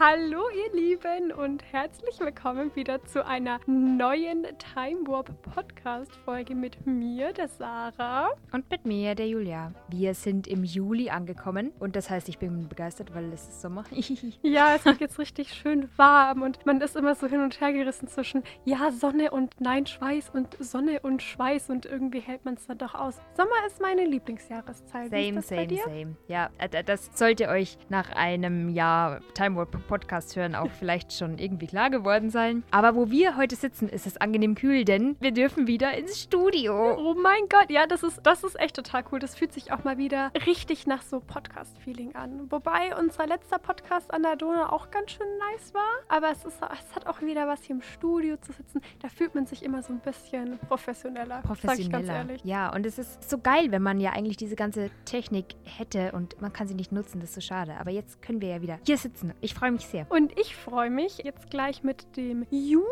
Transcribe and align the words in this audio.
Hallo 0.00 0.42
ihr 0.50 0.80
Lieben 0.80 1.30
und 1.30 1.62
herzlich 1.70 2.18
willkommen 2.18 2.74
wieder 2.74 3.04
zu 3.04 3.24
einer 3.24 3.60
neuen 3.66 4.44
Time 4.74 5.06
Warp 5.06 5.30
Podcast 5.42 6.16
Folge 6.24 6.56
mit 6.56 6.84
mir, 6.84 7.32
der 7.32 7.46
Sarah. 7.46 8.30
Und 8.50 8.68
mit 8.70 8.84
mir, 8.86 9.14
der 9.14 9.28
Julia. 9.28 9.72
Wir 9.88 10.14
sind 10.14 10.48
im 10.48 10.64
Juli 10.64 11.10
angekommen 11.10 11.70
und 11.78 11.94
das 11.94 12.10
heißt, 12.10 12.28
ich 12.28 12.38
bin 12.38 12.68
begeistert, 12.68 13.14
weil 13.14 13.32
es 13.32 13.42
ist 13.42 13.60
Sommer. 13.60 13.84
ja, 14.42 14.74
es 14.74 14.84
wird 14.84 15.00
jetzt 15.00 15.20
richtig 15.20 15.54
schön 15.54 15.88
warm 15.96 16.42
und 16.42 16.66
man 16.66 16.80
ist 16.80 16.96
immer 16.96 17.14
so 17.14 17.28
hin 17.28 17.40
und 17.40 17.60
her 17.60 17.72
gerissen 17.72 18.08
zwischen 18.08 18.42
ja, 18.64 18.90
Sonne 18.90 19.30
und 19.30 19.54
nein, 19.60 19.86
Schweiß 19.86 20.30
und 20.30 20.56
Sonne 20.58 21.02
und 21.02 21.22
Schweiß 21.22 21.70
und 21.70 21.86
irgendwie 21.86 22.20
hält 22.20 22.44
man 22.44 22.54
es 22.54 22.66
dann 22.66 22.78
doch 22.78 22.96
aus. 22.96 23.20
Sommer 23.36 23.64
ist 23.68 23.80
meine 23.80 24.04
Lieblingsjahreszeit. 24.06 25.10
Same, 25.10 25.40
same, 25.40 25.76
same. 25.76 26.16
Ja, 26.26 26.50
äh, 26.58 26.82
das 26.82 27.10
sollte 27.14 27.48
euch 27.48 27.78
nach 27.90 28.10
einem 28.10 28.70
Jahr 28.70 29.20
Time 29.34 29.54
Warp 29.54 29.83
Podcast 29.86 30.36
hören 30.36 30.54
auch 30.54 30.70
vielleicht 30.70 31.12
schon 31.12 31.38
irgendwie 31.38 31.66
klar 31.66 31.90
geworden 31.90 32.30
sein. 32.30 32.64
Aber 32.70 32.96
wo 32.96 33.10
wir 33.10 33.36
heute 33.36 33.56
sitzen, 33.56 33.88
ist 33.88 34.06
es 34.06 34.16
angenehm 34.16 34.54
kühl, 34.54 34.84
denn 34.84 35.16
wir 35.20 35.32
dürfen 35.32 35.66
wieder 35.66 35.96
ins 35.96 36.22
Studio. 36.22 36.96
Oh 36.96 37.14
mein 37.14 37.48
Gott, 37.48 37.70
ja, 37.70 37.86
das 37.86 38.02
ist, 38.02 38.20
das 38.22 38.44
ist 38.44 38.58
echt 38.58 38.76
total 38.76 39.04
cool. 39.12 39.18
Das 39.18 39.36
fühlt 39.36 39.52
sich 39.52 39.72
auch 39.72 39.84
mal 39.84 39.98
wieder 39.98 40.32
richtig 40.46 40.86
nach 40.86 41.02
so 41.02 41.20
Podcast-Feeling 41.20 42.14
an. 42.14 42.50
Wobei 42.50 42.96
unser 42.98 43.26
letzter 43.26 43.58
Podcast 43.58 44.12
an 44.12 44.22
der 44.22 44.36
Donau 44.36 44.66
auch 44.66 44.90
ganz 44.90 45.12
schön 45.12 45.26
nice 45.52 45.74
war. 45.74 45.82
Aber 46.08 46.30
es, 46.30 46.44
ist, 46.44 46.56
es 46.56 46.96
hat 46.96 47.06
auch 47.06 47.20
wieder 47.20 47.46
was 47.46 47.62
hier 47.62 47.76
im 47.76 47.82
Studio 47.82 48.36
zu 48.38 48.52
sitzen. 48.52 48.80
Da 49.00 49.08
fühlt 49.08 49.34
man 49.34 49.46
sich 49.46 49.62
immer 49.62 49.82
so 49.82 49.92
ein 49.92 50.00
bisschen 50.00 50.58
professioneller. 50.68 51.42
Professioneller. 51.42 52.26
Ja, 52.42 52.72
und 52.74 52.86
es 52.86 52.98
ist 52.98 53.28
so 53.28 53.38
geil, 53.38 53.70
wenn 53.70 53.82
man 53.82 54.00
ja 54.00 54.12
eigentlich 54.12 54.36
diese 54.36 54.56
ganze 54.56 54.90
Technik 55.04 55.54
hätte 55.64 56.12
und 56.12 56.40
man 56.40 56.52
kann 56.52 56.66
sie 56.66 56.74
nicht 56.74 56.92
nutzen. 56.92 57.20
Das 57.20 57.30
ist 57.30 57.34
so 57.34 57.40
schade. 57.40 57.74
Aber 57.78 57.90
jetzt 57.90 58.22
können 58.22 58.40
wir 58.40 58.48
ja 58.48 58.62
wieder 58.62 58.78
hier 58.86 58.96
sitzen. 58.96 59.32
Ich 59.40 59.54
freue 59.54 59.72
mich 59.72 59.73
sehr. 59.82 60.06
Und 60.10 60.38
ich 60.38 60.56
freue 60.56 60.90
mich, 60.90 61.18
jetzt 61.18 61.50
gleich 61.50 61.82
mit 61.82 62.16
dem 62.16 62.46
Juli 62.50 62.84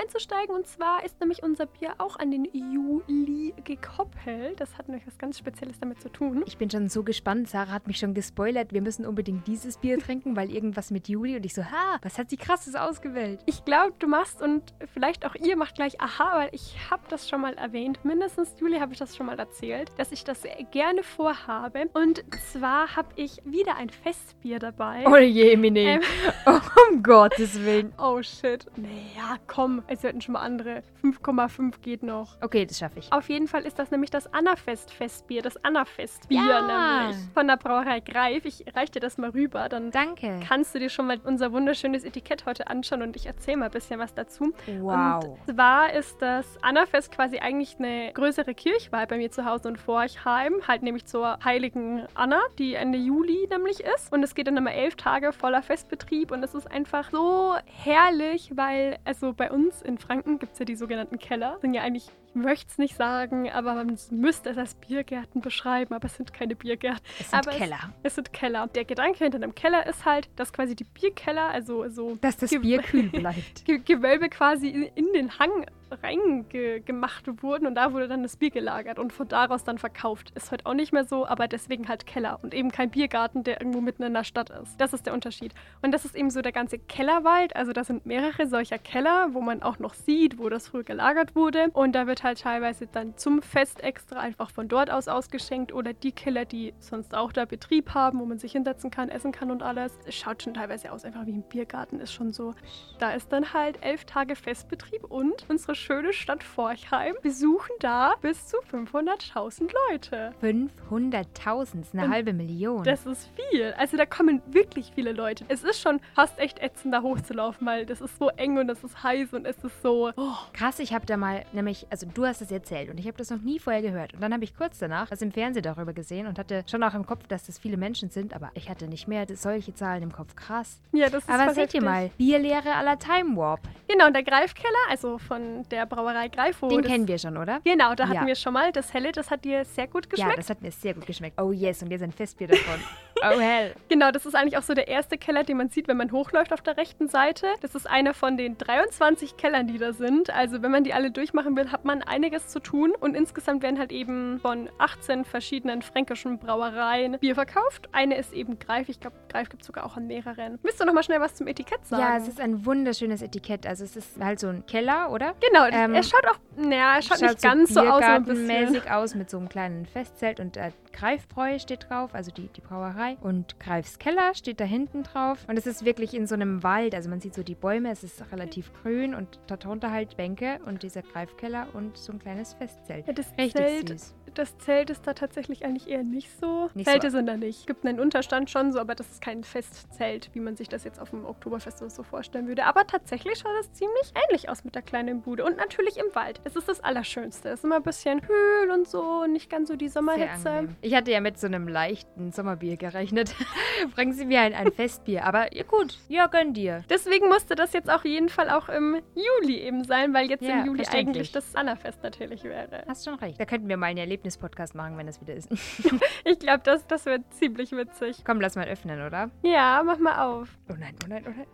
einzusteigen. 0.00 0.54
Und 0.54 0.66
zwar 0.66 1.04
ist 1.04 1.20
nämlich 1.20 1.42
unser 1.42 1.66
Bier 1.66 1.94
auch 1.98 2.16
an 2.18 2.30
den 2.30 2.44
Juli 2.44 3.54
gekoppelt. 3.64 4.60
Das 4.60 4.78
hat 4.78 4.88
nämlich 4.88 5.06
was 5.06 5.18
ganz 5.18 5.38
Spezielles 5.38 5.78
damit 5.80 6.00
zu 6.00 6.08
tun. 6.08 6.42
Ich 6.46 6.58
bin 6.58 6.70
schon 6.70 6.88
so 6.88 7.02
gespannt. 7.02 7.48
Sarah 7.48 7.72
hat 7.72 7.86
mich 7.86 7.98
schon 7.98 8.14
gespoilert. 8.14 8.72
Wir 8.72 8.82
müssen 8.82 9.06
unbedingt 9.06 9.46
dieses 9.46 9.78
Bier 9.78 9.98
trinken, 9.98 10.36
weil 10.36 10.50
irgendwas 10.50 10.90
mit 10.90 11.08
Juli. 11.08 11.36
Und 11.36 11.44
ich 11.44 11.54
so, 11.54 11.64
ha, 11.64 11.98
was 12.02 12.18
hat 12.18 12.30
sie 12.30 12.36
krasses 12.36 12.74
ausgewählt? 12.74 13.40
Ich 13.46 13.64
glaube, 13.64 13.94
du 13.98 14.06
machst 14.06 14.42
und 14.42 14.74
vielleicht 14.94 15.26
auch 15.26 15.34
ihr 15.34 15.56
macht 15.56 15.74
gleich 15.74 16.00
aha, 16.00 16.38
weil 16.38 16.48
ich 16.52 16.76
habe 16.90 17.02
das 17.08 17.28
schon 17.28 17.40
mal 17.40 17.54
erwähnt. 17.54 18.04
Mindestens 18.04 18.54
Juli 18.58 18.78
habe 18.78 18.92
ich 18.92 18.98
das 18.98 19.16
schon 19.16 19.26
mal 19.26 19.38
erzählt, 19.38 19.90
dass 19.96 20.12
ich 20.12 20.24
das 20.24 20.42
gerne 20.70 21.02
vorhabe. 21.02 21.88
Und 21.92 22.24
zwar 22.52 22.96
habe 22.96 23.08
ich 23.16 23.38
wieder 23.44 23.76
ein 23.76 23.90
Festbier 23.90 24.58
dabei. 24.58 25.04
Oh 25.06 25.16
je, 25.16 25.56
Mine. 25.56 25.80
Ähm, 25.80 26.00
um 26.90 27.02
Gottes 27.02 27.64
Willen. 27.64 27.92
Oh 27.98 28.22
shit. 28.22 28.66
Naja, 28.76 29.36
komm. 29.46 29.82
Es 29.86 30.02
hätten 30.02 30.20
schon 30.20 30.34
mal 30.34 30.40
andere. 30.40 30.82
5,5 31.02 31.80
geht 31.80 32.02
noch. 32.02 32.36
Okay, 32.40 32.66
das 32.66 32.78
schaffe 32.78 32.98
ich. 32.98 33.12
Auf 33.12 33.28
jeden 33.28 33.48
Fall 33.48 33.64
ist 33.64 33.78
das 33.78 33.90
nämlich 33.90 34.10
das 34.10 34.32
Annafest-Festbier. 34.32 35.42
Das 35.42 35.62
Annafest-Bier 35.64 36.42
ja. 36.42 37.06
nämlich. 37.06 37.16
Von 37.32 37.46
der 37.46 37.56
Brauerei 37.56 38.00
Greif. 38.00 38.44
Ich 38.44 38.64
reiche 38.74 38.92
dir 38.92 39.00
das 39.00 39.18
mal 39.18 39.30
rüber. 39.30 39.68
Dann 39.68 39.90
Danke. 39.90 40.40
kannst 40.46 40.74
du 40.74 40.78
dir 40.78 40.90
schon 40.90 41.06
mal 41.06 41.20
unser 41.24 41.52
wunderschönes 41.52 42.04
Etikett 42.04 42.46
heute 42.46 42.68
anschauen 42.68 43.02
und 43.02 43.16
ich 43.16 43.26
erzähle 43.26 43.58
mal 43.58 43.66
ein 43.66 43.70
bisschen 43.70 43.98
was 43.98 44.14
dazu. 44.14 44.52
Wow. 44.80 45.24
Und 45.24 45.54
zwar 45.54 45.92
ist 45.92 46.20
das 46.20 46.46
Annafest 46.62 47.12
quasi 47.12 47.38
eigentlich 47.38 47.76
eine 47.78 48.12
größere 48.12 48.54
Kirchweih 48.54 49.06
bei 49.06 49.16
mir 49.16 49.30
zu 49.30 49.44
Hause 49.44 49.70
in 49.70 49.76
Forchheim. 49.76 50.54
Halt 50.66 50.82
nämlich 50.82 51.06
zur 51.06 51.38
heiligen 51.44 52.06
Anna, 52.14 52.40
die 52.58 52.74
Ende 52.74 52.98
Juli 52.98 53.46
nämlich 53.50 53.80
ist. 53.80 54.12
Und 54.12 54.22
es 54.22 54.34
geht 54.34 54.46
dann 54.46 54.56
immer 54.56 54.72
elf 54.72 54.96
Tage 54.96 55.32
voller 55.32 55.62
Festbetrieb 55.62 56.09
und 56.32 56.42
es 56.42 56.54
ist 56.54 56.70
einfach 56.70 57.10
so 57.10 57.54
herrlich, 57.66 58.52
weil, 58.56 58.98
also 59.04 59.32
bei 59.32 59.50
uns 59.50 59.80
in 59.80 59.98
Franken 59.98 60.38
gibt 60.38 60.54
es 60.54 60.58
ja 60.58 60.64
die 60.64 60.74
sogenannten 60.74 61.18
Keller. 61.18 61.52
Das 61.52 61.60
sind 61.60 61.74
ja 61.74 61.82
eigentlich 61.82 62.10
ich 62.30 62.40
möchte 62.40 62.70
es 62.70 62.78
nicht 62.78 62.96
sagen, 62.96 63.50
aber 63.50 63.74
man 63.74 63.98
müsste 64.10 64.50
es 64.50 64.58
als 64.58 64.74
Biergärten 64.74 65.40
beschreiben, 65.40 65.94
aber 65.94 66.06
es 66.06 66.16
sind 66.16 66.32
keine 66.32 66.54
Biergärten. 66.54 67.04
Es 67.18 67.30
sind 67.30 67.38
aber 67.38 67.56
Keller. 67.56 67.78
Es, 68.02 68.12
es, 68.12 68.14
sind 68.16 68.32
Keller. 68.32 68.68
Der 68.68 68.84
Gedanke 68.84 69.24
hinter 69.24 69.36
einem 69.36 69.54
Keller 69.54 69.86
ist 69.86 70.04
halt, 70.04 70.28
dass 70.36 70.52
quasi 70.52 70.76
die 70.76 70.84
Bierkeller, 70.84 71.48
also 71.48 71.88
so. 71.88 72.16
Dass 72.20 72.36
das 72.36 72.50
Ge 72.50 72.60
Bier 72.60 72.82
kühl 72.82 73.08
bleibt. 73.08 73.64
Ge 73.64 73.78
Gewölbe 73.78 74.28
quasi 74.28 74.68
in, 74.68 74.82
in 74.94 75.12
den 75.12 75.38
Hang 75.38 75.66
reingemacht 76.02 77.42
wurden 77.42 77.66
und 77.66 77.74
da 77.74 77.92
wurde 77.92 78.08
dann 78.08 78.22
das 78.22 78.36
Bier 78.36 78.50
gelagert 78.50 78.98
und 78.98 79.12
von 79.12 79.28
daraus 79.28 79.64
dann 79.64 79.78
verkauft. 79.78 80.30
Ist 80.34 80.50
heute 80.50 80.66
auch 80.66 80.74
nicht 80.74 80.92
mehr 80.92 81.04
so, 81.04 81.26
aber 81.26 81.48
deswegen 81.48 81.88
halt 81.88 82.06
Keller 82.06 82.38
und 82.42 82.54
eben 82.54 82.70
kein 82.70 82.90
Biergarten, 82.90 83.44
der 83.44 83.60
irgendwo 83.60 83.80
mitten 83.80 84.02
in 84.02 84.14
der 84.14 84.24
Stadt 84.24 84.50
ist. 84.50 84.80
Das 84.80 84.92
ist 84.92 85.06
der 85.06 85.14
Unterschied. 85.14 85.52
Und 85.82 85.92
das 85.92 86.04
ist 86.04 86.14
eben 86.14 86.30
so 86.30 86.42
der 86.42 86.52
ganze 86.52 86.78
Kellerwald. 86.78 87.56
Also 87.56 87.72
da 87.72 87.84
sind 87.84 88.06
mehrere 88.06 88.46
solcher 88.46 88.78
Keller, 88.78 89.28
wo 89.32 89.40
man 89.40 89.62
auch 89.62 89.78
noch 89.78 89.94
sieht, 89.94 90.38
wo 90.38 90.48
das 90.48 90.68
früher 90.68 90.84
gelagert 90.84 91.34
wurde. 91.34 91.70
Und 91.72 91.92
da 91.92 92.06
wird 92.06 92.19
halt 92.22 92.40
teilweise 92.40 92.86
dann 92.86 93.16
zum 93.16 93.42
Fest 93.42 93.82
extra 93.82 94.20
einfach 94.20 94.50
von 94.50 94.68
dort 94.68 94.90
aus 94.90 95.08
ausgeschenkt 95.08 95.72
oder 95.72 95.92
die 95.92 96.12
Keller, 96.12 96.44
die 96.44 96.74
sonst 96.78 97.14
auch 97.14 97.32
da 97.32 97.44
Betrieb 97.44 97.94
haben, 97.94 98.20
wo 98.20 98.24
man 98.24 98.38
sich 98.38 98.52
hinsetzen 98.52 98.90
kann, 98.90 99.08
essen 99.08 99.32
kann 99.32 99.50
und 99.50 99.62
alles. 99.62 99.98
Es 100.06 100.14
schaut 100.14 100.42
schon 100.42 100.54
teilweise 100.54 100.92
aus, 100.92 101.04
einfach 101.04 101.26
wie 101.26 101.32
ein 101.32 101.42
Biergarten 101.42 102.00
ist 102.00 102.12
schon 102.12 102.32
so. 102.32 102.54
Da 102.98 103.12
ist 103.12 103.32
dann 103.32 103.52
halt 103.52 103.78
elf 103.82 104.04
Tage 104.04 104.36
Festbetrieb 104.36 105.04
und 105.04 105.44
unsere 105.48 105.74
schöne 105.74 106.12
Stadt 106.12 106.42
Forchheim 106.42 107.14
besuchen 107.22 107.74
da 107.80 108.14
bis 108.20 108.46
zu 108.46 108.56
500.000 108.70 109.70
Leute. 109.90 110.32
500.000 110.42 111.80
ist 111.80 111.94
eine 111.94 112.04
und 112.04 112.10
halbe 112.10 112.32
Million. 112.32 112.84
Das 112.84 113.06
ist 113.06 113.30
viel. 113.34 113.72
Also 113.78 113.96
da 113.96 114.06
kommen 114.06 114.42
wirklich 114.46 114.92
viele 114.94 115.12
Leute. 115.12 115.44
Es 115.48 115.64
ist 115.64 115.80
schon 115.80 116.00
fast 116.14 116.38
echt 116.38 116.60
ätzend, 116.60 116.94
da 116.94 117.02
hochzulaufen, 117.02 117.66
weil 117.66 117.86
das 117.86 118.00
ist 118.00 118.18
so 118.18 118.28
eng 118.28 118.58
und 118.58 118.68
es 118.68 118.82
ist 118.84 119.02
heiß 119.02 119.32
und 119.32 119.46
es 119.46 119.62
ist 119.64 119.82
so. 119.82 120.12
Oh. 120.16 120.34
Krass, 120.52 120.78
ich 120.78 120.92
habe 120.92 121.06
da 121.06 121.16
mal, 121.16 121.44
nämlich, 121.52 121.86
also 121.90 122.06
du 122.14 122.26
hast 122.26 122.42
es 122.42 122.50
erzählt 122.50 122.90
und 122.90 122.98
ich 122.98 123.06
habe 123.06 123.16
das 123.16 123.30
noch 123.30 123.40
nie 123.40 123.58
vorher 123.58 123.82
gehört. 123.82 124.14
Und 124.14 124.20
dann 124.20 124.32
habe 124.32 124.44
ich 124.44 124.56
kurz 124.56 124.78
danach 124.78 125.10
was 125.10 125.22
im 125.22 125.32
Fernsehen 125.32 125.62
darüber 125.62 125.92
gesehen 125.92 126.26
und 126.26 126.38
hatte 126.38 126.64
schon 126.66 126.82
auch 126.82 126.94
im 126.94 127.06
Kopf, 127.06 127.26
dass 127.26 127.46
das 127.46 127.58
viele 127.58 127.76
Menschen 127.76 128.10
sind, 128.10 128.34
aber 128.34 128.50
ich 128.54 128.68
hatte 128.68 128.86
nicht 128.86 129.08
mehr 129.08 129.26
solche 129.34 129.74
Zahlen 129.74 130.02
im 130.02 130.12
Kopf. 130.12 130.34
Krass. 130.36 130.80
Ja, 130.92 131.08
das 131.08 131.24
ist 131.24 131.30
Aber 131.30 131.54
seht 131.54 131.74
ihr 131.74 131.82
mal, 131.82 132.10
Bierlehre 132.18 132.74
aller 132.74 132.98
Time 132.98 133.36
Warp. 133.36 133.60
Genau, 133.88 134.06
und 134.06 134.14
der 134.14 134.22
Greifkeller, 134.22 134.74
also 134.88 135.18
von 135.18 135.64
der 135.70 135.86
Brauerei 135.86 136.28
Greifo. 136.28 136.68
Den 136.68 136.82
kennen 136.82 137.08
wir 137.08 137.18
schon, 137.18 137.36
oder? 137.36 137.60
Genau, 137.64 137.94
da 137.94 138.04
hatten 138.04 138.22
ja. 138.22 138.26
wir 138.26 138.34
schon 138.34 138.52
mal. 138.52 138.72
Das 138.72 138.92
Helle, 138.94 139.12
das 139.12 139.30
hat 139.30 139.44
dir 139.44 139.64
sehr 139.64 139.86
gut 139.86 140.08
geschmeckt. 140.08 140.30
Ja, 140.30 140.36
das 140.36 140.50
hat 140.50 140.62
mir 140.62 140.70
sehr 140.70 140.94
gut 140.94 141.06
geschmeckt. 141.06 141.40
Oh 141.40 141.52
yes, 141.52 141.82
und 141.82 141.90
jetzt 141.90 142.02
ein 142.02 142.12
Festbier 142.12 142.48
davon. 142.48 142.80
oh 143.22 143.40
hell. 143.40 143.74
Genau, 143.88 144.12
das 144.12 144.24
ist 144.24 144.34
eigentlich 144.36 144.56
auch 144.56 144.62
so 144.62 144.72
der 144.72 144.88
erste 144.88 145.18
Keller, 145.18 145.42
den 145.42 145.56
man 145.56 145.68
sieht, 145.68 145.88
wenn 145.88 145.96
man 145.96 146.12
hochläuft 146.12 146.52
auf 146.52 146.60
der 146.60 146.76
rechten 146.76 147.08
Seite. 147.08 147.48
Das 147.60 147.74
ist 147.74 147.90
einer 147.90 148.14
von 148.14 148.36
den 148.36 148.56
23 148.56 149.36
Kellern, 149.36 149.66
die 149.66 149.78
da 149.78 149.92
sind. 149.92 150.30
Also 150.30 150.62
wenn 150.62 150.70
man 150.70 150.84
die 150.84 150.94
alle 150.94 151.10
durchmachen 151.10 151.56
will, 151.56 151.72
hat 151.72 151.84
man 151.84 152.02
einiges 152.02 152.48
zu 152.48 152.60
tun. 152.60 152.92
Und 152.98 153.16
insgesamt 153.16 153.62
werden 153.62 153.78
halt 153.78 153.90
eben 153.90 154.38
von 154.40 154.68
18 154.78 155.24
verschiedenen 155.24 155.82
fränkischen 155.82 156.38
Brauereien 156.38 157.18
Bier 157.18 157.34
verkauft. 157.34 157.88
Eine 157.92 158.16
ist 158.16 158.32
eben 158.32 158.58
Greif. 158.58 158.88
Ich 158.88 159.00
glaube, 159.00 159.16
Greif 159.28 159.48
gibt 159.48 159.62
es 159.62 159.66
sogar 159.66 159.84
auch 159.84 159.96
an 159.96 160.06
mehreren. 160.06 160.58
Willst 160.62 160.80
du 160.80 160.84
noch 160.84 160.94
mal 160.94 161.02
schnell 161.02 161.20
was 161.20 161.34
zum 161.34 161.48
Etikett 161.48 161.84
sagen? 161.86 162.02
Ja, 162.02 162.16
es 162.16 162.28
ist 162.28 162.40
ein 162.40 162.64
wunderschönes 162.64 163.22
Etikett. 163.22 163.66
Also 163.66 163.84
es 163.84 163.96
ist 163.96 164.20
halt 164.22 164.38
so 164.38 164.48
ein 164.48 164.64
Keller, 164.66 165.10
oder? 165.10 165.34
Genau, 165.40 165.66
ähm, 165.66 165.94
er 165.94 166.02
schaut 166.02 166.24
auch, 166.26 166.38
naja, 166.56 166.96
er 166.96 167.02
schaut, 167.02 167.18
schaut 167.18 167.30
nicht 167.30 167.40
so 167.40 167.48
ganz 167.48 167.74
so 167.74 167.80
aus. 167.80 168.02
Mäßig 168.26 168.90
aus 168.90 169.14
mit 169.14 169.30
so 169.30 169.38
einem 169.38 169.48
kleinen 169.48 169.86
Festzelt 169.86 170.40
und 170.40 170.56
äh, 170.56 170.70
Greifbräu 170.92 171.58
steht 171.58 171.88
drauf, 171.88 172.14
also 172.14 172.30
die, 172.30 172.48
die 172.48 172.60
Brauerei. 172.60 173.09
Und 173.20 173.58
Greifs 173.60 173.98
Keller 173.98 174.34
steht 174.34 174.60
da 174.60 174.64
hinten 174.64 175.02
drauf. 175.02 175.46
Und 175.48 175.58
es 175.58 175.66
ist 175.66 175.84
wirklich 175.84 176.14
in 176.14 176.26
so 176.26 176.34
einem 176.34 176.62
Wald. 176.62 176.94
Also 176.94 177.10
man 177.10 177.20
sieht 177.20 177.34
so 177.34 177.42
die 177.42 177.54
Bäume, 177.54 177.90
es 177.90 178.04
ist 178.04 178.30
relativ 178.32 178.72
grün 178.82 179.14
und 179.14 179.40
darunter 179.46 179.90
halt 179.90 180.16
Bänke 180.16 180.58
und 180.66 180.82
dieser 180.82 181.02
Greifkeller 181.02 181.68
und 181.74 181.96
so 181.96 182.12
ein 182.12 182.18
kleines 182.18 182.54
Festzelt. 182.54 183.06
Ja, 183.06 183.12
das 183.12 183.26
Richtig 183.38 183.54
Zelt, 183.54 183.88
süß. 183.88 184.14
Das 184.34 184.56
Zelt 184.58 184.90
ist 184.90 185.06
da 185.06 185.14
tatsächlich 185.14 185.64
eigentlich 185.64 185.88
eher 185.88 186.04
nicht 186.04 186.30
so. 186.40 186.70
Nicht 186.74 186.88
Zelte 186.88 187.10
so. 187.10 187.16
sind 187.16 187.26
da 187.26 187.36
nicht. 187.36 187.60
Es 187.60 187.66
gibt 187.66 187.84
einen 187.84 187.98
Unterstand 187.98 188.48
schon 188.48 188.72
so, 188.72 188.78
aber 188.78 188.94
das 188.94 189.10
ist 189.10 189.20
kein 189.22 189.42
Festzelt, 189.42 190.30
wie 190.34 190.40
man 190.40 190.56
sich 190.56 190.68
das 190.68 190.84
jetzt 190.84 191.00
auf 191.00 191.10
dem 191.10 191.24
Oktoberfest 191.24 191.78
so 191.90 192.02
vorstellen 192.02 192.46
würde. 192.46 192.64
Aber 192.64 192.86
tatsächlich 192.86 193.38
schaut 193.38 193.52
das 193.58 193.72
ziemlich 193.72 194.12
ähnlich 194.28 194.48
aus 194.48 194.64
mit 194.64 194.74
der 194.74 194.82
kleinen 194.82 195.22
Bude. 195.22 195.44
Und 195.44 195.56
natürlich 195.56 195.96
im 195.96 196.14
Wald. 196.14 196.40
Es 196.44 196.56
ist 196.56 196.68
das 196.68 196.80
Allerschönste. 196.80 197.48
Es 197.48 197.60
ist 197.60 197.64
immer 197.64 197.76
ein 197.76 197.82
bisschen 197.82 198.20
kühl 198.20 198.70
und 198.72 198.86
so, 198.86 199.26
nicht 199.26 199.50
ganz 199.50 199.68
so 199.68 199.76
die 199.76 199.88
Sommerhitze. 199.88 200.68
Ich 200.80 200.94
hatte 200.94 201.10
ja 201.10 201.20
mit 201.20 201.38
so 201.38 201.46
einem 201.46 201.66
leichten 201.66 202.32
Sommerbier 202.32 202.76
gerechnet. 202.76 202.99
Bringen 203.94 204.12
Sie 204.12 204.24
mir 204.24 204.40
ein, 204.40 204.54
ein 204.54 204.72
Festbier. 204.72 205.24
Aber 205.24 205.54
ja, 205.54 205.62
gut, 205.62 205.98
ja, 206.08 206.26
gönn 206.26 206.52
dir. 206.52 206.84
Deswegen 206.90 207.28
musste 207.28 207.54
das 207.54 207.72
jetzt 207.72 207.90
auf 207.90 208.04
jeden 208.04 208.28
Fall 208.28 208.50
auch 208.50 208.68
im 208.68 209.00
Juli 209.14 209.58
eben 209.58 209.84
sein, 209.84 210.12
weil 210.14 210.28
jetzt 210.28 210.42
ja, 210.42 210.60
im 210.60 210.66
Juli 210.66 210.84
eigentlich 210.90 211.32
das 211.32 211.54
Anna-Fest 211.54 212.02
natürlich 212.02 212.44
wäre. 212.44 212.84
Hast 212.86 213.04
schon 213.04 213.14
recht. 213.14 213.40
Da 213.40 213.44
könnten 213.44 213.68
wir 213.68 213.76
mal 213.76 213.86
einen 213.86 213.98
Erlebnis-Podcast 213.98 214.74
machen, 214.74 214.96
wenn 214.98 215.06
das 215.06 215.20
wieder 215.20 215.34
ist. 215.34 215.50
ich 216.24 216.38
glaube, 216.38 216.60
das, 216.64 216.86
das 216.86 217.06
wird 217.06 217.22
ziemlich 217.34 217.72
witzig. 217.72 218.22
Komm, 218.24 218.40
lass 218.40 218.56
mal 218.56 218.66
öffnen, 218.66 219.02
oder? 219.06 219.30
Ja, 219.42 219.82
mach 219.84 219.98
mal 219.98 220.24
auf. 220.24 220.48
Oh 220.68 220.74
nein, 220.78 220.94
oh 221.04 221.08
nein, 221.08 221.24
oh 221.26 221.32
nein. 221.34 221.46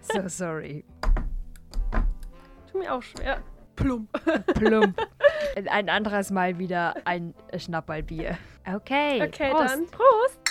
So 0.00 0.28
sorry. 0.28 0.84
Tut 2.70 2.82
mir 2.82 2.92
auch 2.92 3.02
schwer. 3.02 3.42
Plump. 3.76 4.08
Plump. 4.54 5.00
Ein 5.68 5.88
anderes 5.88 6.30
Mal 6.30 6.58
wieder 6.58 6.94
ein 7.04 7.34
Schnapperbier. 7.56 8.38
Okay. 8.66 9.22
Okay, 9.22 9.50
Prost. 9.50 9.74
dann 9.74 9.86
Prost. 9.86 10.43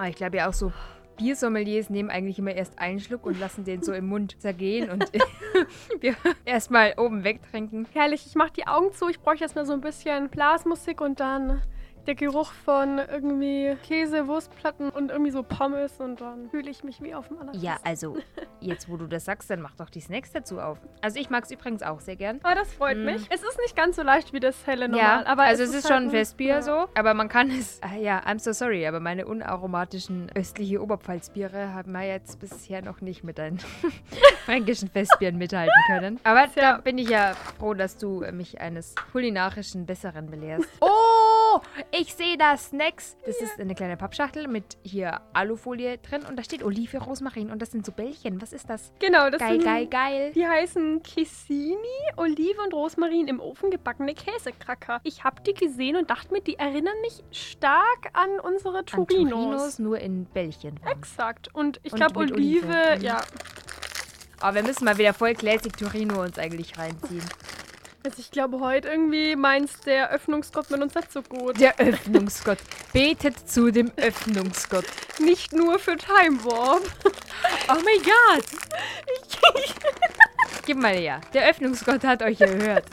Oh, 0.00 0.04
ich 0.04 0.14
glaube 0.14 0.36
ja 0.36 0.48
auch 0.48 0.54
so 0.54 0.72
Biersommeliers 1.16 1.90
nehmen 1.90 2.08
eigentlich 2.10 2.38
immer 2.38 2.54
erst 2.54 2.78
einen 2.78 3.00
Schluck 3.00 3.26
und 3.26 3.40
lassen 3.40 3.64
den 3.64 3.82
so 3.82 3.92
im 3.92 4.06
Mund 4.06 4.40
zergehen 4.40 4.88
und 4.88 5.10
wir 6.00 6.14
erstmal 6.44 6.94
oben 6.96 7.24
wegtrinken. 7.24 7.88
Herrlich, 7.92 8.24
ich 8.24 8.36
mach 8.36 8.50
die 8.50 8.68
Augen 8.68 8.92
zu. 8.92 9.08
Ich 9.08 9.18
bräuchte 9.18 9.44
jetzt 9.44 9.56
mal 9.56 9.66
so 9.66 9.72
ein 9.72 9.80
bisschen 9.80 10.28
Blasmusik 10.28 11.00
und 11.00 11.18
dann 11.18 11.60
der 12.08 12.14
Geruch 12.14 12.52
von 12.64 12.98
irgendwie 12.98 13.76
Käse, 13.86 14.26
Wurstplatten 14.26 14.88
und 14.88 15.10
irgendwie 15.10 15.30
so 15.30 15.42
Pommes 15.42 16.00
und 16.00 16.22
dann 16.22 16.48
fühle 16.50 16.70
ich 16.70 16.82
mich 16.82 17.02
wie 17.02 17.14
auf 17.14 17.28
dem 17.28 17.38
anderen. 17.38 17.60
Ja, 17.60 17.76
also, 17.84 18.16
jetzt 18.60 18.88
wo 18.88 18.96
du 18.96 19.06
das 19.06 19.26
sagst, 19.26 19.50
dann 19.50 19.60
mach 19.60 19.76
doch 19.76 19.90
die 19.90 20.00
Snacks 20.00 20.32
dazu 20.32 20.58
auf. 20.58 20.78
Also 21.02 21.20
ich 21.20 21.28
mag 21.28 21.44
es 21.44 21.50
übrigens 21.50 21.82
auch 21.82 22.00
sehr 22.00 22.16
gern. 22.16 22.40
Aber 22.42 22.54
das 22.54 22.72
freut 22.72 22.96
Mm. 22.96 23.04
mich. 23.04 23.26
Es 23.30 23.42
ist 23.42 23.58
nicht 23.60 23.76
ganz 23.76 23.96
so 23.96 24.02
leicht 24.02 24.32
wie 24.32 24.40
das 24.40 24.66
helle 24.66 24.88
normal. 24.88 25.26
aber 25.26 25.42
also 25.42 25.62
es 25.62 25.74
ist, 25.74 25.86
schon 25.86 25.96
halt 25.96 26.04
ein 26.06 26.10
Festbier 26.10 26.48
ja. 26.48 26.62
so, 26.62 26.86
aber 26.94 27.12
man 27.12 27.28
kann 27.28 27.50
es, 27.50 27.78
ah, 27.82 27.94
ja, 27.96 28.20
I'm 28.20 28.38
so 28.38 28.52
sorry, 28.52 28.86
aber 28.86 29.00
meine 29.00 29.26
unaromatischen 29.26 30.30
östliche 30.34 30.82
Oberpfalzbiere 30.82 31.74
haben 31.74 31.92
wir 31.92 32.04
jetzt 32.06 32.40
bisher 32.40 32.80
noch 32.80 33.02
nicht 33.02 33.22
mit 33.22 33.36
deinen 33.36 33.58
fränkischen 34.46 34.88
Festbieren 34.88 35.36
mithalten 35.36 35.74
können. 35.88 36.18
Aber 36.24 36.46
Tja. 36.50 36.76
da 36.76 36.78
bin 36.80 36.96
ich 36.96 37.10
ja 37.10 37.34
froh, 37.58 37.74
dass 37.74 37.98
du 37.98 38.24
mich 38.32 38.60
eines 38.62 38.94
kulinarischen 39.12 39.84
Besseren 39.84 40.30
belehrst. 40.30 40.68
Oh, 40.80 40.88
ich 41.90 42.14
sehe 42.14 42.36
da 42.36 42.56
Snacks. 42.56 43.16
Das 43.24 43.40
ist 43.40 43.60
eine 43.60 43.74
kleine 43.74 43.96
Pappschachtel 43.96 44.48
mit 44.48 44.76
hier 44.82 45.20
Alufolie 45.32 45.98
drin 45.98 46.22
und 46.28 46.36
da 46.36 46.42
steht 46.42 46.62
Olive, 46.62 46.98
Rosmarin 46.98 47.50
und 47.50 47.60
das 47.60 47.70
sind 47.70 47.84
so 47.84 47.92
Bällchen. 47.92 48.40
Was 48.40 48.52
ist 48.52 48.68
das? 48.68 48.92
Genau, 48.98 49.30
das 49.30 49.40
Geil, 49.40 49.52
sind, 49.52 49.64
geil, 49.64 49.86
geil. 49.86 50.32
Die 50.34 50.46
heißen 50.46 51.02
Kissini, 51.02 51.76
Olive 52.16 52.60
und 52.62 52.74
Rosmarin 52.74 53.28
im 53.28 53.40
Ofen 53.40 53.70
gebackene 53.70 54.14
Käsekracker. 54.14 55.00
Ich 55.04 55.24
habe 55.24 55.42
die 55.42 55.54
gesehen 55.54 55.96
und 55.96 56.10
dachte 56.10 56.32
mir, 56.32 56.40
die 56.40 56.56
erinnern 56.56 57.00
mich 57.02 57.22
stark 57.30 58.10
an 58.12 58.40
unsere 58.40 58.78
An 58.78 58.86
Turinos. 58.86 59.30
Turinos 59.30 59.78
nur 59.78 59.98
in 59.98 60.24
Bällchen. 60.26 60.80
Exakt. 60.84 61.54
Und 61.54 61.80
ich 61.82 61.92
glaube, 61.92 62.20
Olive, 62.20 62.66
Olive. 62.66 62.98
Ja. 63.00 63.20
Aber 64.40 64.54
wir 64.56 64.62
müssen 64.62 64.84
mal 64.84 64.96
wieder 64.98 65.14
voll 65.14 65.34
Classic 65.34 65.76
Turino 65.76 66.22
uns 66.22 66.38
eigentlich 66.38 66.78
reinziehen. 66.78 67.24
Also 68.04 68.20
ich 68.20 68.30
glaube, 68.30 68.60
heute 68.60 68.88
irgendwie 68.88 69.34
meinst 69.34 69.86
der 69.86 70.10
Öffnungsgott 70.10 70.70
mit 70.70 70.80
uns 70.80 70.94
nicht 70.94 71.12
so 71.12 71.20
gut. 71.22 71.60
Der 71.60 71.78
Öffnungsgott. 71.78 72.58
Betet 72.92 73.48
zu 73.48 73.70
dem 73.70 73.90
Öffnungsgott. 73.96 74.84
Nicht 75.18 75.52
nur 75.52 75.78
für 75.78 75.96
Time 75.96 76.42
Warp. 76.44 76.82
Oh 77.70 77.74
mein 77.74 78.02
Gott. 78.02 78.44
Gib 80.66 80.78
mal 80.78 80.94
her. 80.94 81.20
Der 81.34 81.48
Öffnungsgott 81.48 82.02
hat 82.02 82.22
euch 82.22 82.38
gehört. 82.38 82.86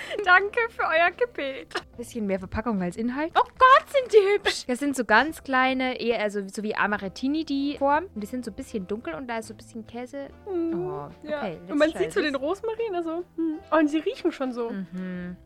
Danke 0.24 0.58
für 0.70 0.82
euer 0.82 1.10
Gebet. 1.10 1.74
Bisschen 1.96 2.26
mehr 2.26 2.38
Verpackung 2.38 2.80
als 2.82 2.96
Inhalt. 2.96 3.32
Oh 3.34 3.42
Gott, 3.58 3.88
sind 3.88 4.12
die 4.12 4.34
hübsch. 4.34 4.64
Das 4.66 4.78
sind 4.78 4.96
so 4.96 5.04
ganz 5.04 5.42
kleine, 5.42 6.00
eher 6.00 6.20
also 6.20 6.40
so 6.48 6.62
wie 6.62 6.74
Amarettini 6.74 7.44
die 7.44 7.76
Form. 7.78 8.04
Und 8.14 8.20
die 8.20 8.26
sind 8.26 8.44
so 8.44 8.50
ein 8.50 8.54
bisschen 8.54 8.86
dunkel 8.86 9.14
und 9.14 9.26
da 9.28 9.38
ist 9.38 9.48
so 9.48 9.54
ein 9.54 9.58
bisschen 9.58 9.86
Käse. 9.86 10.28
Hm, 10.46 10.68
Oh, 10.88 11.08
ja. 11.22 11.38
okay, 11.38 11.58
Und 11.68 11.78
man 11.78 11.92
sieht 11.92 12.12
so 12.12 12.20
den 12.20 12.34
Rosmarin, 12.34 12.94
also. 12.94 13.24
Hm. 13.36 13.58
Oh, 13.70 13.76
und 13.76 13.88
sie 13.88 13.98
riechen 13.98 14.32
schon 14.32 14.52
so. 14.52 14.70
Mhm. 14.70 15.36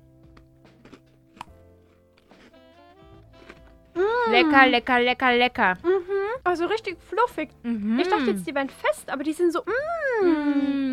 Lecker, 4.30 4.66
lecker, 4.68 5.00
lecker, 5.00 5.32
lecker. 5.36 5.74
Mhm. 5.82 6.40
Also 6.44 6.64
richtig 6.66 6.96
fluffig. 7.02 7.50
Mhm. 7.62 7.98
Ich 8.00 8.08
dachte 8.08 8.30
jetzt, 8.30 8.46
die 8.46 8.54
wären 8.54 8.70
fest, 8.70 9.10
aber 9.10 9.22
die 9.22 9.32
sind 9.32 9.52
so. 9.52 9.60
Mm. 10.22 10.26
Mm. 10.26 10.91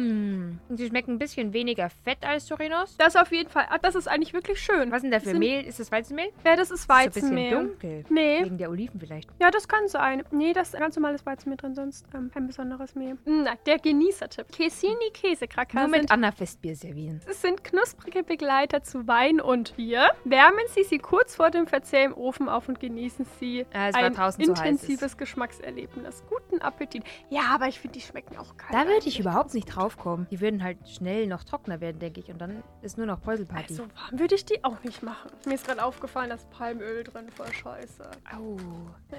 Und 0.69 0.79
die 0.79 0.85
schmecken 0.87 1.13
ein 1.15 1.19
bisschen 1.19 1.51
weniger 1.53 1.89
fett 1.89 2.23
als 2.23 2.45
Torinos. 2.45 2.95
Das 2.97 3.15
auf 3.15 3.31
jeden 3.31 3.49
Fall. 3.49 3.65
Ah, 3.69 3.77
Das 3.79 3.95
ist 3.95 4.07
eigentlich 4.07 4.33
wirklich 4.33 4.59
schön. 4.61 4.91
Was 4.91 4.97
ist 4.97 5.03
denn 5.03 5.11
da 5.11 5.19
für 5.19 5.29
Sind- 5.31 5.39
Mehl? 5.39 5.65
Ist 5.65 5.79
das 5.79 5.91
Weizenmehl? 5.91 6.29
Ja, 6.45 6.55
das 6.55 6.69
ist 6.69 6.81
Ist 6.81 6.87
so 6.87 6.93
ein 6.93 7.07
bisschen 7.09 7.23
Weizenmehl. 7.35 7.51
dunkel. 7.51 8.05
Nee. 8.09 8.43
Wegen 8.43 8.57
der 8.59 8.69
Oliven 8.69 8.99
vielleicht. 8.99 9.29
Ja, 9.41 9.49
das 9.51 9.67
kann 9.67 9.87
sein. 9.87 10.23
Nee, 10.31 10.53
das 10.53 10.69
ist 10.73 10.79
ganz 10.79 10.95
normales 10.95 11.25
Weizenmehl 11.25 11.57
drin, 11.57 11.73
sonst 11.73 12.05
ähm, 12.13 12.29
kein 12.31 12.45
besonderes 12.47 12.93
Mehl. 12.95 13.17
Na, 13.25 13.55
der 13.65 13.79
Genießertipp. 13.79 14.51
Kesini 14.51 15.09
Käsekracker 15.13 15.79
Nur 15.79 15.87
mit 15.89 15.99
sind, 16.01 16.11
Anna-Festbier 16.11 16.75
servieren. 16.75 17.19
es 17.27 17.41
sind 17.41 17.63
knusprige 17.63 18.23
Begleiter 18.23 18.83
zu 18.83 19.07
Wein 19.07 19.41
und 19.41 19.75
Bier. 19.75 20.11
Wärmen 20.23 20.59
Sie 20.75 20.83
sie 20.83 20.99
kurz 20.99 21.35
vor 21.35 21.49
dem 21.49 21.65
Verzehr 21.65 22.05
im 22.05 22.13
Ofen 22.15 22.47
auf 22.47 22.69
und 22.69 22.79
genießen 22.79 23.25
Sie 23.39 23.65
Ah, 23.73 23.89
es 23.89 23.95
ein 23.95 24.13
intensives 24.39 25.17
Geschmackserlebnis. 25.17 26.23
Guten 26.29 26.61
Appetit. 26.61 27.03
Ja, 27.29 27.41
aber 27.53 27.67
ich 27.67 27.79
finde, 27.79 27.97
die 27.97 28.01
schmecken 28.05 28.37
auch 28.37 28.55
kalt. 28.57 28.73
Da 28.73 28.87
würde 28.87 29.07
ich 29.07 29.19
überhaupt 29.19 29.53
nicht 29.53 29.65
drauf 29.65 29.97
kommen. 29.97 30.27
Die 30.29 30.39
würden 30.41 30.58
halt 30.63 30.87
schnell 30.87 31.27
noch 31.27 31.43
trockener 31.43 31.81
werden, 31.81 31.99
denke 31.99 32.19
ich. 32.19 32.29
Und 32.31 32.39
dann 32.39 32.63
ist 32.81 32.97
nur 32.97 33.05
noch 33.07 33.21
Peuselparty. 33.21 33.73
So 33.73 33.83
warm 33.83 34.19
würde 34.19 34.35
ich 34.35 34.45
die 34.45 34.63
auch 34.63 34.83
nicht 34.83 35.03
machen. 35.03 35.31
Mir 35.45 35.55
ist 35.55 35.65
gerade 35.67 35.83
aufgefallen, 35.83 36.29
dass 36.29 36.45
Palmöl 36.45 37.03
drin 37.03 37.29
voll 37.29 37.51
scheiße. 37.51 38.03
Au. 38.35 38.57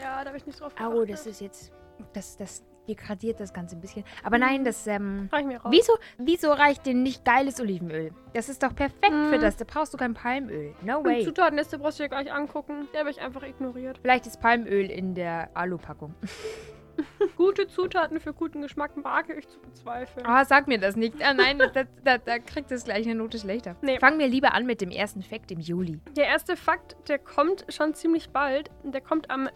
Ja, 0.00 0.20
da 0.22 0.26
habe 0.26 0.36
ich 0.36 0.46
nicht 0.46 0.60
drauf 0.60 0.72
Au, 0.80 0.90
geachtet. 0.90 1.10
das 1.12 1.26
ist 1.26 1.40
jetzt. 1.40 1.72
Das, 2.12 2.36
das 2.36 2.64
degradiert 2.88 3.38
das 3.38 3.52
Ganze 3.52 3.76
ein 3.76 3.80
bisschen. 3.80 4.04
Aber 4.24 4.38
nein, 4.38 4.64
das, 4.64 4.86
ähm. 4.86 5.28
Reich 5.30 5.44
mir 5.44 5.58
raus. 5.60 5.70
Wieso, 5.70 5.92
wieso 6.18 6.50
reicht 6.52 6.86
denn 6.86 7.02
nicht 7.02 7.24
geiles 7.24 7.60
Olivenöl? 7.60 8.10
Das 8.32 8.48
ist 8.48 8.62
doch 8.62 8.74
perfekt 8.74 9.12
Mm. 9.12 9.28
für 9.30 9.38
das. 9.38 9.56
Da 9.56 9.64
brauchst 9.68 9.92
du 9.92 9.98
kein 9.98 10.14
Palmöl. 10.14 10.74
No 10.82 10.98
Und 10.98 11.04
way. 11.04 11.24
Zutatenliste 11.24 11.78
brauchst 11.78 11.98
du 11.98 12.04
dir 12.04 12.08
gleich 12.08 12.32
angucken. 12.32 12.88
Der 12.92 13.00
habe 13.00 13.10
ich 13.10 13.20
einfach 13.20 13.42
ignoriert. 13.42 13.98
Vielleicht 14.02 14.26
ist 14.26 14.40
Palmöl 14.40 14.90
in 14.90 15.14
der 15.14 15.50
Alupackung. 15.54 16.14
Gute 17.36 17.66
Zutaten 17.68 18.20
für 18.20 18.32
guten 18.32 18.62
Geschmack 18.62 18.92
wage 18.96 19.34
ich 19.34 19.48
zu 19.48 19.58
bezweifeln. 19.60 20.26
Ah, 20.26 20.44
sag 20.44 20.68
mir 20.68 20.78
das 20.78 20.96
nicht. 20.96 21.22
Ah, 21.22 21.34
nein, 21.34 21.58
da, 21.58 21.84
da, 22.04 22.18
da 22.18 22.38
kriegt 22.38 22.70
es 22.70 22.84
gleich 22.84 23.06
eine 23.06 23.14
Note 23.16 23.38
schlechter. 23.38 23.76
Nee. 23.82 23.98
Fangen 23.98 24.18
wir 24.18 24.28
lieber 24.28 24.54
an 24.54 24.66
mit 24.66 24.80
dem 24.80 24.90
ersten 24.90 25.22
Fact 25.22 25.50
im 25.50 25.60
Juli. 25.60 26.00
Der 26.16 26.26
erste 26.26 26.56
Fakt, 26.56 26.96
der 27.08 27.18
kommt 27.18 27.64
schon 27.68 27.94
ziemlich 27.94 28.30
bald. 28.30 28.70
Der 28.84 29.00
kommt 29.00 29.30
am 29.30 29.48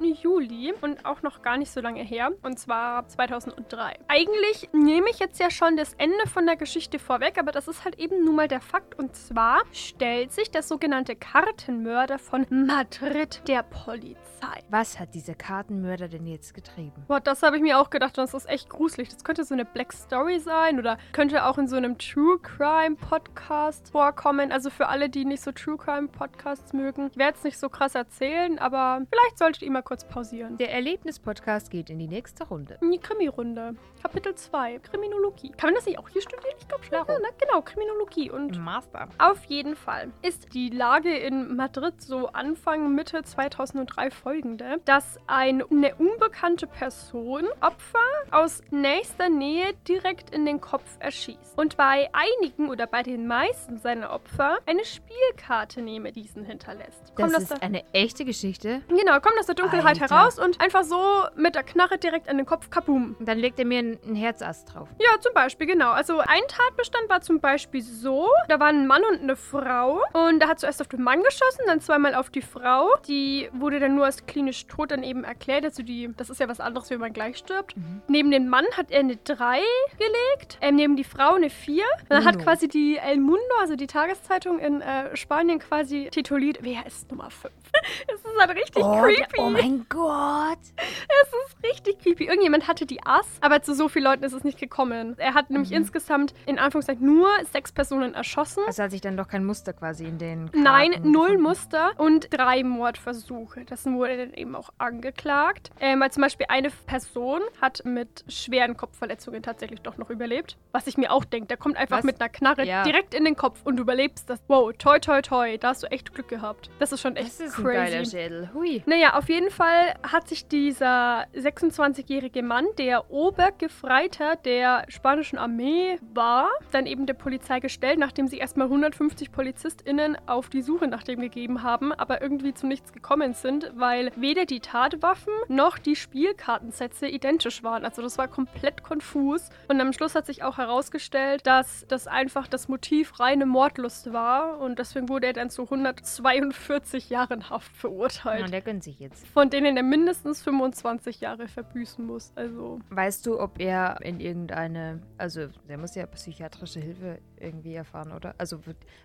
4. 0.00 0.14
Juli 0.22 0.72
und 0.80 1.04
auch 1.04 1.22
noch 1.22 1.42
gar 1.42 1.56
nicht 1.56 1.70
so 1.70 1.80
lange 1.80 2.02
her. 2.02 2.30
Und 2.42 2.58
zwar 2.58 3.06
2003. 3.08 3.98
Eigentlich 4.08 4.68
nehme 4.72 5.10
ich 5.10 5.18
jetzt 5.18 5.40
ja 5.40 5.50
schon 5.50 5.76
das 5.76 5.94
Ende 5.94 6.26
von 6.26 6.46
der 6.46 6.56
Geschichte 6.56 6.98
vorweg, 6.98 7.38
aber 7.38 7.52
das 7.52 7.68
ist 7.68 7.84
halt 7.84 7.98
eben 7.98 8.24
nun 8.24 8.36
mal 8.36 8.48
der 8.48 8.60
Fakt. 8.60 8.98
Und 8.98 9.14
zwar 9.14 9.62
stellt 9.72 10.32
sich 10.32 10.50
der 10.50 10.62
sogenannte 10.62 11.16
Kartenmörder 11.16 12.18
von 12.18 12.46
Madrid 12.50 13.42
der 13.46 13.62
Polizei. 13.62 14.62
Was 14.70 14.98
hat 14.98 15.14
dieser 15.14 15.34
Kartenmörder 15.34 16.08
denn 16.08 16.26
jetzt 16.26 16.54
getrieben? 16.54 16.87
Boah, 17.06 17.20
das 17.20 17.42
habe 17.42 17.56
ich 17.56 17.62
mir 17.62 17.78
auch 17.78 17.90
gedacht 17.90 18.18
und 18.18 18.24
das 18.24 18.34
ist 18.34 18.48
echt 18.48 18.68
gruselig. 18.68 19.08
Das 19.08 19.24
könnte 19.24 19.44
so 19.44 19.54
eine 19.54 19.64
Black 19.64 19.92
Story 19.92 20.38
sein 20.38 20.78
oder 20.78 20.98
könnte 21.12 21.44
auch 21.44 21.58
in 21.58 21.66
so 21.68 21.76
einem 21.76 21.98
True 21.98 22.38
Crime 22.40 22.96
Podcast 22.96 23.90
vorkommen. 23.90 24.52
Also 24.52 24.70
für 24.70 24.88
alle, 24.88 25.08
die 25.08 25.24
nicht 25.24 25.42
so 25.42 25.52
True 25.52 25.76
Crime 25.76 26.08
Podcasts 26.08 26.72
mögen. 26.72 27.08
Ich 27.10 27.16
werde 27.16 27.36
es 27.36 27.44
nicht 27.44 27.58
so 27.58 27.68
krass 27.68 27.94
erzählen, 27.94 28.58
aber 28.58 29.02
vielleicht 29.10 29.38
solltet 29.38 29.62
ihr 29.62 29.70
mal 29.70 29.82
kurz 29.82 30.04
pausieren. 30.06 30.56
Der 30.58 30.72
Erlebnis-Podcast 30.72 31.70
geht 31.70 31.90
in 31.90 31.98
die 31.98 32.08
nächste 32.08 32.44
Runde. 32.46 32.78
In 32.80 32.90
die 32.92 32.98
Krimi-Runde. 32.98 33.74
Kapitel 34.02 34.34
2. 34.34 34.78
Kriminologie. 34.78 35.50
Kann 35.50 35.68
man 35.70 35.74
das 35.74 35.86
nicht 35.86 35.98
auch 35.98 36.08
hier 36.08 36.22
studieren? 36.22 36.54
Ich 36.60 36.68
glaube 36.68 36.84
schon. 36.84 36.94
Ja, 36.94 37.04
ne? 37.04 37.28
Genau, 37.40 37.62
Kriminologie. 37.62 38.30
Und 38.30 38.62
Master. 38.62 39.08
auf 39.18 39.44
jeden 39.46 39.74
Fall 39.74 40.12
ist 40.22 40.54
die 40.54 40.68
Lage 40.70 41.10
in 41.16 41.56
Madrid 41.56 42.00
so 42.00 42.28
Anfang, 42.28 42.94
Mitte 42.94 43.22
2003 43.24 44.10
folgende, 44.12 44.80
dass 44.84 45.18
ein- 45.26 45.64
eine 45.70 45.94
unbekannte 45.96 46.66
Person 46.68 47.46
Opfer 47.60 47.98
aus 48.30 48.60
nächster 48.70 49.28
Nähe 49.28 49.72
direkt 49.86 50.30
in 50.34 50.44
den 50.46 50.60
Kopf 50.60 50.84
erschießt. 51.00 51.56
Und 51.56 51.76
bei 51.76 52.08
einigen 52.12 52.68
oder 52.68 52.86
bei 52.86 53.02
den 53.02 53.26
meisten 53.26 53.78
seiner 53.78 54.10
Opfer 54.10 54.58
eine 54.66 54.84
Spielkarte 54.84 55.80
neben 55.82 56.12
diesen 56.12 56.44
hinterlässt. 56.44 57.00
Das 57.02 57.14
Kommt 57.14 57.36
aus 57.36 57.42
ist 57.42 57.50
der, 57.50 57.62
eine 57.62 57.84
echte 57.92 58.24
Geschichte. 58.24 58.82
genau, 58.88 59.18
kommt 59.20 59.38
aus 59.38 59.46
der 59.46 59.54
Dunkelheit 59.54 60.00
Alter. 60.00 60.14
heraus 60.14 60.38
und 60.38 60.60
einfach 60.60 60.84
so 60.84 61.24
mit 61.36 61.54
der 61.54 61.62
Knarre 61.62 61.98
direkt 61.98 62.28
an 62.28 62.36
den 62.36 62.46
Kopf, 62.46 62.70
kaboom. 62.70 63.16
Und 63.18 63.26
dann 63.28 63.38
legt 63.38 63.58
er 63.58 63.64
mir 63.64 63.80
ein, 63.80 63.98
ein 64.06 64.14
Herzast 64.14 64.74
drauf. 64.74 64.88
Ja, 64.98 65.20
zum 65.20 65.34
Beispiel, 65.34 65.66
genau. 65.66 65.90
Also 65.90 66.18
ein 66.18 66.42
Tatbestand 66.48 67.08
war 67.08 67.20
zum 67.20 67.40
Beispiel 67.40 67.82
so, 67.82 68.28
da 68.48 68.60
waren 68.60 68.82
ein 68.82 68.86
Mann 68.86 69.02
und 69.10 69.20
eine 69.20 69.36
Frau 69.36 70.02
und 70.12 70.40
er 70.42 70.48
hat 70.48 70.60
zuerst 70.60 70.80
auf 70.80 70.88
den 70.88 71.02
Mann 71.02 71.22
geschossen, 71.22 71.62
dann 71.66 71.80
zweimal 71.80 72.14
auf 72.14 72.30
die 72.30 72.42
Frau. 72.42 72.96
Die 73.06 73.48
wurde 73.52 73.80
dann 73.80 73.94
nur 73.94 74.04
als 74.04 74.26
klinisch 74.26 74.66
tot 74.66 74.90
dann 74.90 75.02
eben 75.02 75.24
erklärt. 75.24 75.64
Also 75.64 75.82
die, 75.82 76.10
das 76.16 76.30
ist 76.30 76.40
ja 76.40 76.48
was 76.48 76.57
anderes, 76.60 76.90
wenn 76.90 77.00
man 77.00 77.12
gleich 77.12 77.38
stirbt. 77.38 77.76
Mhm. 77.76 78.02
Neben 78.08 78.30
den 78.30 78.48
Mann 78.48 78.64
hat 78.76 78.90
er 78.90 79.00
eine 79.00 79.16
3 79.16 79.60
gelegt, 79.98 80.58
ähm, 80.60 80.76
neben 80.76 80.96
die 80.96 81.04
Frau 81.04 81.34
eine 81.34 81.50
4. 81.50 81.84
Und 82.02 82.10
dann 82.10 82.24
hat 82.24 82.38
quasi 82.38 82.68
die 82.68 82.96
El 82.96 83.18
Mundo, 83.18 83.40
also 83.60 83.76
die 83.76 83.86
Tageszeitung 83.86 84.58
in 84.58 84.80
äh, 84.80 85.16
Spanien 85.16 85.58
quasi 85.58 86.08
tituliert, 86.10 86.58
wer 86.62 86.86
ist 86.86 87.10
Nummer 87.10 87.30
5? 87.30 87.52
Es 88.08 88.20
ist 88.20 88.38
halt 88.38 88.50
richtig 88.56 88.82
oh, 88.84 89.02
creepy. 89.02 89.38
oh 89.40 89.50
mein 89.50 89.86
Gott. 89.88 90.58
Es 90.76 91.28
ist 91.28 91.56
richtig 91.64 91.98
creepy. 92.00 92.24
Irgendjemand 92.26 92.66
hatte 92.68 92.86
die 92.86 93.04
Ass, 93.04 93.26
aber 93.40 93.62
zu 93.62 93.74
so 93.74 93.88
vielen 93.88 94.04
Leuten 94.04 94.24
ist 94.24 94.32
es 94.32 94.44
nicht 94.44 94.58
gekommen. 94.58 95.14
Er 95.18 95.34
hat 95.34 95.50
nämlich 95.50 95.72
insgesamt 95.72 96.34
in 96.46 96.58
Anführungszeichen 96.58 97.04
nur 97.04 97.28
sechs 97.52 97.72
Personen 97.72 98.14
erschossen. 98.14 98.62
Also 98.66 98.82
hat 98.82 98.90
sich 98.90 99.00
dann 99.00 99.16
doch 99.16 99.28
kein 99.28 99.44
Muster 99.44 99.72
quasi 99.72 100.04
in 100.04 100.18
den 100.18 100.46
Karten 100.46 100.62
Nein, 100.62 100.90
null 101.02 101.28
gefunden. 101.28 101.42
Muster 101.42 101.90
und 101.98 102.28
drei 102.32 102.62
Mordversuche. 102.64 103.64
Das 103.64 103.84
wurde 103.86 104.16
dann 104.16 104.34
eben 104.34 104.54
auch 104.54 104.70
angeklagt. 104.78 105.70
Ähm, 105.80 106.00
weil 106.00 106.10
zum 106.10 106.22
Beispiel 106.22 106.46
eine 106.48 106.70
Person 106.86 107.40
hat 107.60 107.82
mit 107.84 108.24
schweren 108.28 108.76
Kopfverletzungen 108.76 109.42
tatsächlich 109.42 109.80
doch 109.80 109.96
noch 109.96 110.10
überlebt. 110.10 110.56
Was 110.72 110.86
ich 110.86 110.96
mir 110.96 111.12
auch 111.12 111.24
denke, 111.24 111.48
der 111.48 111.56
kommt 111.56 111.76
einfach 111.76 111.98
Was? 111.98 112.04
mit 112.04 112.20
einer 112.20 112.28
Knarre 112.28 112.64
Ja. 112.64 112.82
direkt 112.82 113.14
in 113.14 113.24
den 113.24 113.36
Kopf 113.36 113.60
und 113.64 113.76
du 113.76 113.82
überlebst 113.82 114.28
das. 114.30 114.40
Wow, 114.48 114.72
toi, 114.78 114.98
toi, 114.98 115.20
toi. 115.22 115.56
Da 115.58 115.68
hast 115.68 115.82
du 115.82 115.86
echt 115.88 116.12
Glück 116.14 116.28
gehabt. 116.28 116.70
Das 116.78 116.92
ist 116.92 117.00
schon 117.00 117.16
echt 117.16 117.28
Das 117.28 117.40
ist 117.40 117.54
crazy. 117.56 117.67
Geiler 117.74 118.04
Schädel. 118.04 118.50
Hui. 118.54 118.82
Naja, 118.86 119.14
auf 119.14 119.28
jeden 119.28 119.50
Fall 119.50 119.94
hat 120.02 120.28
sich 120.28 120.48
dieser 120.48 121.26
26-jährige 121.34 122.42
Mann, 122.42 122.66
der 122.78 123.10
Obergefreiter 123.10 124.36
der 124.36 124.84
spanischen 124.88 125.38
Armee 125.38 125.98
war, 126.14 126.48
dann 126.72 126.86
eben 126.86 127.06
der 127.06 127.14
Polizei 127.14 127.60
gestellt, 127.60 127.98
nachdem 127.98 128.28
sie 128.28 128.38
erstmal 128.38 128.66
150 128.66 129.32
PolizistInnen 129.32 130.16
auf 130.26 130.48
die 130.48 130.62
Suche 130.62 130.88
nach 130.88 131.02
dem 131.02 131.20
gegeben 131.20 131.62
haben, 131.62 131.92
aber 131.92 132.22
irgendwie 132.22 132.54
zu 132.54 132.66
nichts 132.66 132.92
gekommen 132.92 133.34
sind, 133.34 133.72
weil 133.74 134.10
weder 134.16 134.44
die 134.44 134.60
Tatwaffen 134.60 135.32
noch 135.48 135.78
die 135.78 135.96
Spielkartensätze 135.96 137.06
identisch 137.08 137.62
waren. 137.62 137.84
Also 137.84 138.02
das 138.02 138.18
war 138.18 138.28
komplett 138.28 138.82
konfus. 138.82 139.50
Und 139.68 139.80
am 139.80 139.92
Schluss 139.92 140.14
hat 140.14 140.26
sich 140.26 140.42
auch 140.42 140.58
herausgestellt, 140.58 141.46
dass 141.46 141.84
das 141.88 142.06
einfach 142.06 142.46
das 142.46 142.68
Motiv 142.68 143.20
reine 143.20 143.46
Mordlust 143.46 144.12
war 144.12 144.58
und 144.60 144.78
deswegen 144.78 145.08
wurde 145.08 145.28
er 145.28 145.32
dann 145.32 145.50
zu 145.50 145.62
142 145.62 147.10
Jahren 147.10 147.47
Haft 147.50 147.74
verurteilt 147.76 148.40
Ja, 148.42 148.46
der 148.48 148.60
gönnt 148.60 148.84
sich 148.84 148.98
jetzt. 148.98 149.26
von 149.28 149.50
denen 149.50 149.76
er 149.76 149.82
mindestens 149.82 150.42
25 150.42 151.20
Jahre 151.20 151.48
verbüßen 151.48 152.04
muss. 152.04 152.32
Also, 152.34 152.80
Weißt 152.90 153.24
du, 153.26 153.40
ob 153.40 153.58
er 153.60 153.98
in 154.02 154.20
irgendeine, 154.20 155.00
also 155.16 155.48
der 155.68 155.78
muss 155.78 155.94
ja 155.94 156.06
psychiatrische 156.06 156.80
Hilfe 156.80 157.18
irgendwie 157.40 157.74
erfahren, 157.74 158.12
oder? 158.12 158.34
Also 158.38 158.60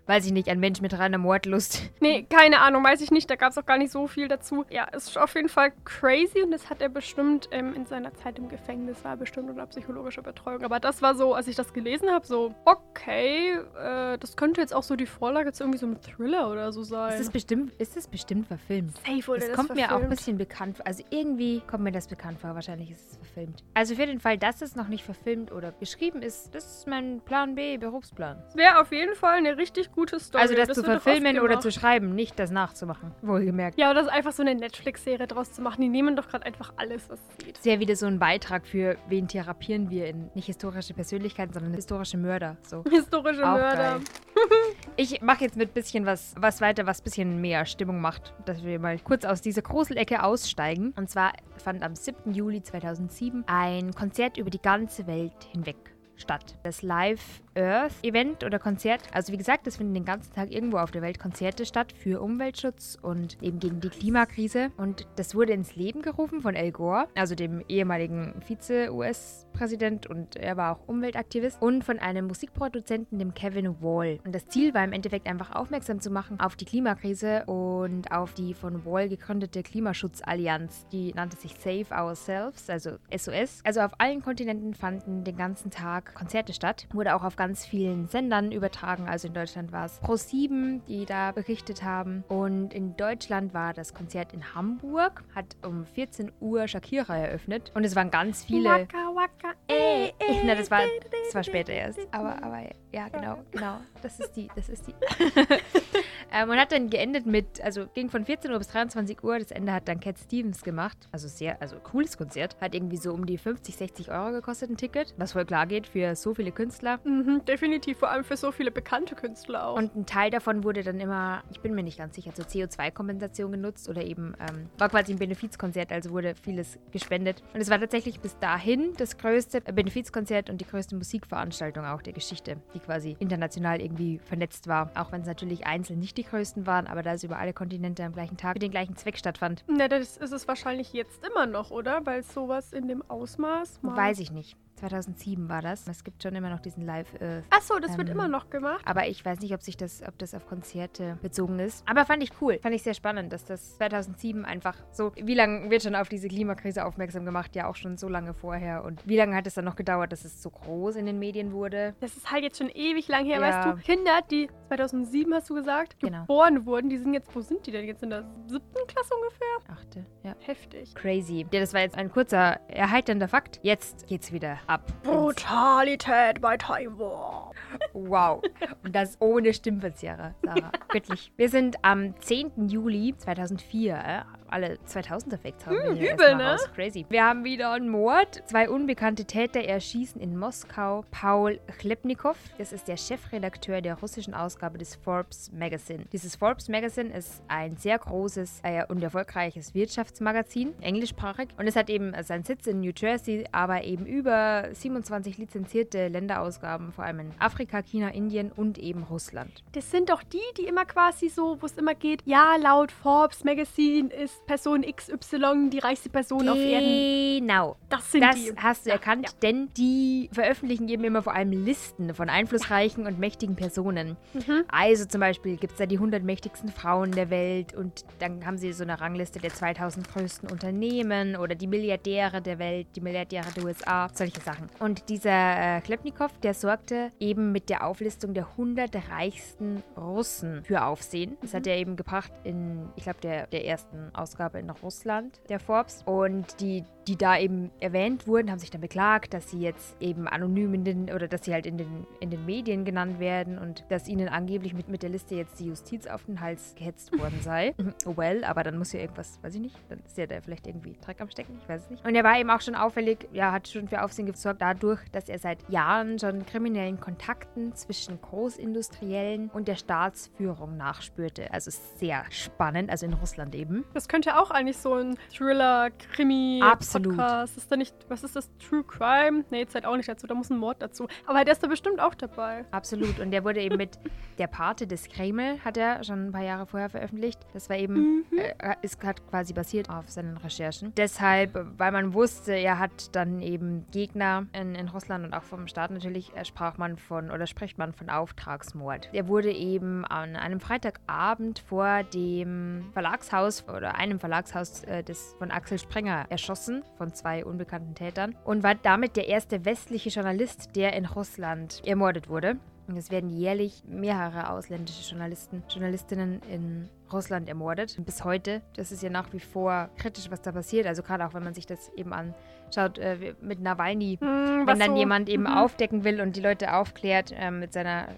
weiß 0.06 0.26
ich 0.26 0.32
nicht, 0.32 0.48
ein 0.48 0.60
Mensch 0.60 0.80
mit 0.80 0.98
reiner 0.98 1.18
Mordlust. 1.18 1.90
nee, 2.00 2.22
keine 2.28 2.60
Ahnung, 2.60 2.84
weiß 2.84 3.00
ich 3.00 3.10
nicht. 3.10 3.28
Da 3.30 3.36
gab 3.36 3.50
es 3.50 3.58
auch 3.58 3.66
gar 3.66 3.78
nicht 3.78 3.90
so 3.90 4.06
viel 4.06 4.28
dazu. 4.28 4.64
Ja, 4.70 4.86
es 4.92 5.08
ist 5.08 5.18
auf 5.18 5.34
jeden 5.34 5.48
Fall 5.48 5.72
crazy 5.84 6.42
und 6.42 6.50
das 6.50 6.70
hat 6.70 6.80
er 6.82 6.88
bestimmt 6.88 7.48
ähm, 7.52 7.74
in 7.74 7.86
seiner 7.86 8.14
Zeit 8.14 8.38
im 8.38 8.48
Gefängnis, 8.48 9.04
war 9.04 9.16
bestimmt 9.16 9.50
unter 9.50 9.66
psychologischer 9.66 10.22
Betreuung. 10.22 10.62
Aber 10.62 10.80
das 10.80 11.02
war 11.02 11.14
so, 11.14 11.34
als 11.34 11.48
ich 11.48 11.56
das 11.56 11.72
gelesen 11.72 12.10
habe, 12.10 12.26
so, 12.26 12.54
okay, 12.64 13.52
äh, 13.78 14.18
das 14.18 14.36
könnte 14.36 14.60
jetzt 14.60 14.74
auch 14.74 14.82
so 14.82 14.96
die 14.96 15.06
Vorlage 15.06 15.52
zu 15.52 15.64
irgendwie 15.64 15.78
so 15.78 15.86
einem 15.86 16.00
Thriller 16.00 16.50
oder 16.50 16.72
so 16.72 16.82
sein. 16.82 17.12
Ist 17.12 17.20
das 17.20 17.30
bestimmt, 17.30 17.72
ist 17.78 17.96
das 17.96 18.06
bestimmt 18.08 18.46
verfilmt? 18.46 18.96
Safe 18.98 19.26
wurde 19.26 19.40
Das 19.40 19.48
das 19.48 19.56
kommt 19.56 19.74
mir 19.74 19.86
auch 19.86 19.96
ein 19.96 20.08
verfilmt. 20.08 20.10
bisschen 20.10 20.38
bekannt 20.38 20.76
vor. 20.76 20.86
Also 20.86 21.04
irgendwie 21.10 21.60
kommt 21.66 21.84
mir 21.84 21.92
das 21.92 22.08
bekannt 22.08 22.38
vor. 22.40 22.54
Wahrscheinlich 22.54 22.90
ist 22.90 23.10
es 23.12 23.16
verfilmt. 23.16 23.62
Also 23.74 23.94
für 23.94 24.06
den 24.06 24.20
Fall, 24.20 24.38
dass 24.38 24.62
es 24.62 24.76
noch 24.76 24.88
nicht 24.88 25.04
verfilmt 25.04 25.52
oder 25.52 25.72
geschrieben 25.72 26.22
ist, 26.22 26.54
das 26.54 26.78
ist 26.78 26.86
mein 26.86 27.20
Plan 27.24 27.54
B, 27.54 27.76
Berufsplan. 27.78 28.23
Es 28.48 28.56
wäre 28.56 28.80
auf 28.80 28.92
jeden 28.92 29.14
Fall 29.14 29.38
eine 29.38 29.56
richtig 29.56 29.92
gute 29.92 30.18
Story. 30.20 30.42
also 30.42 30.54
das, 30.54 30.68
zu 30.68 30.82
doch 30.82 30.94
oft 30.94 31.02
verfilmen 31.02 31.40
oder 31.40 31.60
zu 31.60 31.70
schreiben, 31.70 32.14
nicht 32.14 32.38
das 32.38 32.50
nachzumachen. 32.50 33.12
Wohlgemerkt. 33.22 33.78
Ja, 33.78 33.90
oder 33.90 34.02
das 34.02 34.10
einfach 34.10 34.32
so 34.32 34.42
eine 34.42 34.54
Netflix-Serie 34.54 35.26
draus 35.26 35.52
zu 35.52 35.62
machen. 35.62 35.80
Die 35.80 35.88
nehmen 35.88 36.16
doch 36.16 36.28
gerade 36.28 36.46
einfach 36.46 36.72
alles, 36.76 37.08
was 37.08 37.20
geht. 37.38 37.58
Ist 37.58 37.66
ja 37.66 37.78
wieder 37.80 37.96
so 37.96 38.06
ein 38.06 38.18
Beitrag 38.18 38.66
für 38.66 38.96
wen 39.08 39.28
therapieren 39.28 39.90
wir 39.90 40.06
in 40.06 40.30
nicht 40.34 40.46
historische 40.46 40.94
Persönlichkeiten, 40.94 41.52
sondern 41.52 41.74
historische 41.74 42.16
Mörder. 42.16 42.56
So. 42.62 42.82
Historische 42.90 43.42
Auch 43.42 43.56
Mörder. 43.58 43.98
geil. 43.98 44.00
Ich 44.96 45.20
mache 45.22 45.44
jetzt 45.44 45.56
mit 45.56 45.74
bisschen 45.74 46.06
was, 46.06 46.34
was 46.38 46.60
weiter, 46.60 46.86
was 46.86 47.02
bisschen 47.02 47.40
mehr 47.40 47.66
Stimmung 47.66 48.00
macht, 48.00 48.32
dass 48.44 48.62
wir 48.62 48.78
mal 48.78 48.98
kurz 48.98 49.24
aus 49.24 49.40
dieser 49.40 49.62
Gruselecke 49.62 50.22
aussteigen. 50.22 50.92
Und 50.96 51.10
zwar 51.10 51.32
fand 51.56 51.82
am 51.82 51.96
7. 51.96 52.32
Juli 52.32 52.62
2007 52.62 53.44
ein 53.46 53.92
Konzert 53.92 54.36
über 54.38 54.50
die 54.50 54.62
ganze 54.62 55.06
Welt 55.06 55.32
hinweg 55.50 55.76
statt. 56.16 56.56
Das 56.62 56.82
Live 56.82 57.42
Earth 57.56 57.92
Event 58.02 58.44
oder 58.44 58.58
Konzert. 58.58 59.02
Also 59.12 59.32
wie 59.32 59.36
gesagt, 59.36 59.66
es 59.66 59.76
finden 59.76 59.94
den 59.94 60.04
ganzen 60.04 60.32
Tag 60.32 60.50
irgendwo 60.50 60.78
auf 60.78 60.90
der 60.90 61.02
Welt 61.02 61.18
Konzerte 61.18 61.66
statt 61.66 61.92
für 61.92 62.20
Umweltschutz 62.20 62.98
und 63.00 63.42
eben 63.42 63.58
gegen 63.58 63.80
die 63.80 63.90
Klimakrise. 63.90 64.70
Und 64.76 65.06
das 65.16 65.34
wurde 65.34 65.52
ins 65.52 65.76
Leben 65.76 66.02
gerufen 66.02 66.40
von 66.40 66.56
Al 66.56 66.72
Gore, 66.72 67.08
also 67.14 67.34
dem 67.34 67.62
ehemaligen 67.68 68.34
Vize-US-Präsident 68.40 70.06
und 70.06 70.36
er 70.36 70.56
war 70.56 70.76
auch 70.76 70.88
Umweltaktivist 70.88 71.60
und 71.62 71.84
von 71.84 71.98
einem 71.98 72.26
Musikproduzenten, 72.26 73.18
dem 73.18 73.34
Kevin 73.34 73.80
Wall. 73.80 74.18
Und 74.24 74.34
das 74.34 74.46
Ziel 74.48 74.74
war 74.74 74.84
im 74.84 74.92
Endeffekt 74.92 75.28
einfach 75.28 75.54
aufmerksam 75.54 76.00
zu 76.00 76.10
machen 76.10 76.40
auf 76.40 76.56
die 76.56 76.64
Klimakrise 76.64 77.44
und 77.46 78.10
auf 78.10 78.34
die 78.34 78.54
von 78.54 78.84
Wall 78.84 79.08
gegründete 79.08 79.62
Klimaschutzallianz. 79.62 80.86
Die 80.92 81.12
nannte 81.14 81.36
sich 81.36 81.54
Save 81.58 81.86
Ourselves, 81.90 82.68
also 82.68 82.96
SOS. 83.14 83.60
Also 83.64 83.80
auf 83.80 83.92
allen 83.98 84.22
Kontinenten 84.22 84.74
fanden 84.74 85.24
den 85.24 85.36
ganzen 85.36 85.70
Tag 85.70 86.14
Konzerte 86.14 86.52
statt. 86.52 86.86
Wurde 86.92 87.14
auch 87.14 87.22
auf 87.22 87.36
ganz 87.36 87.43
vielen 87.52 88.08
Sendern 88.08 88.52
übertragen. 88.52 89.08
Also 89.08 89.28
in 89.28 89.34
Deutschland 89.34 89.72
war 89.72 89.84
es 89.86 90.00
Pro7, 90.02 90.80
die 90.86 91.04
da 91.04 91.32
berichtet 91.32 91.82
haben. 91.82 92.24
Und 92.28 92.72
in 92.72 92.96
Deutschland 92.96 93.52
war 93.54 93.74
das 93.74 93.92
Konzert 93.92 94.32
in 94.32 94.54
Hamburg, 94.54 95.22
hat 95.34 95.56
um 95.62 95.84
14 95.84 96.32
Uhr 96.40 96.66
Shakira 96.68 97.16
eröffnet. 97.16 97.70
Und 97.74 97.84
es 97.84 97.94
waren 97.94 98.10
ganz 98.10 98.44
viele. 98.44 98.70
Waka, 98.70 99.14
waka, 99.14 99.54
Äh, 99.68 100.08
äh, 100.08 100.12
na, 100.44 100.54
das 100.54 100.70
war, 100.70 100.80
das 101.24 101.34
war 101.34 101.44
später 101.44 101.72
erst. 101.72 101.98
Aber, 102.10 102.42
aber 102.42 102.62
ja, 102.92 103.08
genau, 103.08 103.38
genau. 103.50 103.78
Das 104.02 104.18
ist 104.20 104.32
die, 104.36 104.48
das 104.54 104.68
ist 104.68 104.86
die. 104.86 104.94
ähm, 106.34 106.50
und 106.50 106.58
hat 106.58 106.72
dann 106.72 106.90
geendet 106.90 107.26
mit, 107.26 107.62
also 107.62 107.86
ging 107.94 108.10
von 108.10 108.24
14 108.24 108.50
Uhr 108.50 108.58
bis 108.58 108.68
23 108.68 109.22
Uhr. 109.22 109.38
Das 109.38 109.52
Ende 109.52 109.72
hat 109.72 109.86
dann 109.86 110.00
Cat 110.00 110.18
Stevens 110.18 110.64
gemacht. 110.64 110.98
Also 111.12 111.28
sehr, 111.28 111.62
also 111.62 111.76
cooles 111.76 112.18
Konzert. 112.18 112.56
Hat 112.60 112.74
irgendwie 112.74 112.96
so 112.96 113.12
um 113.12 113.24
die 113.24 113.38
50, 113.38 113.76
60 113.76 114.10
Euro 114.10 114.32
gekostet, 114.32 114.70
ein 114.70 114.76
Ticket. 114.76 115.14
Was 115.16 115.32
voll 115.32 115.44
klar 115.44 115.66
geht 115.66 115.86
für 115.86 116.16
so 116.16 116.34
viele 116.34 116.50
Künstler. 116.50 116.98
Mhm, 117.04 117.44
definitiv, 117.44 117.98
vor 117.98 118.10
allem 118.10 118.24
für 118.24 118.36
so 118.36 118.50
viele 118.50 118.72
bekannte 118.72 119.14
Künstler 119.14 119.68
auch. 119.68 119.76
Und 119.76 119.94
ein 119.94 120.06
Teil 120.06 120.30
davon 120.30 120.64
wurde 120.64 120.82
dann 120.82 120.98
immer, 120.98 121.44
ich 121.52 121.60
bin 121.60 121.74
mir 121.74 121.84
nicht 121.84 121.98
ganz 121.98 122.16
sicher, 122.16 122.34
zur 122.34 122.46
CO2-Kompensation 122.46 123.52
genutzt 123.52 123.88
oder 123.88 124.02
eben 124.02 124.34
ähm, 124.40 124.68
war 124.76 124.88
quasi 124.88 125.12
ein 125.12 125.18
Benefizkonzert, 125.18 125.92
also 125.92 126.10
wurde 126.10 126.34
vieles 126.34 126.78
gespendet. 126.90 127.44
Und 127.54 127.60
es 127.60 127.70
war 127.70 127.78
tatsächlich 127.78 128.18
bis 128.18 128.36
dahin 128.40 128.92
das 128.96 129.18
größte 129.18 129.60
Benefizkonzert 129.60 130.50
und 130.50 130.60
die 130.60 130.66
größte 130.66 130.96
Musikveranstaltung 130.96 131.84
auch 131.84 132.02
der 132.02 132.12
Geschichte, 132.12 132.56
die 132.74 132.80
quasi 132.80 133.16
international 133.20 133.80
irgendwie 133.80 134.18
vernetzt 134.18 134.66
war. 134.66 134.90
Auch 134.96 135.12
wenn 135.12 135.20
es 135.20 135.28
natürlich 135.28 135.66
einzeln 135.66 136.00
nicht 136.00 136.16
die 136.16 136.23
größten 136.24 136.66
waren, 136.66 136.86
aber 136.86 137.02
da 137.02 137.12
es 137.12 137.24
über 137.24 137.38
alle 137.38 137.52
Kontinente 137.52 138.04
am 138.04 138.12
gleichen 138.12 138.36
Tag 138.36 138.54
für 138.54 138.58
den 138.58 138.70
gleichen 138.70 138.96
Zweck 138.96 139.18
stattfand. 139.18 139.64
Na, 139.66 139.88
das 139.88 140.16
ist 140.16 140.32
es 140.32 140.48
wahrscheinlich 140.48 140.92
jetzt 140.92 141.24
immer 141.26 141.46
noch, 141.46 141.70
oder? 141.70 142.04
Weil 142.04 142.22
sowas 142.22 142.72
in 142.72 142.88
dem 142.88 143.02
Ausmaß. 143.08 143.80
Weiß 143.82 144.18
ich 144.20 144.30
nicht. 144.30 144.56
2007 144.88 145.48
war 145.48 145.62
das. 145.62 145.86
Es 145.88 146.04
gibt 146.04 146.22
schon 146.22 146.34
immer 146.34 146.50
noch 146.50 146.60
diesen 146.60 146.84
Live 146.84 147.08
Earth 147.20 147.44
Achso, 147.50 147.78
das 147.78 147.96
wird 147.96 148.08
Ähm, 148.08 148.14
immer 148.14 148.28
noch 148.28 148.50
gemacht. 148.50 148.82
Aber 148.84 149.06
ich 149.06 149.24
weiß 149.24 149.40
nicht, 149.40 149.54
ob 149.54 149.62
sich 149.62 149.76
das, 149.76 150.02
ob 150.06 150.18
das 150.18 150.34
auf 150.34 150.46
Konzerte 150.46 151.18
bezogen 151.22 151.58
ist. 151.58 151.88
Aber 151.88 152.04
fand 152.04 152.22
ich 152.22 152.30
cool. 152.40 152.58
Fand 152.62 152.74
ich 152.74 152.82
sehr 152.82 152.94
spannend, 152.94 153.32
dass 153.32 153.44
das 153.44 153.76
2007 153.78 154.44
einfach 154.44 154.76
so. 154.92 155.12
Wie 155.16 155.34
lange 155.34 155.70
wird 155.70 155.82
schon 155.82 155.94
auf 155.94 156.08
diese 156.08 156.28
Klimakrise 156.28 156.84
aufmerksam 156.84 157.24
gemacht? 157.24 157.56
Ja, 157.56 157.66
auch 157.68 157.76
schon 157.76 157.96
so 157.96 158.08
lange 158.08 158.34
vorher. 158.34 158.84
Und 158.84 159.06
wie 159.06 159.16
lange 159.16 159.34
hat 159.36 159.46
es 159.46 159.54
dann 159.54 159.64
noch 159.64 159.76
gedauert, 159.76 160.12
dass 160.12 160.24
es 160.24 160.42
so 160.42 160.50
groß 160.50 160.96
in 160.96 161.06
den 161.06 161.18
Medien 161.18 161.52
wurde? 161.52 161.94
Das 162.00 162.16
ist 162.16 162.30
halt 162.30 162.42
jetzt 162.44 162.58
schon 162.58 162.68
ewig 162.68 163.08
lang 163.08 163.24
her, 163.24 163.40
Ja. 163.40 163.42
weißt 163.42 163.66
du? 163.78 163.82
Kinder, 163.82 164.20
die 164.30 164.48
2007, 164.68 165.32
hast 165.34 165.48
du 165.50 165.54
gesagt, 165.54 165.98
Genau. 166.00 166.20
geboren 166.22 166.66
wurden, 166.66 166.90
die 166.90 166.98
sind 166.98 167.14
jetzt, 167.14 167.34
wo 167.34 167.40
sind 167.40 167.66
die 167.66 167.70
denn 167.72 167.86
jetzt? 167.86 168.02
In 168.02 168.10
der 168.10 168.24
siebten 168.46 168.86
Klasse 168.86 169.14
ungefähr? 169.14 169.74
Achte, 169.74 170.04
ja. 170.22 170.34
Heftig. 170.40 170.94
Crazy. 170.94 171.46
Ja, 171.50 171.60
das 171.60 171.72
war 171.72 171.80
jetzt 171.80 171.96
ein 171.96 172.10
kurzer, 172.10 172.60
erheiternder 172.68 173.28
Fakt. 173.28 173.60
Jetzt 173.62 174.06
geht's 174.06 174.32
wieder 174.32 174.58
ab. 174.66 174.73
Ins- 174.76 175.02
Brutalität 175.02 176.40
bei 176.40 176.56
Taiwan. 176.56 177.52
Wow. 177.92 178.42
Und 178.84 178.94
das 178.94 179.16
ohne 179.20 179.52
Stimmverzehrer, 179.54 180.34
Sarah. 180.42 180.70
Wirklich. 180.92 181.32
Wir 181.36 181.48
sind 181.48 181.76
am 181.82 182.14
10. 182.20 182.68
Juli 182.68 183.14
2004. 183.16 184.24
Alle 184.54 184.78
2000er 184.86 185.36
Facts 185.36 185.66
haben 185.66 185.74
wir 185.82 185.94
hier 185.94 186.14
übel, 186.14 186.36
ne? 186.36 186.52
raus. 186.52 186.70
Crazy. 186.76 187.04
Wir 187.08 187.24
haben 187.24 187.42
wieder 187.42 187.72
einen 187.72 187.88
Mord. 187.88 188.40
Zwei 188.46 188.70
unbekannte 188.70 189.24
Täter 189.24 189.58
erschießen 189.58 190.20
in 190.20 190.38
Moskau 190.38 191.04
Paul 191.10 191.58
Chlebnikow. 191.78 192.36
Das 192.56 192.72
ist 192.72 192.86
der 192.86 192.96
Chefredakteur 192.96 193.80
der 193.80 193.98
russischen 193.98 194.32
Ausgabe 194.32 194.78
des 194.78 194.94
Forbes 194.94 195.50
Magazine. 195.52 196.04
Dieses 196.12 196.36
Forbes 196.36 196.68
Magazine 196.68 197.12
ist 197.12 197.42
ein 197.48 197.76
sehr 197.78 197.98
großes 197.98 198.60
äh, 198.62 198.84
und 198.86 199.02
erfolgreiches 199.02 199.74
Wirtschaftsmagazin, 199.74 200.72
englischsprachig. 200.80 201.48
Und 201.58 201.66
es 201.66 201.74
hat 201.74 201.90
eben 201.90 202.12
seinen 202.22 202.44
Sitz 202.44 202.68
in 202.68 202.78
New 202.78 202.92
Jersey, 202.96 203.46
aber 203.50 203.82
eben 203.82 204.06
über 204.06 204.68
27 204.72 205.36
lizenzierte 205.36 206.06
Länderausgaben, 206.06 206.92
vor 206.92 207.02
allem 207.02 207.18
in 207.18 207.30
Afrika, 207.40 207.82
China, 207.82 208.10
Indien 208.10 208.52
und 208.52 208.78
eben 208.78 209.02
Russland. 209.02 209.64
Das 209.72 209.90
sind 209.90 210.10
doch 210.10 210.22
die, 210.22 210.38
die 210.56 210.66
immer 210.66 210.84
quasi 210.84 211.28
so, 211.28 211.60
wo 211.60 211.66
es 211.66 211.76
immer 211.76 211.96
geht, 211.96 212.22
ja, 212.24 212.54
laut 212.54 212.92
Forbes 212.92 213.42
Magazine 213.42 214.14
ist 214.14 214.43
Person 214.46 214.82
XY 214.82 215.70
die 215.70 215.78
reichste 215.78 216.08
Person 216.08 216.48
auf 216.48 216.56
Erden. 216.58 217.38
Genau. 217.46 217.76
Das 217.88 218.12
sind 218.12 218.22
Das 218.22 218.34
die. 218.36 218.52
hast 218.56 218.84
du 218.86 218.90
Ja, 218.90 218.96
erkannt, 218.96 219.26
ja. 219.26 219.32
denn 219.42 219.68
die 219.76 220.28
veröffentlichen 220.32 220.88
eben 220.88 221.04
immer 221.04 221.22
vor 221.22 221.34
allem 221.34 221.52
Listen 221.52 222.14
von 222.14 222.28
einflussreichen 222.28 223.06
und 223.06 223.18
mächtigen 223.18 223.56
Personen. 223.56 224.16
Mhm. 224.34 224.64
Also 224.68 225.06
zum 225.06 225.20
Beispiel 225.20 225.56
gibt 225.56 225.72
es 225.72 225.78
da 225.78 225.86
die 225.86 225.96
100 225.96 226.22
mächtigsten 226.22 226.68
Frauen 226.70 227.12
der 227.12 227.30
Welt 227.30 227.74
und 227.74 228.04
dann 228.18 228.44
haben 228.44 228.58
sie 228.58 228.72
so 228.72 228.82
eine 228.82 229.00
Rangliste 229.00 229.38
der 229.38 229.52
2000 229.52 230.12
größten 230.12 230.50
Unternehmen 230.50 231.36
oder 231.36 231.54
die 231.54 231.66
Milliardäre 231.66 232.42
der 232.42 232.58
Welt, 232.58 232.88
die 232.96 233.00
Milliardäre 233.00 233.46
der 233.56 233.64
USA, 233.64 234.08
solche 234.12 234.40
Sachen. 234.40 234.68
Und 234.78 235.08
dieser 235.08 235.76
äh, 235.76 235.80
Klepnikow, 235.80 236.30
der 236.42 236.54
sorgte 236.54 237.10
eben 237.18 237.52
mit 237.52 237.68
der 237.70 237.86
Auflistung 237.86 238.34
der 238.34 238.46
100 238.50 238.90
reichsten 239.10 239.82
Russen 239.96 240.62
für 240.64 240.84
Aufsehen. 240.84 241.36
Das 241.40 241.54
hat 241.54 241.66
er 241.66 241.76
eben 241.76 241.96
gebracht 241.96 242.32
in, 242.44 242.88
ich 242.96 243.04
glaube, 243.04 243.20
der, 243.22 243.46
der 243.46 243.64
ersten 243.66 244.10
Ausgabe 244.14 244.33
Ausgabe 244.34 244.58
in 244.58 244.68
Russland, 244.70 245.40
der 245.48 245.60
Forbes. 245.60 246.02
Und 246.06 246.60
die, 246.60 246.82
die 247.06 247.16
da 247.16 247.38
eben 247.38 247.70
erwähnt 247.78 248.26
wurden, 248.26 248.50
haben 248.50 248.58
sich 248.58 248.70
dann 248.70 248.80
beklagt, 248.80 249.32
dass 249.32 249.50
sie 249.50 249.60
jetzt 249.60 249.96
eben 250.00 250.26
anonym 250.26 250.74
in 250.74 250.84
den, 250.84 251.12
oder 251.12 251.28
dass 251.28 251.44
sie 251.44 251.52
halt 251.52 251.66
in 251.66 251.78
den, 251.78 252.04
in 252.18 252.30
den 252.30 252.44
Medien 252.44 252.84
genannt 252.84 253.20
werden 253.20 253.58
und 253.58 253.84
dass 253.90 254.08
ihnen 254.08 254.28
angeblich 254.28 254.74
mit, 254.74 254.88
mit 254.88 255.04
der 255.04 255.10
Liste 255.10 255.36
jetzt 255.36 255.60
die 255.60 255.66
Justiz 255.66 256.08
auf 256.08 256.24
den 256.24 256.40
Hals 256.40 256.74
gehetzt 256.76 257.16
worden 257.16 257.38
sei. 257.42 257.74
oh 258.06 258.14
well, 258.16 258.42
aber 258.44 258.64
dann 258.64 258.76
muss 258.76 258.92
ja 258.92 259.00
irgendwas, 259.00 259.38
weiß 259.42 259.54
ich 259.54 259.60
nicht, 259.60 259.76
dann 259.88 260.00
ist 260.04 260.18
ja 260.18 260.26
da 260.26 260.40
vielleicht 260.40 260.66
irgendwie 260.66 260.96
Dreck 261.00 261.20
am 261.20 261.30
Stecken, 261.30 261.56
ich 261.62 261.68
weiß 261.68 261.82
es 261.82 261.90
nicht. 261.90 262.04
Und 262.04 262.16
er 262.16 262.24
war 262.24 262.36
eben 262.36 262.50
auch 262.50 262.60
schon 262.60 262.74
auffällig, 262.74 263.28
ja, 263.32 263.52
hat 263.52 263.68
schon 263.68 263.86
für 263.86 264.02
Aufsehen 264.02 264.26
gesorgt 264.26 264.62
dadurch, 264.62 265.00
dass 265.12 265.28
er 265.28 265.38
seit 265.38 265.68
Jahren 265.70 266.18
schon 266.18 266.44
kriminellen 266.44 266.98
Kontakten 266.98 267.72
zwischen 267.74 268.20
Großindustriellen 268.20 269.50
und 269.50 269.68
der 269.68 269.76
Staatsführung 269.76 270.76
nachspürte. 270.76 271.52
Also 271.52 271.70
sehr 271.70 272.24
spannend, 272.30 272.90
also 272.90 273.06
in 273.06 273.12
Russland 273.12 273.54
eben. 273.54 273.84
Das 273.94 274.08
könnte 274.14 274.38
auch 274.40 274.52
eigentlich 274.52 274.76
so 274.76 274.94
ein 274.94 275.18
Thriller, 275.36 275.90
Krimi, 275.90 276.60
Absolut. 276.62 277.16
Podcast. 277.16 277.56
Ist 277.56 277.72
da 277.72 277.76
nicht, 277.76 277.96
was 278.08 278.22
ist 278.22 278.36
das? 278.36 278.48
True 278.58 278.84
Crime? 278.84 279.44
Nee, 279.50 279.58
jetzt 279.58 279.74
halt 279.74 279.84
auch 279.86 279.96
nicht 279.96 280.08
dazu, 280.08 280.28
da 280.28 280.34
muss 280.34 280.50
ein 280.50 280.56
Mord 280.58 280.80
dazu. 280.80 281.08
Aber 281.26 281.44
der 281.44 281.52
ist 281.52 281.64
da 281.64 281.66
bestimmt 281.66 281.98
auch 281.98 282.14
dabei. 282.14 282.64
Absolut. 282.70 283.18
Und 283.18 283.32
der 283.32 283.42
wurde 283.42 283.60
eben 283.60 283.76
mit 283.76 283.98
Der 284.38 284.46
Pate 284.48 284.86
des 284.88 285.08
Kreml, 285.08 285.58
hat 285.64 285.76
er 285.76 286.02
schon 286.02 286.26
ein 286.28 286.32
paar 286.32 286.42
Jahre 286.42 286.66
vorher 286.66 286.88
veröffentlicht. 286.90 287.38
Das 287.52 287.68
war 287.68 287.76
eben, 287.76 287.94
Mhm. 287.94 288.24
äh, 288.38 288.74
ist 288.82 289.02
hat 289.04 289.24
quasi 289.28 289.52
basiert 289.52 289.90
auf 289.90 290.08
seinen 290.10 290.36
Recherchen. 290.36 290.92
Deshalb, 290.96 291.56
weil 291.78 291.92
man 291.92 292.14
wusste, 292.14 292.52
er 292.52 292.78
hat 292.80 293.14
dann 293.14 293.40
eben 293.42 293.84
Gegner 293.92 294.46
in, 294.52 294.74
in 294.74 294.88
Russland 294.88 295.24
und 295.24 295.34
auch 295.34 295.42
vom 295.44 295.66
Staat 295.68 295.90
natürlich, 295.92 296.34
äh, 296.36 296.44
sprach 296.44 296.78
man 296.78 296.96
von, 296.98 297.30
oder 297.30 297.46
spricht 297.46 297.78
man 297.78 297.92
von 297.92 298.10
Auftragsmord. 298.10 299.08
Er 299.12 299.28
wurde 299.28 299.52
eben 299.52 300.04
an 300.04 300.34
einem 300.36 300.58
Freitagabend 300.60 301.60
vor 301.60 302.02
dem 302.02 302.86
Verlagshaus 302.92 303.68
oder 303.68 303.94
einem 304.04 304.20
Verlagshaus 304.20 304.84
äh, 304.84 305.02
des, 305.02 305.34
von 305.38 305.50
Axel 305.50 305.78
Springer 305.78 306.26
erschossen 306.28 306.84
von 306.98 307.12
zwei 307.14 307.44
unbekannten 307.44 307.94
Tätern 307.94 308.34
und 308.44 308.62
war 308.62 308.74
damit 308.74 309.16
der 309.16 309.28
erste 309.28 309.64
westliche 309.64 310.10
Journalist, 310.10 310.76
der 310.76 310.92
in 310.94 311.06
Russland 311.06 311.82
ermordet 311.86 312.28
wurde. 312.28 312.56
Und 312.86 312.98
es 312.98 313.10
werden 313.10 313.30
jährlich 313.30 313.82
mehrere 313.86 314.50
ausländische 314.50 315.08
Journalisten, 315.10 315.62
Journalistinnen 315.70 316.42
in 316.52 316.90
Russland 317.10 317.48
ermordet. 317.48 317.96
Bis 318.04 318.24
heute, 318.24 318.60
das 318.76 318.92
ist 318.92 319.02
ja 319.02 319.08
nach 319.08 319.32
wie 319.32 319.40
vor 319.40 319.88
kritisch, 319.96 320.30
was 320.30 320.42
da 320.42 320.52
passiert. 320.52 320.86
Also 320.86 321.02
gerade 321.02 321.24
auch, 321.26 321.32
wenn 321.32 321.42
man 321.44 321.54
sich 321.54 321.64
das 321.64 321.90
eben 321.96 322.12
anschaut 322.12 322.98
äh, 322.98 323.34
mit 323.40 323.60
Nawalny. 323.62 324.18
Hm, 324.20 324.66
Wenn 324.66 324.78
dann 324.78 324.90
so- 324.90 324.96
jemand 324.98 325.30
eben 325.30 325.44
Mhm. 325.44 325.48
aufdecken 325.56 326.04
will 326.04 326.20
und 326.20 326.36
die 326.36 326.42
Leute 326.42 326.74
aufklärt 326.74 327.32
ähm, 327.34 327.60
mit 327.60 327.72
seiner 327.72 328.08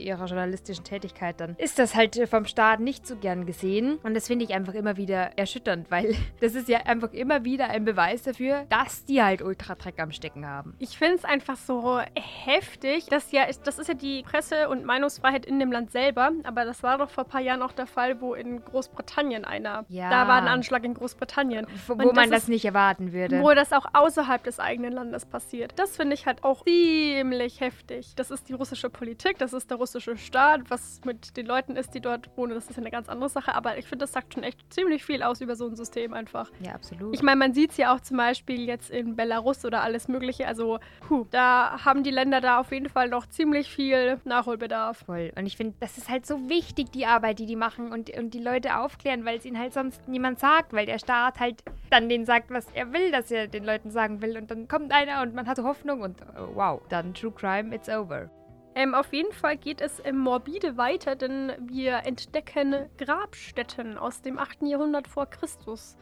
ihrer 0.00 0.26
journalistischen 0.26 0.84
Tätigkeit, 0.84 1.40
dann 1.40 1.54
ist 1.56 1.78
das 1.78 1.94
halt 1.94 2.16
äh, 2.16 2.26
vom 2.26 2.44
Staat 2.44 2.80
nicht 2.80 3.06
so 3.06 3.16
gern 3.16 3.46
gesehen. 3.46 3.98
Und 4.02 4.14
das 4.14 4.26
finde 4.26 4.44
ich 4.44 4.54
einfach 4.54 4.74
immer 4.74 4.96
wieder 4.96 5.38
erschütternd, 5.38 5.86
weil 5.90 6.14
das 6.40 6.54
ist 6.54 6.68
ja 6.68 6.80
einfach 6.86 7.12
immer 7.12 7.44
wieder 7.44 7.68
ein 7.68 7.84
Beweis 7.84 8.22
dafür, 8.22 8.66
dass 8.68 9.04
die 9.04 9.22
halt 9.22 9.42
Ultradreck 9.42 10.00
am 10.00 10.12
Stecken 10.12 10.46
haben. 10.46 10.74
Ich 10.78 10.98
finde 10.98 11.16
es 11.16 11.24
einfach 11.24 11.56
so 11.56 12.00
heftig. 12.14 13.06
Das, 13.06 13.30
ja, 13.32 13.44
ist, 13.44 13.66
das 13.66 13.78
ist 13.78 13.88
ja 13.88 13.94
die 13.94 14.22
Presse- 14.22 14.68
und 14.68 14.84
Meinungsfreiheit 14.84 15.46
in 15.46 15.58
dem 15.58 15.70
Land 15.70 15.92
selber. 15.92 16.32
Aber 16.44 16.64
das 16.64 16.82
war 16.82 16.98
doch 16.98 17.10
vor 17.10 17.24
ein 17.24 17.30
paar 17.30 17.40
Jahren 17.40 17.62
auch 17.62 17.72
der 17.72 17.86
Fall, 17.86 18.20
wo 18.20 18.34
in 18.34 18.64
Großbritannien 18.64 19.44
einer. 19.44 19.84
Ja. 19.88 20.10
Da 20.10 20.26
war 20.26 20.42
ein 20.42 20.48
Anschlag 20.48 20.84
in 20.84 20.94
Großbritannien. 20.94 21.66
Wo, 21.86 21.94
wo 21.94 22.12
man 22.12 22.30
das 22.30 22.40
das 22.40 22.48
nicht 22.48 22.64
erwarten 22.64 23.12
würde. 23.12 23.40
Wo 23.40 23.52
das 23.52 23.72
auch 23.72 23.86
außerhalb 23.92 24.42
des 24.42 24.58
eigenen 24.60 24.92
Landes 24.92 25.26
passiert. 25.26 25.72
Das 25.76 25.96
finde 25.96 26.14
ich 26.14 26.26
halt 26.26 26.42
auch 26.44 26.64
ziemlich 26.64 27.60
heftig. 27.60 28.14
Das 28.16 28.30
ist 28.30 28.48
die 28.48 28.54
russische 28.54 28.90
Politik, 28.90 29.38
das 29.38 29.52
ist 29.52 29.70
der 29.70 29.76
russische 29.76 29.89
Staat. 29.98 30.70
Was 30.70 31.00
mit 31.04 31.36
den 31.36 31.46
Leuten 31.46 31.76
ist, 31.76 31.94
die 31.94 32.00
dort 32.00 32.30
wohnen, 32.36 32.54
das 32.54 32.68
ist 32.70 32.78
eine 32.78 32.90
ganz 32.90 33.08
andere 33.08 33.28
Sache. 33.28 33.54
Aber 33.54 33.78
ich 33.78 33.86
finde, 33.86 34.04
das 34.04 34.12
sagt 34.12 34.34
schon 34.34 34.42
echt 34.42 34.72
ziemlich 34.72 35.04
viel 35.04 35.22
aus 35.22 35.40
über 35.40 35.56
so 35.56 35.66
ein 35.66 35.74
System 35.74 36.12
einfach. 36.12 36.50
ja, 36.60 36.72
absolut. 36.74 37.14
Ich 37.14 37.22
meine, 37.22 37.36
man 37.36 37.54
sieht 37.54 37.72
es 37.72 37.76
ja 37.76 37.94
auch 37.94 38.00
zum 38.00 38.16
Beispiel 38.18 38.66
jetzt 38.66 38.90
in 38.90 39.16
Belarus 39.16 39.64
oder 39.64 39.82
alles 39.82 40.08
Mögliche. 40.08 40.46
Also, 40.46 40.78
puh, 41.08 41.26
da 41.30 41.84
haben 41.84 42.02
die 42.04 42.10
Länder 42.10 42.40
da 42.40 42.60
auf 42.60 42.70
jeden 42.72 42.88
Fall 42.88 43.08
noch 43.08 43.26
ziemlich 43.26 43.70
viel 43.70 44.20
Nachholbedarf. 44.24 45.04
Voll. 45.06 45.32
Und 45.36 45.46
ich 45.46 45.56
finde, 45.56 45.74
das 45.80 45.98
ist 45.98 46.08
halt 46.08 46.26
so 46.26 46.48
wichtig, 46.48 46.92
die 46.92 47.06
Arbeit, 47.06 47.38
die 47.38 47.46
die 47.46 47.56
machen 47.56 47.92
und, 47.92 48.10
und 48.10 48.34
die 48.34 48.42
Leute 48.42 48.76
aufklären, 48.76 49.24
weil 49.24 49.38
es 49.38 49.44
ihnen 49.44 49.58
halt 49.58 49.72
sonst 49.72 50.06
niemand 50.08 50.38
sagt, 50.38 50.72
weil 50.72 50.86
der 50.86 50.98
Staat 50.98 51.40
halt 51.40 51.62
dann 51.90 52.08
denen 52.08 52.26
sagt, 52.26 52.50
was 52.50 52.66
er 52.74 52.92
will, 52.92 53.10
dass 53.10 53.30
er 53.30 53.46
den 53.46 53.64
Leuten 53.64 53.90
sagen 53.90 54.22
will. 54.22 54.36
Und 54.36 54.50
dann 54.50 54.68
kommt 54.68 54.92
einer 54.92 55.22
und 55.22 55.34
man 55.34 55.46
hat 55.46 55.58
Hoffnung 55.58 56.02
und 56.02 56.20
oh, 56.36 56.54
wow, 56.54 56.82
dann 56.88 57.14
True 57.14 57.32
Crime, 57.32 57.74
it's 57.74 57.88
over. 57.88 58.30
Ähm, 58.74 58.94
auf 58.94 59.12
jeden 59.12 59.32
Fall 59.32 59.56
geht 59.56 59.80
es 59.80 59.98
im 59.98 60.18
Morbide 60.18 60.76
weiter, 60.76 61.16
denn 61.16 61.52
wir 61.60 62.02
entdecken 62.04 62.88
Grabstätten 62.98 63.98
aus 63.98 64.22
dem 64.22 64.38
8. 64.38 64.62
Jahrhundert 64.62 65.08
vor 65.08 65.26
Christus. 65.26 65.96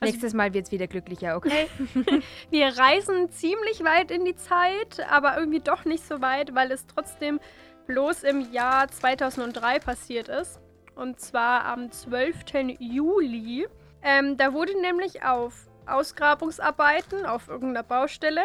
Also- 0.00 0.12
Nächstes 0.12 0.34
Mal 0.34 0.52
wird's 0.54 0.72
wieder 0.72 0.86
glücklicher, 0.86 1.36
okay? 1.36 1.68
Wir 2.50 2.66
reisen 2.76 3.30
ziemlich 3.30 3.84
weit 3.84 4.10
in 4.10 4.24
die 4.24 4.34
Zeit, 4.34 5.00
aber 5.08 5.38
irgendwie 5.38 5.60
doch 5.60 5.84
nicht 5.84 6.04
so 6.06 6.20
weit, 6.20 6.54
weil 6.54 6.72
es 6.72 6.86
trotzdem 6.86 7.40
bloß 7.86 8.24
im 8.24 8.52
Jahr 8.52 8.88
2003 8.88 9.78
passiert 9.78 10.28
ist. 10.28 10.60
Und 10.96 11.20
zwar 11.20 11.64
am 11.66 11.90
12. 11.90 12.76
Juli. 12.80 13.66
Ähm, 14.02 14.36
da 14.36 14.52
wurde 14.52 14.78
nämlich 14.80 15.22
auf 15.22 15.68
Ausgrabungsarbeiten 15.86 17.26
auf 17.26 17.48
irgendeiner 17.48 17.82
Baustelle 17.82 18.42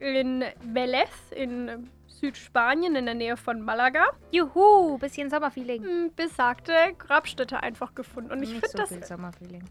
in 0.00 0.44
Vélez 0.74 1.32
in 1.34 1.90
Südspanien 2.20 2.96
in 2.96 3.06
der 3.06 3.14
Nähe 3.14 3.36
von 3.36 3.60
Malaga 3.62 4.06
Juhu, 4.32 4.98
bisschen 4.98 5.30
Sommerfeeling. 5.30 5.84
m, 5.84 6.12
besagte 6.14 6.72
Grabstätte 6.98 7.62
einfach 7.62 7.94
gefunden. 7.94 8.30
Und 8.32 8.42
ich 8.42 8.50
finde 8.50 8.68
so 8.68 8.78
das 8.78 8.88
viel 8.90 9.04
Sommerfeeling. 9.04 9.64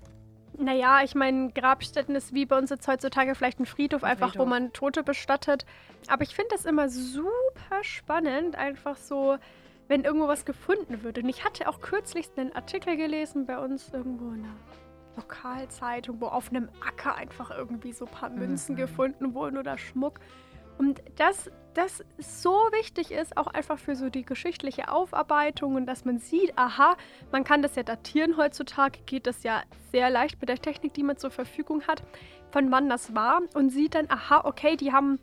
naja, 0.58 1.02
ich 1.04 1.14
meine, 1.16 1.52
Grabstätten 1.52 2.16
ist 2.16 2.34
wie 2.34 2.46
bei 2.46 2.58
uns 2.58 2.70
jetzt 2.70 2.88
heutzutage 2.88 3.36
vielleicht 3.36 3.60
ein 3.60 3.66
Friedhof, 3.66 4.04
Ein 4.04 4.12
einfach 4.12 4.28
wo 4.30 4.32
Friedhof. 4.32 4.48
man 4.50 4.74
Tote 4.74 5.04
bestattet. 5.04 5.66
Aber 6.08 6.24
ich 6.24 6.36
finde 6.36 6.50
das 6.52 6.66
immer 6.66 6.90
super 6.90 7.84
spannend, 7.84 8.56
einfach 8.56 8.96
so, 8.98 9.38
wenn 9.88 10.04
irgendwo 10.04 10.28
was 10.28 10.46
gefunden 10.46 11.04
wird. 11.04 11.18
Und 11.18 11.30
ich 11.30 11.44
hatte 11.46 11.68
auch 11.70 11.80
kürzlich 11.82 12.30
einen 12.38 12.54
Artikel 12.54 12.98
gelesen 12.98 13.46
bei 13.46 13.58
uns 13.58 13.90
irgendwo 13.94 14.30
in 14.32 14.44
einer 14.46 14.56
Lokalzeitung, 15.16 16.22
wo 16.22 16.28
auf 16.28 16.50
einem 16.50 16.70
Acker 16.86 17.16
einfach 17.16 17.52
irgendwie 17.52 17.92
so 17.92 18.06
ein 18.06 18.12
paar 18.12 18.30
Münzen 18.30 18.76
Mhm. 18.76 18.80
gefunden 18.80 19.34
wurden 19.34 19.58
oder 19.58 19.78
Schmuck. 19.78 20.20
Und 20.78 21.02
das, 21.16 21.50
das 21.74 22.04
so 22.18 22.52
wichtig 22.72 23.12
ist, 23.12 23.38
auch 23.38 23.48
einfach 23.48 23.80
für 23.80 23.96
so 23.96 24.10
die 24.10 24.26
geschichtliche 24.26 24.92
Aufarbeitung 24.92 25.76
und 25.76 25.86
dass 25.86 26.06
man 26.06 26.20
sieht, 26.20 26.58
aha, 26.58 26.96
man 27.32 27.44
kann 27.44 27.62
das 27.62 27.76
ja 27.76 27.84
datieren. 27.84 28.38
Heutzutage, 28.38 29.00
geht 29.06 29.28
das 29.28 29.44
ja 29.44 29.64
sehr 29.92 30.10
leicht 30.10 30.40
mit 30.40 30.50
der 30.50 30.60
Technik, 30.60 30.94
die 30.94 31.04
man 31.04 31.18
zur 31.18 31.32
Verfügung 31.32 31.84
hat, 31.88 32.04
von 32.52 32.72
wann 32.72 32.90
das 32.90 33.14
war 33.14 33.42
und 33.54 33.70
sieht 33.70 33.96
dann, 33.96 34.10
aha, 34.10 34.42
okay, 34.46 34.76
die 34.76 34.92
haben 34.92 35.20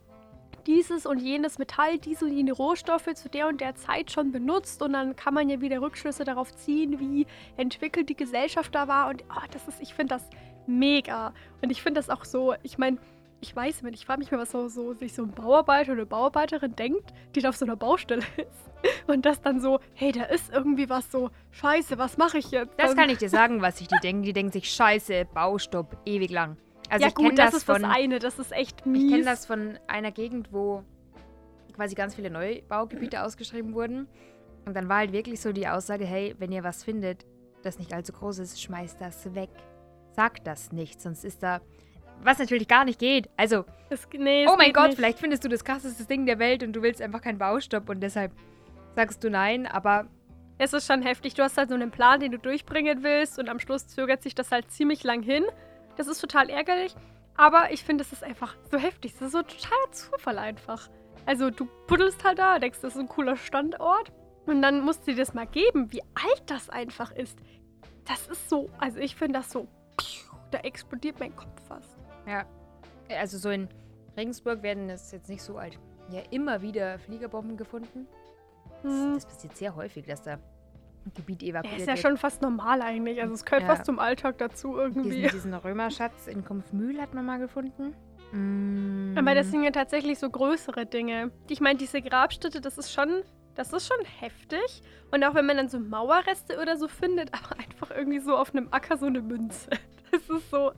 dieses 0.65 1.05
und 1.05 1.19
jenes 1.19 1.57
Metall, 1.57 1.97
diese 1.99 2.25
und 2.25 2.33
jene 2.33 2.51
Rohstoffe 2.51 3.13
zu 3.13 3.29
der 3.29 3.47
und 3.47 3.61
der 3.61 3.75
Zeit 3.75 4.11
schon 4.11 4.31
benutzt. 4.31 4.81
Und 4.81 4.93
dann 4.93 5.15
kann 5.15 5.33
man 5.33 5.49
ja 5.49 5.61
wieder 5.61 5.81
Rückschlüsse 5.81 6.23
darauf 6.23 6.55
ziehen, 6.55 6.99
wie 6.99 7.27
entwickelt 7.57 8.09
die 8.09 8.15
Gesellschaft 8.15 8.73
da 8.73 8.87
war. 8.87 9.09
Und 9.09 9.23
oh, 9.29 9.45
das 9.51 9.67
ist, 9.67 9.81
ich 9.81 9.93
finde 9.93 10.15
das 10.15 10.27
mega. 10.67 11.33
Und 11.61 11.71
ich 11.71 11.81
finde 11.81 11.99
das 11.99 12.09
auch 12.09 12.25
so, 12.25 12.55
ich 12.63 12.77
meine, 12.77 12.97
ich 13.41 13.55
weiß 13.55 13.83
nicht, 13.83 13.95
ich 13.95 14.05
frage 14.05 14.19
mich 14.19 14.31
mal, 14.31 14.39
was 14.39 14.51
so, 14.51 14.67
so 14.67 14.93
sich 14.93 15.13
so 15.13 15.23
ein 15.23 15.31
Bauarbeiter 15.31 15.91
oder 15.91 16.01
eine 16.01 16.05
Bauarbeiterin 16.05 16.75
denkt, 16.75 17.13
die 17.35 17.41
da 17.41 17.49
auf 17.49 17.57
so 17.57 17.65
einer 17.65 17.75
Baustelle 17.75 18.23
ist 18.37 19.07
und 19.07 19.25
das 19.25 19.41
dann 19.41 19.59
so, 19.59 19.79
hey, 19.93 20.11
da 20.11 20.23
ist 20.23 20.51
irgendwie 20.51 20.89
was 20.89 21.11
so, 21.11 21.29
scheiße, 21.51 21.97
was 21.97 22.17
mache 22.17 22.37
ich 22.37 22.51
jetzt? 22.51 22.73
Das 22.77 22.95
kann 22.95 23.09
ich 23.09 23.17
dir 23.17 23.29
sagen, 23.29 23.61
was 23.61 23.77
sich 23.77 23.87
die 23.87 23.99
denken. 24.01 24.23
Die 24.23 24.33
denken 24.33 24.51
sich, 24.51 24.71
scheiße, 24.71 25.25
Baustopp, 25.33 25.97
ewig 26.05 26.31
lang. 26.31 26.57
Also 26.89 27.03
ja 27.03 27.09
ich 27.09 27.15
kenne 27.15 27.29
gut, 27.29 27.39
das, 27.39 27.51
das, 27.51 27.57
ist 27.57 27.63
von, 27.63 27.81
das 27.81 27.95
eine, 27.95 28.19
das 28.19 28.39
ist 28.39 28.51
echt 28.51 28.85
mies. 28.85 29.03
ich 29.03 29.09
kenne 29.11 29.25
das 29.25 29.45
von 29.45 29.79
einer 29.87 30.11
Gegend, 30.11 30.51
wo 30.51 30.83
quasi 31.73 31.95
ganz 31.95 32.15
viele 32.15 32.29
Neubaugebiete 32.29 33.23
ausgeschrieben 33.23 33.73
wurden. 33.73 34.07
Und 34.65 34.75
dann 34.75 34.89
war 34.89 34.97
halt 34.97 35.11
wirklich 35.11 35.41
so 35.41 35.51
die 35.51 35.67
Aussage, 35.67 36.05
hey, 36.05 36.35
wenn 36.39 36.51
ihr 36.51 36.63
was 36.63 36.83
findet, 36.83 37.25
das 37.63 37.79
nicht 37.79 37.93
allzu 37.93 38.13
groß 38.13 38.39
ist, 38.39 38.61
schmeißt 38.61 38.99
das 39.01 39.33
weg. 39.35 39.49
Sagt 40.15 40.47
das 40.47 40.71
nicht, 40.71 41.01
sonst 41.01 41.25
ist 41.25 41.43
da... 41.43 41.61
Was 42.23 42.39
natürlich 42.39 42.67
gar 42.67 42.85
nicht 42.85 42.99
geht. 42.99 43.29
Also, 43.37 43.65
Es, 43.89 44.07
nee, 44.17 44.43
es 44.45 44.51
oh 44.51 44.55
mein 44.57 44.73
Gott, 44.73 44.87
nicht. 44.87 44.95
vielleicht 44.95 45.19
findest 45.19 45.43
du 45.43 45.47
das 45.49 45.63
krasseste 45.63 46.05
Ding 46.05 46.25
der 46.25 46.39
Welt 46.39 46.63
und 46.63 46.73
du 46.73 46.81
willst 46.81 47.01
einfach 47.01 47.21
keinen 47.21 47.37
Baustopp 47.37 47.87
und 47.89 47.99
deshalb 48.01 48.31
sagst 48.95 49.23
du 49.23 49.29
nein, 49.29 49.67
aber 49.67 50.07
Es 50.57 50.73
ist 50.73 50.87
schon 50.87 51.01
heftig. 51.01 51.33
Du 51.33 51.43
hast 51.43 51.57
halt 51.57 51.69
so 51.69 51.75
einen 51.75 51.91
Plan, 51.91 52.19
den 52.21 52.31
du 52.31 52.39
durchbringen 52.39 53.03
willst 53.03 53.37
und 53.39 53.49
am 53.49 53.59
Schluss 53.59 53.87
zögert 53.87 54.23
sich 54.23 54.33
das 54.35 54.51
halt 54.51 54.71
ziemlich 54.71 55.03
lang 55.03 55.21
hin. 55.21 55.43
Das 55.97 56.07
ist 56.07 56.19
total 56.19 56.49
ärgerlich. 56.49 56.95
Aber 57.37 57.71
ich 57.71 57.83
finde, 57.83 58.03
es 58.03 58.13
ist 58.13 58.23
einfach 58.23 58.55
so 58.71 58.77
heftig. 58.77 59.13
Das 59.13 59.23
ist 59.27 59.31
so 59.33 59.41
totaler 59.41 59.91
Zufall 59.91 60.37
einfach. 60.39 60.89
Also 61.25 61.49
du 61.49 61.67
buddelst 61.87 62.23
halt 62.23 62.39
da, 62.39 62.57
denkst, 62.59 62.79
das 62.81 62.95
ist 62.95 63.01
ein 63.01 63.09
cooler 63.09 63.35
Standort. 63.35 64.13
Und 64.45 64.61
dann 64.61 64.79
musst 64.81 65.05
du 65.05 65.11
dir 65.11 65.17
das 65.17 65.33
mal 65.33 65.45
geben, 65.47 65.91
wie 65.91 66.01
alt 66.01 66.43
das 66.45 66.69
einfach 66.69 67.11
ist. 67.11 67.37
Das 68.05 68.27
ist 68.27 68.47
so, 68.49 68.69
also 68.77 68.99
ich 68.99 69.15
finde 69.15 69.39
das 69.39 69.51
so, 69.51 69.67
da 70.51 70.59
explodiert 70.59 71.19
mein 71.19 71.35
Kopf 71.35 71.49
fast. 71.67 71.94
Ja, 72.27 72.45
also 73.19 73.37
so 73.37 73.49
in 73.49 73.67
Regensburg 74.17 74.63
werden 74.63 74.89
es 74.89 75.11
jetzt 75.11 75.29
nicht 75.29 75.41
so 75.43 75.57
alt. 75.57 75.77
Ja, 76.11 76.21
immer 76.31 76.61
wieder 76.61 76.99
Fliegerbomben 76.99 77.57
gefunden. 77.57 78.07
Das, 78.83 78.91
Hm. 78.91 79.13
das 79.15 79.25
passiert 79.25 79.57
sehr 79.57 79.75
häufig, 79.75 80.05
dass 80.05 80.21
da 80.21 80.37
Gebiet 81.13 81.43
Ja, 81.43 81.49
evakuiert 81.49 81.79
ist 81.81 81.87
ja 81.87 81.93
wird. 81.93 81.99
schon 81.99 82.17
fast 82.17 82.41
normal 82.41 82.81
eigentlich. 82.81 83.21
Also 83.21 83.33
es 83.35 83.45
gehört 83.45 83.63
Ja. 83.63 83.67
fast 83.69 83.85
zum 83.85 83.99
Alltag 83.99 84.37
dazu 84.39 84.75
irgendwie. 84.77 85.09
Diesen, 85.21 85.31
diesen 85.31 85.53
Römerschatz 85.53 86.27
in 86.27 86.43
Kumpfmühl 86.43 86.99
hat 86.99 87.13
man 87.13 87.25
mal 87.25 87.37
gefunden. 87.39 87.93
Mm. 88.31 89.15
Aber 89.17 89.35
das 89.35 89.51
sind 89.51 89.63
ja 89.63 89.71
tatsächlich 89.71 90.17
so 90.19 90.29
größere 90.29 90.85
Dinge. 90.87 91.31
Ich 91.49 91.61
meine, 91.61 91.77
diese 91.77 92.01
Grabstätte, 92.01 92.59
das 92.59 92.77
ist 92.79 92.91
schon, 92.91 93.21
das 93.53 93.71
ist 93.71 93.87
schon 93.87 94.03
heftig. 94.19 94.81
Und 95.11 95.23
auch 95.23 95.35
wenn 95.35 95.45
man 95.45 95.57
dann 95.57 95.69
so 95.69 95.79
Mauerreste 95.79 96.59
oder 96.59 96.75
so 96.77 96.87
findet, 96.87 97.29
aber 97.33 97.59
einfach 97.59 97.91
irgendwie 97.95 98.19
so 98.19 98.35
auf 98.35 98.53
einem 98.55 98.67
Acker 98.71 98.97
so 98.97 99.05
eine 99.05 99.21
Münze. 99.21 99.69
Das 100.11 100.27
ist 100.29 100.49
so. 100.49 100.71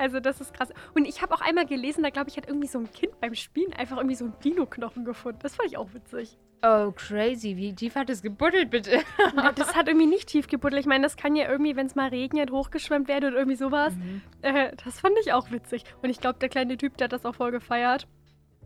Also 0.00 0.18
das 0.18 0.40
ist 0.40 0.54
krass. 0.54 0.70
Und 0.94 1.04
ich 1.04 1.20
habe 1.20 1.34
auch 1.34 1.42
einmal 1.42 1.66
gelesen, 1.66 2.02
da 2.02 2.08
glaube 2.08 2.30
ich, 2.30 2.38
hat 2.38 2.46
irgendwie 2.48 2.68
so 2.68 2.78
ein 2.78 2.90
Kind 2.90 3.20
beim 3.20 3.34
Spielen 3.34 3.74
einfach 3.74 3.98
irgendwie 3.98 4.16
so 4.16 4.24
einen 4.24 4.34
Dino-Knochen 4.42 5.04
gefunden. 5.04 5.40
Das 5.42 5.56
fand 5.56 5.68
ich 5.68 5.76
auch 5.76 5.92
witzig. 5.92 6.38
Oh, 6.62 6.90
crazy. 6.92 7.56
Wie 7.56 7.74
tief 7.74 7.94
hat 7.96 8.08
es 8.08 8.22
gebuddelt, 8.22 8.70
bitte? 8.70 9.00
Ja, 9.36 9.52
das 9.52 9.74
hat 9.74 9.88
irgendwie 9.88 10.06
nicht 10.06 10.28
tief 10.28 10.46
gebuddelt. 10.46 10.80
Ich 10.80 10.86
meine, 10.86 11.02
das 11.02 11.16
kann 11.16 11.36
ja 11.36 11.50
irgendwie, 11.50 11.76
wenn 11.76 11.86
es 11.86 11.94
mal 11.94 12.08
regnet, 12.08 12.50
hochgeschwemmt 12.50 13.08
werden 13.08 13.30
oder 13.30 13.38
irgendwie 13.38 13.56
sowas. 13.56 13.94
Mhm. 13.94 14.22
Äh, 14.40 14.74
das 14.82 15.00
fand 15.00 15.14
ich 15.22 15.32
auch 15.34 15.50
witzig. 15.50 15.84
Und 16.02 16.08
ich 16.08 16.20
glaube, 16.20 16.38
der 16.38 16.48
kleine 16.48 16.78
Typ, 16.78 16.96
der 16.96 17.06
hat 17.06 17.12
das 17.12 17.26
auch 17.26 17.34
voll 17.34 17.50
gefeiert. 17.50 18.08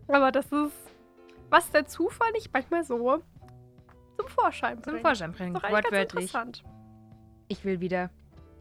Aber 0.07 0.31
das 0.31 0.51
ist, 0.51 0.73
was 1.49 1.69
der 1.71 1.85
Zufall 1.85 2.31
nicht 2.31 2.53
manchmal 2.53 2.83
so 2.85 3.21
zum 4.17 4.27
Vorschein 4.27 4.81
Zum 4.81 4.93
bringt. 4.93 5.05
Vorschein 5.05 5.33
doch 5.33 5.39
eigentlich 5.39 5.61
ganz 5.61 5.73
wortwörtlich. 5.73 6.23
interessant. 6.23 6.63
Ich 7.49 7.65
will 7.65 7.81
wieder. 7.81 8.09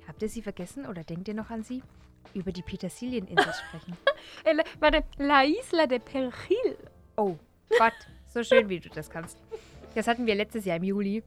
Habt 0.09 0.23
ihr 0.23 0.29
sie 0.29 0.43
vergessen 0.43 0.87
oder 0.87 1.05
denkt 1.05 1.29
ihr 1.29 1.35
noch 1.35 1.51
an 1.51 1.63
sie? 1.63 1.83
Über 2.33 2.51
die 2.53 2.63
Petersilieninsel 2.63 3.53
sprechen. 3.69 3.97
Äh, 4.45 4.53
la- 4.55 4.65
warte, 4.81 5.05
La 5.19 5.45
Isla 5.45 5.87
de 5.87 5.99
Peril. 5.99 6.77
Oh 7.17 7.37
Gott, 7.79 7.93
so 8.27 8.43
schön, 8.43 8.69
wie 8.69 8.81
du 8.81 8.89
das 8.89 9.11
kannst. 9.11 9.39
Das 9.95 10.07
hatten 10.09 10.27
wir 10.27 10.35
letztes 10.35 10.65
Jahr 10.65 10.77
im 10.79 10.85
Juli. 10.85 11.23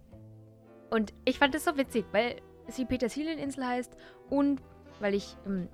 Und 0.90 1.14
ich 1.26 1.38
fand 1.40 1.54
das 1.56 1.66
so 1.66 1.78
witzig, 1.78 2.06
weil 2.12 2.38
sie 2.68 2.86
Petersilieninsel 2.86 3.66
heißt 3.66 3.96
und 4.30 4.62
weil 5.00 5.14
ich 5.14 5.36
ähm, 5.46 5.68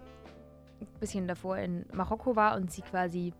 ein 0.81 0.87
bisschen 0.99 1.27
davor 1.27 1.57
in 1.57 1.85
Marokko 1.93 2.35
war 2.35 2.55
und 2.55 2.71
sie 2.71 2.81
quasi. 2.81 3.33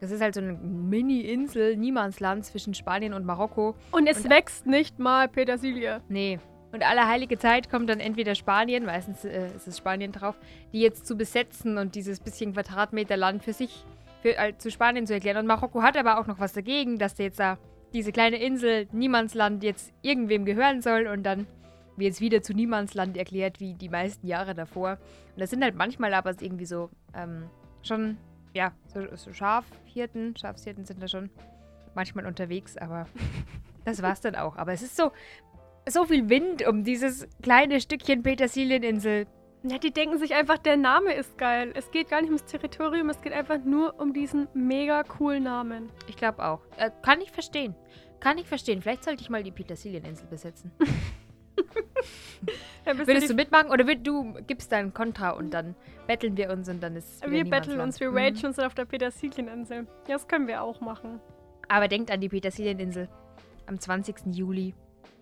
Das 0.00 0.10
ist 0.10 0.20
halt 0.20 0.34
so 0.34 0.40
eine 0.40 0.52
Mini-Insel, 0.52 1.76
Niemandsland 1.76 2.44
zwischen 2.44 2.74
Spanien 2.74 3.12
und 3.14 3.24
Marokko. 3.24 3.74
Und 3.92 4.06
es 4.06 4.24
Und- 4.24 4.30
wächst 4.30 4.66
nicht 4.66 4.98
mal 4.98 5.28
Petersilie. 5.28 6.02
Nee. 6.08 6.38
Und 6.72 6.82
alle 6.82 7.06
heilige 7.06 7.38
Zeit 7.38 7.70
kommt 7.70 7.88
dann 7.88 8.00
entweder 8.00 8.34
Spanien, 8.34 8.84
meistens 8.84 9.24
äh, 9.24 9.48
ist 9.54 9.66
es 9.66 9.78
Spanien 9.78 10.12
drauf, 10.12 10.36
die 10.72 10.80
jetzt 10.80 11.06
zu 11.06 11.16
besetzen 11.16 11.78
und 11.78 11.94
dieses 11.94 12.20
bisschen 12.20 12.52
Quadratmeter 12.52 13.16
Land 13.16 13.44
für 13.44 13.52
sich 13.52 13.84
für, 14.22 14.36
äh, 14.36 14.56
zu 14.58 14.70
Spanien 14.70 15.06
zu 15.06 15.14
erklären. 15.14 15.36
Und 15.38 15.46
Marokko 15.46 15.82
hat 15.82 15.96
aber 15.96 16.18
auch 16.18 16.26
noch 16.26 16.40
was 16.40 16.52
dagegen, 16.52 16.98
dass 16.98 17.18
jetzt 17.18 17.38
da 17.38 17.58
diese 17.92 18.12
kleine 18.12 18.36
Insel, 18.36 18.88
Niemandsland, 18.92 19.62
jetzt 19.62 19.92
irgendwem 20.02 20.44
gehören 20.44 20.82
soll 20.82 21.06
und 21.06 21.22
dann 21.22 21.46
wird 21.96 22.12
es 22.12 22.20
wieder 22.20 22.42
zu 22.42 22.52
Niemandsland 22.52 23.16
erklärt, 23.16 23.60
wie 23.60 23.74
die 23.74 23.88
meisten 23.88 24.26
Jahre 24.26 24.54
davor. 24.54 24.98
Und 25.34 25.40
das 25.40 25.50
sind 25.50 25.62
halt 25.62 25.76
manchmal 25.76 26.12
aber 26.12 26.34
irgendwie 26.40 26.66
so 26.66 26.90
ähm, 27.14 27.48
schon, 27.82 28.18
ja, 28.54 28.72
so, 28.92 29.00
so 29.16 29.32
Schafhirten, 29.32 30.36
Schafshirten 30.36 30.84
sind 30.84 31.02
da 31.02 31.08
schon 31.08 31.30
manchmal 31.94 32.26
unterwegs, 32.26 32.76
aber 32.76 33.06
das 33.84 34.02
war's 34.02 34.20
dann 34.20 34.34
auch. 34.34 34.56
Aber 34.56 34.72
es 34.72 34.82
ist 34.82 34.96
so, 34.96 35.10
so 35.88 36.04
viel 36.04 36.28
Wind 36.28 36.66
um 36.66 36.84
dieses 36.84 37.26
kleine 37.42 37.80
Stückchen 37.80 38.22
Petersilieninsel. 38.22 39.26
Ja, 39.62 39.78
die 39.78 39.90
denken 39.90 40.18
sich 40.18 40.34
einfach, 40.34 40.58
der 40.58 40.76
Name 40.76 41.12
ist 41.14 41.38
geil. 41.38 41.72
Es 41.74 41.90
geht 41.90 42.08
gar 42.08 42.20
nicht 42.20 42.28
ums 42.30 42.44
Territorium, 42.44 43.08
es 43.08 43.20
geht 43.20 43.32
einfach 43.32 43.58
nur 43.64 43.98
um 43.98 44.12
diesen 44.12 44.46
mega 44.54 45.02
coolen 45.02 45.42
Namen. 45.44 45.90
Ich 46.08 46.16
glaube 46.16 46.44
auch. 46.44 46.60
Äh, 46.76 46.90
kann 47.02 47.20
ich 47.20 47.32
verstehen. 47.32 47.74
Kann 48.20 48.38
ich 48.38 48.46
verstehen. 48.46 48.80
Vielleicht 48.82 49.04
sollte 49.04 49.22
ich 49.22 49.30
mal 49.30 49.42
die 49.42 49.50
Petersilieninsel 49.52 50.26
besetzen. 50.28 50.70
Ja, 52.84 52.96
Würdest 52.98 53.30
du 53.30 53.34
mitmachen 53.34 53.70
oder 53.70 53.86
würd, 53.86 54.06
du 54.06 54.34
gibst 54.46 54.70
dann 54.70 54.92
Kontra 54.94 55.30
und 55.30 55.50
dann 55.50 55.74
betteln 56.06 56.36
wir 56.36 56.50
uns 56.50 56.68
und 56.68 56.80
dann 56.82 56.94
ist 56.94 57.24
es 57.24 57.30
wir 57.30 57.44
betteln 57.44 57.80
uns, 57.80 57.98
wir 57.98 58.10
Mhm. 58.10 58.16
ragen 58.16 58.46
uns 58.46 58.58
auf 58.58 58.74
der 58.74 58.84
Petersilieninsel. 58.84 59.86
Ja, 60.06 60.14
das 60.14 60.28
können 60.28 60.46
wir 60.46 60.62
auch 60.62 60.80
machen. 60.80 61.18
Aber 61.68 61.88
denkt 61.88 62.10
an 62.12 62.20
die 62.20 62.28
Petersilieninsel. 62.28 63.08
Am 63.66 63.80
20. 63.80 64.34
Juli 64.36 64.74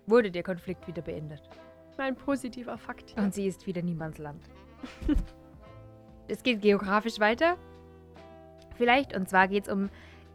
wurde 0.07 0.31
der 0.31 0.43
Konflikt 0.43 0.87
wieder 0.87 1.01
beendet. 1.01 1.41
Ein 1.97 2.15
positiver 2.15 2.77
Fakt. 2.77 3.11
hier. 3.11 3.23
Und 3.23 3.33
sie 3.33 3.47
ist 3.47 3.65
wieder 3.67 3.81
Niemandsland. 3.81 4.43
es 6.27 6.43
geht 6.43 6.61
geografisch 6.61 7.19
weiter. 7.19 7.57
Vielleicht. 8.75 9.15
Und 9.15 9.29
zwar 9.29 9.47
geht 9.47 9.67
es 9.67 9.73
um 9.73 9.89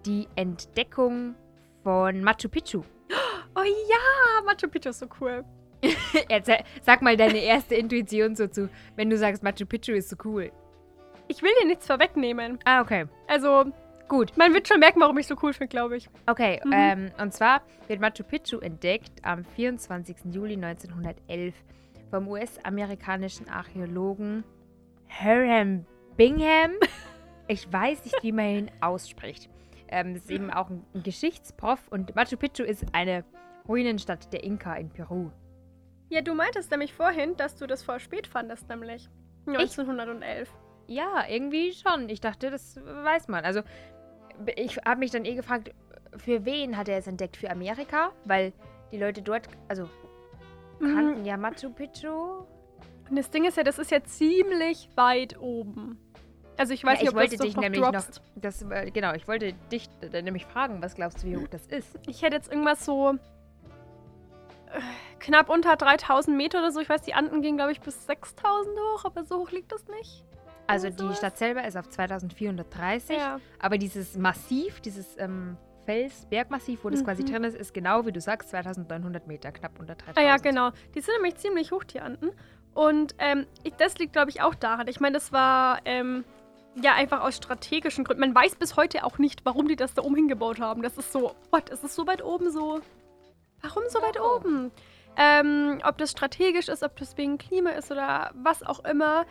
die 0.07 0.27
Entdeckung 0.37 1.35
von 1.83 2.23
Machu 2.23 2.49
Picchu. 2.49 2.83
Oh 3.57 3.65
ja, 3.65 4.45
Machu 4.47 4.69
Picchu 4.69 4.91
ist 4.91 5.01
so 5.01 5.07
cool. 5.21 5.45
Erzähl, 6.29 6.63
sag 6.83 7.03
mal 7.03 7.17
deine 7.17 7.39
erste 7.39 7.75
Intuition 7.75 8.37
so 8.37 8.47
zu, 8.47 8.71
wenn 8.95 9.11
du 9.11 9.19
sagst, 9.19 9.43
Machu 9.43 9.67
Picchu 9.67 9.93
ist 9.93 10.09
so 10.09 10.17
cool. 10.25 10.53
Ich 11.27 11.43
will 11.43 11.51
dir 11.61 11.67
nichts 11.67 11.87
vorwegnehmen. 11.89 12.61
Ah, 12.65 12.81
okay. 12.81 13.07
Also, 13.27 13.73
Gut. 14.11 14.37
man 14.37 14.53
wird 14.53 14.67
schon 14.69 14.81
merken, 14.81 15.01
warum 15.01 15.17
ich 15.19 15.27
so 15.27 15.37
cool 15.43 15.53
finde, 15.55 15.69
glaube 15.69 15.97
ich. 15.97 16.11
Okay, 16.27 16.61
Mhm. 16.65 16.73
ähm, 16.75 17.11
und 17.19 17.33
zwar 17.33 17.63
wird 17.89 18.01
Machu 18.01 18.25
Picchu 18.25 18.59
entdeckt 18.59 19.13
am 19.25 19.45
24. 19.45 20.17
Juli 20.35 20.55
1911 20.57 21.55
vom 22.11 22.29
US-amerikanischen 22.29 23.49
Archäologen 23.49 24.45
Hiram 25.07 25.87
Bingham. 26.17 26.73
Ich 27.49 27.73
weiß 27.73 28.05
nicht, 28.05 28.23
wie 28.23 28.31
man 28.31 28.45
ihn 28.47 28.71
ausspricht. 28.81 29.49
Ähm, 29.89 30.15
das 30.15 30.23
ist 30.23 30.31
eben 30.31 30.53
auch 30.53 30.71
ein, 30.71 30.85
ein 30.95 31.03
Geschichtsprof 31.03 31.81
und 31.89 32.15
Machu 32.15 32.37
Picchu 32.37 32.63
ist 32.63 32.85
eine 32.93 33.25
Ruinenstadt 33.67 34.33
der 34.33 34.45
Inka 34.45 34.75
in 34.77 34.89
Peru. 34.91 35.31
Ja, 36.11 36.21
du 36.23 36.33
meintest 36.35 36.71
nämlich 36.71 36.95
vorhin, 36.95 37.37
dass 37.37 37.57
du 37.57 37.67
das 37.67 37.83
voll 37.83 37.99
spät 37.99 38.29
fandest, 38.29 38.69
nämlich. 38.69 39.09
1911. 39.47 40.49
Ja, 40.87 41.25
irgendwie 41.29 41.73
schon. 41.73 42.09
Ich 42.09 42.21
dachte, 42.21 42.51
das 42.51 42.77
weiß 42.85 43.27
man. 43.27 43.45
Also, 43.45 43.63
ich 44.57 44.77
habe 44.79 45.01
mich 45.01 45.11
dann 45.11 45.25
eh 45.25 45.35
gefragt, 45.35 45.71
für 46.17 46.45
wen 46.45 46.77
hat 46.77 46.89
er 46.89 46.99
es 46.99 47.07
entdeckt? 47.07 47.37
Für 47.37 47.51
Amerika? 47.51 48.11
Weil 48.25 48.53
die 48.93 48.99
Leute 48.99 49.23
dort, 49.23 49.49
also 49.69 49.89
Mhm. 50.81 50.95
kannten 50.95 51.25
ja 51.27 51.37
Machu 51.37 51.71
Picchu. 51.71 52.09
Und 53.09 53.17
das 53.17 53.31
Ding 53.31 53.45
ist 53.45 53.57
ja, 53.57 53.63
das 53.65 53.79
ist 53.79 53.91
ja 53.91 54.03
ziemlich 54.03 54.89
weit 54.97 55.39
oben. 55.39 55.99
Also 56.57 56.73
ich 56.75 56.85
weiß 56.85 56.99
ja, 56.99 57.01
nicht, 57.01 57.03
ich 57.03 57.09
ob 57.11 57.15
wollte 57.17 57.37
das 57.37 57.47
dich 57.47 57.55
noch 57.57 57.63
nämlich 57.63 57.81
droppst. 57.83 58.17
noch, 58.17 58.43
das, 58.43 58.63
äh, 58.63 58.91
genau, 58.91 59.13
ich 59.15 59.27
wollte 59.29 59.53
dich 59.73 59.89
äh, 60.13 60.23
nämlich 60.23 60.47
fragen, 60.47 60.83
was 60.83 60.95
glaubst 60.95 61.23
du, 61.23 61.27
wie 61.27 61.37
hoch 61.37 61.49
das 61.49 61.67
ist? 61.67 61.99
Ich 62.07 62.23
hätte 62.23 62.37
jetzt 62.37 62.51
irgendwas 62.51 62.85
so 62.85 63.11
äh, 63.13 64.81
knapp 65.19 65.49
unter 65.49 65.77
3000 65.77 66.37
Meter 66.37 66.59
oder 66.59 66.71
so. 66.71 66.81
Ich 66.81 66.89
weiß, 66.89 67.03
die 67.03 67.15
Anden 67.15 67.43
gehen, 67.43 67.57
glaube 67.57 67.73
ich, 67.73 67.81
bis 67.81 68.07
6000 68.07 68.79
hoch, 68.79 69.05
aber 69.05 69.25
so 69.25 69.39
hoch 69.39 69.51
liegt 69.51 69.73
das 69.73 69.87
nicht. 69.89 70.25
Also 70.71 70.91
die? 70.91 71.15
Stadt 71.15 71.37
selber 71.39 71.65
ist 71.67 71.77
auf 71.77 71.89
2430, 71.89 73.17
Ja. 73.17 73.41
aber 73.59 73.79
dieses 73.79 74.17
Massiv, 74.17 74.81
dieses 74.81 75.17
ähm, 75.19 75.57
Fels-Bergmassiv, 75.87 76.85
wo 76.85 76.91
das 76.91 77.05
quasi 77.05 77.23
Mhm. 77.23 77.27
drin 77.27 77.45
ist, 77.45 77.57
ist 77.57 77.75
genau, 77.75 78.07
wie 78.07 78.13
du 78.13 78.21
sagst, 78.21 78.51
2900 78.51 79.27
Meter, 79.27 79.51
knapp 79.53 79.79
unter 79.79 79.95
3000. 79.95 80.19
Ah 80.19 80.23
ja, 80.23 80.37
genau. 80.37 80.71
Die 80.95 81.01
sind 81.01 81.15
nämlich 81.17 81.37
ziemlich 81.37 81.73
hoch, 81.73 81.85
die 81.85 82.01
Anden. 82.01 82.31
Und 82.75 83.15
ähm, 83.19 83.47
ich, 83.65 83.75
das 83.75 83.99
liegt, 83.99 84.13
glaube 84.13 84.31
ich, 84.31 84.43
auch 84.43 84.55
daran. 84.55 84.87
Ich 84.89 85.01
meine, 85.01 85.15
das 85.15 85.33
war 85.33 85.81
ähm, 85.87 86.25
ja 86.81 86.95
einfach 86.95 87.23
aus 87.23 87.37
strategischen 87.37 88.05
Gründen. 88.05 88.21
Man 88.21 88.35
weiß 88.35 88.55
bis 88.57 88.77
heute 88.77 89.05
auch 89.05 89.19
nicht, 89.19 89.45
warum 89.45 89.67
die 89.67 89.77
das 89.77 89.95
da 89.95 90.03
oben 90.03 90.15
hingebaut 90.15 90.61
haben. 90.61 90.83
Das 90.83 90.97
ist 90.97 91.13
so, 91.13 91.35
what, 91.51 91.69
ist 91.71 91.83
es 91.83 91.95
so 91.97 92.07
weit 92.07 92.23
oben 92.23 92.51
so? 92.51 92.81
Warum 93.63 93.83
so 93.89 94.01
weit 94.01 94.21
oben? 94.21 94.71
Ähm, 95.17 95.81
ob 95.85 95.99
das 95.99 96.13
strategisch 96.13 96.69
ist, 96.69 96.85
ob 96.85 96.97
das 96.97 97.17
wegen 97.19 97.37
Klima 97.39 97.71
ist 97.71 97.91
oder 97.91 98.31
was 98.35 98.63
auch 98.63 98.85
immer, 98.85 99.27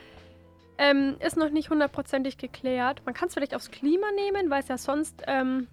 ähm, 0.80 1.18
ist 1.20 1.36
noch 1.36 1.50
nicht 1.50 1.70
hundertprozentig 1.70 2.38
geklärt. 2.38 3.02
Man 3.06 3.14
kann 3.14 3.28
es 3.28 3.34
vielleicht 3.34 3.54
aufs 3.54 3.70
Klima 3.70 4.08
nehmen, 4.16 4.50
weil 4.50 4.62
es 4.62 4.70
ja 4.70 4.78
sonst 4.78 5.22
ähm, 5.28 5.68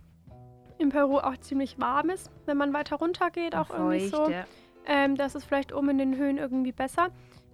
in 0.79 0.88
Peru 0.88 1.19
auch 1.19 1.37
ziemlich 1.38 1.79
warm 1.79 2.11
ist, 2.11 2.29
wenn 2.45 2.57
man 2.57 2.73
weiter 2.73 2.97
runter 2.97 3.31
geht, 3.31 3.55
auch 3.55 3.71
irgendwie 3.71 4.09
so. 4.09 4.29
Ja. 4.29 4.45
Ähm, 4.85 5.16
das 5.16 5.37
ist 5.37 5.45
vielleicht 5.45 5.73
oben 5.73 5.90
in 5.90 5.99
den 5.99 6.16
Höhen 6.16 6.38
irgendwie 6.38 6.73
besser. 6.73 7.11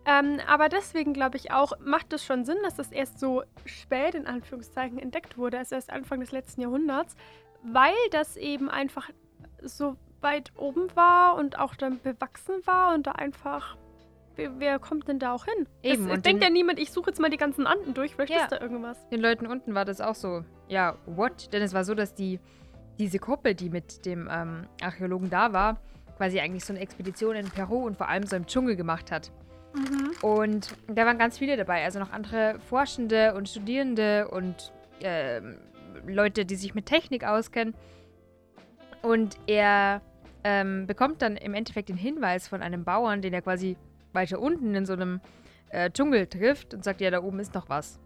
Ähm, 0.07 0.41
aber 0.49 0.71
deswegen 0.71 1.13
glaube 1.13 1.37
ich 1.37 1.53
auch, 1.53 1.75
macht 1.79 2.13
es 2.15 2.25
schon 2.25 2.47
Sinn, 2.47 2.57
dass 2.63 2.75
das 2.75 2.91
erst 2.91 3.21
so 3.21 3.43
spät 3.67 4.15
in 4.15 4.27
Anführungszeichen 4.27 4.99
entdeckt 4.99 5.37
wurde, 5.37 5.59
also 5.59 5.75
erst 5.75 5.93
Anfang 5.93 6.21
des 6.21 6.33
letzten 6.33 6.63
Jahrhunderts, 6.63 7.17
weil 7.63 7.95
das 8.11 8.37
eben 8.39 8.71
einfach 8.71 9.11
so 9.63 9.97
weit 10.23 10.53
oben 10.57 10.89
war 10.97 11.37
und 11.37 11.59
auch 11.59 11.75
dann 11.75 12.01
bewachsen 12.01 12.55
war 12.65 12.95
und 12.95 13.07
da 13.07 13.13
einfach. 13.13 13.77
Wer, 14.37 14.59
wer 14.59 14.79
kommt 14.79 15.09
denn 15.09 15.19
da 15.19 15.33
auch 15.35 15.45
hin? 15.45 15.67
Eben, 15.83 16.09
Es, 16.09 16.23
denkt 16.23 16.27
den- 16.27 16.43
ja 16.43 16.51
niemand, 16.51 16.79
ich 16.79 16.91
suche 16.91 17.11
jetzt 17.11 17.21
mal 17.21 17.31
die 17.31 17.37
ganzen 17.37 17.67
Anden 17.67 17.95
durch, 17.95 18.15
vielleicht 18.15 18.33
Ja. 18.33 18.43
ist 18.45 18.53
da 18.53 18.61
irgendwas. 18.61 19.09
Den 19.11 19.21
Leuten 19.21 19.47
unten 19.47 19.75
war 19.75 19.85
das 19.85 20.01
auch 20.01 20.15
so, 20.15 20.45
ja, 20.69 20.97
what? 21.07 21.53
Denn 21.53 21.63
es 21.63 21.75
war 21.75 21.85
so, 21.85 21.95
dass 21.95 22.15
die, 22.15 22.41
diese 22.99 23.19
Gruppe, 23.19 23.55
die 23.55 23.69
mit 23.71 24.07
dem 24.07 24.29
ähm, 24.31 24.67
Archäologen 24.83 25.29
da 25.31 25.53
war, 25.53 25.81
quasi 26.17 26.41
eigentlich 26.41 26.65
so 26.65 26.73
eine 26.73 26.81
Expedition 26.81 27.37
in 27.37 27.49
Peru 27.51 27.85
und 27.87 27.97
vor 27.97 28.09
allem 28.09 28.27
so 28.27 28.37
im 28.37 28.47
Dschungel 28.47 28.77
gemacht 28.77 29.11
hat. 29.11 29.31
Und 30.21 30.69
da 30.87 31.07
waren 31.07 31.17
ganz 31.19 31.39
viele 31.39 31.57
dabei, 31.57 31.83
also 31.85 31.99
noch 31.99 32.13
andere 32.13 32.59
Forschende 32.69 33.35
und 33.35 33.49
Studierende 33.49 34.29
und 34.29 34.71
ähm, 35.01 35.57
Leute, 36.07 36.45
die 36.45 36.57
sich 36.57 36.75
mit 36.75 36.87
Technik 36.87 37.25
auskennen. 37.25 37.75
Und 39.03 39.37
er 39.47 40.01
ähm, 40.45 40.87
bekommt 40.87 41.23
dann 41.23 41.37
im 41.37 41.55
Endeffekt 41.55 41.89
den 41.89 41.97
Hinweis 41.97 42.49
von 42.49 42.63
einem 42.63 42.85
Bauern, 42.85 43.23
den 43.23 43.33
er 43.33 43.43
quasi 43.43 43.77
weiter 44.13 44.39
unten 44.41 44.75
in 44.75 44.87
so 44.87 44.93
einem 44.93 45.21
äh, 45.71 45.91
Dschungel 45.91 46.27
trifft 46.27 46.75
und 46.75 46.85
sagt, 46.85 47.01
ja, 47.01 47.11
da 47.11 47.23
oben 47.23 47.39
ist 47.41 47.55
noch 47.55 47.69
was. 47.69 47.99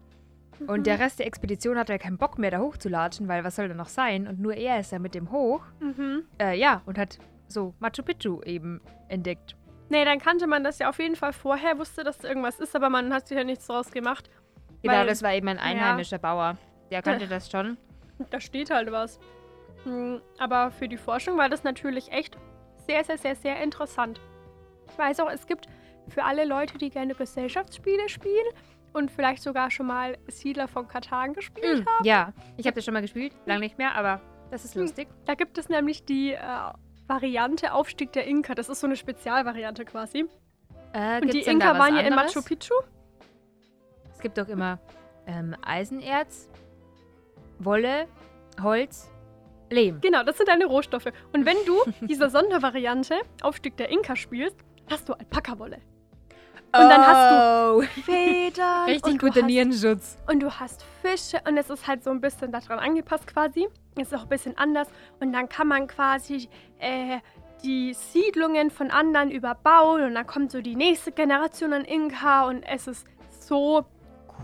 Und 0.65 0.87
der 0.87 0.99
Rest 0.99 1.19
der 1.19 1.27
Expedition 1.27 1.77
hat 1.77 1.89
ja 1.89 1.99
keinen 1.99 2.17
Bock 2.17 2.39
mehr, 2.39 2.49
da 2.49 2.59
hochzulatschen, 2.59 3.27
weil 3.27 3.43
was 3.43 3.55
soll 3.57 3.67
da 3.67 3.75
noch 3.75 3.89
sein? 3.89 4.27
Und 4.27 4.39
nur 4.39 4.55
er 4.55 4.79
ist 4.79 4.91
da 4.91 4.97
mit 4.97 5.13
dem 5.13 5.31
hoch. 5.31 5.61
Mhm. 5.79 6.23
Äh, 6.41 6.57
ja, 6.57 6.81
und 6.87 6.97
hat 6.97 7.19
so 7.47 7.75
Machu 7.79 8.01
Picchu 8.03 8.41
eben 8.41 8.81
entdeckt. 9.07 9.55
Nee, 9.89 10.03
dann 10.03 10.19
kannte 10.19 10.47
man 10.47 10.63
das 10.63 10.79
ja 10.79 10.89
auf 10.89 10.97
jeden 10.99 11.15
Fall 11.15 11.31
vorher, 11.31 11.77
wusste, 11.77 12.03
dass 12.03 12.17
da 12.17 12.27
irgendwas 12.27 12.59
ist, 12.59 12.75
aber 12.75 12.89
man 12.89 13.13
hat 13.13 13.27
sich 13.27 13.37
ja 13.37 13.43
nichts 13.43 13.67
draus 13.67 13.91
gemacht. 13.91 14.29
Genau, 14.81 14.95
Weil- 14.95 15.07
das 15.07 15.21
war 15.21 15.33
eben 15.33 15.47
ein 15.47 15.57
ja. 15.57 15.61
einheimischer 15.63 16.17
Bauer. 16.17 16.57
Der 16.91 17.01
kannte 17.03 17.27
das 17.27 17.51
schon. 17.51 17.77
Da 18.31 18.39
steht 18.39 18.71
halt 18.71 18.91
was. 18.91 19.19
Hm, 19.83 20.21
Aber 20.39 20.71
für 20.71 20.87
die 20.87 20.97
Forschung 20.97 21.37
war 21.37 21.49
das 21.49 21.63
natürlich 21.63 22.11
echt 22.11 22.35
sehr, 22.87 23.03
sehr, 23.03 23.17
sehr, 23.19 23.35
sehr 23.35 23.61
interessant. 23.61 24.19
Ich 24.89 24.97
weiß 24.97 25.19
auch, 25.19 25.29
es 25.29 25.45
gibt 25.45 25.67
für 26.09 26.23
alle 26.23 26.45
Leute, 26.45 26.77
die 26.77 26.89
gerne 26.89 27.13
Gesellschaftsspiele 27.15 28.09
spielen 28.09 28.45
und 28.93 29.11
vielleicht 29.11 29.43
sogar 29.43 29.69
schon 29.71 29.87
mal 29.87 30.17
Siedler 30.27 30.67
von 30.67 30.87
Katan 30.87 31.33
gespielt 31.33 31.85
haben. 31.87 32.05
Ja, 32.05 32.33
ich 32.57 32.65
habe 32.65 32.75
das 32.75 32.85
schon 32.85 32.93
mal 32.93 33.01
gespielt, 33.01 33.33
lange 33.45 33.59
nicht 33.61 33.77
mehr, 33.77 33.95
aber 33.95 34.21
das 34.51 34.65
ist 34.65 34.75
Hm. 34.75 34.81
lustig. 34.83 35.07
Da 35.25 35.35
gibt 35.35 35.57
es 35.57 35.69
nämlich 35.69 36.05
die 36.05 36.31
äh, 36.33 36.39
Variante 37.07 37.73
Aufstieg 37.73 38.11
der 38.13 38.25
Inka. 38.25 38.55
Das 38.55 38.69
ist 38.69 38.79
so 38.79 38.87
eine 38.87 38.95
Spezialvariante 38.95 39.85
quasi. 39.85 40.25
Äh, 40.93 41.21
Und 41.21 41.33
die 41.33 41.41
Inka 41.41 41.77
waren 41.77 41.95
ja 41.95 42.01
in? 42.01 42.15
Machu 42.15 42.41
Picchu. 42.41 42.73
Es 44.13 44.19
gibt 44.19 44.37
doch 44.37 44.47
immer 44.47 44.79
ähm, 45.27 45.55
Eisenerz, 45.65 46.49
Wolle, 47.59 48.07
Holz, 48.61 49.11
Lehm. 49.69 49.99
Genau, 50.01 50.23
das 50.23 50.37
sind 50.37 50.47
deine 50.47 50.65
Rohstoffe. 50.65 51.07
Und 51.33 51.45
wenn 51.45 51.57
du 51.65 51.75
diese 52.07 52.29
Sondervariante 52.29 53.15
Aufstieg 53.41 53.75
der 53.77 53.89
Inka 53.89 54.15
spielst, 54.15 54.57
hast 54.89 55.09
du 55.09 55.13
Alpaka-Wolle. 55.13 55.79
Und 56.73 56.89
dann 56.89 57.05
hast 57.05 57.31
du 57.31 57.81
du 57.81 58.01
Federn. 58.01 58.85
richtig 58.85 59.19
guter 59.19 59.41
hast, 59.41 59.47
Nierenschutz. 59.47 60.17
Und 60.27 60.41
du 60.41 60.51
hast 60.51 60.83
Fische 61.01 61.41
und 61.47 61.57
es 61.57 61.69
ist 61.69 61.87
halt 61.87 62.03
so 62.03 62.11
ein 62.11 62.21
bisschen 62.21 62.51
daran 62.51 62.79
angepasst 62.79 63.27
quasi. 63.27 63.67
Es 63.95 64.07
ist 64.07 64.13
auch 64.13 64.23
ein 64.23 64.29
bisschen 64.29 64.57
anders. 64.57 64.87
Und 65.19 65.33
dann 65.33 65.49
kann 65.49 65.67
man 65.67 65.87
quasi 65.87 66.49
äh, 66.79 67.19
die 67.63 67.93
Siedlungen 67.93 68.69
von 68.69 68.91
anderen 68.91 69.31
überbauen 69.31 70.03
und 70.03 70.15
dann 70.15 70.27
kommt 70.27 70.51
so 70.51 70.61
die 70.61 70.75
nächste 70.75 71.11
Generation 71.11 71.73
an 71.73 71.85
Inka 71.85 72.47
und 72.47 72.63
es 72.63 72.87
ist 72.87 73.07
so 73.39 73.85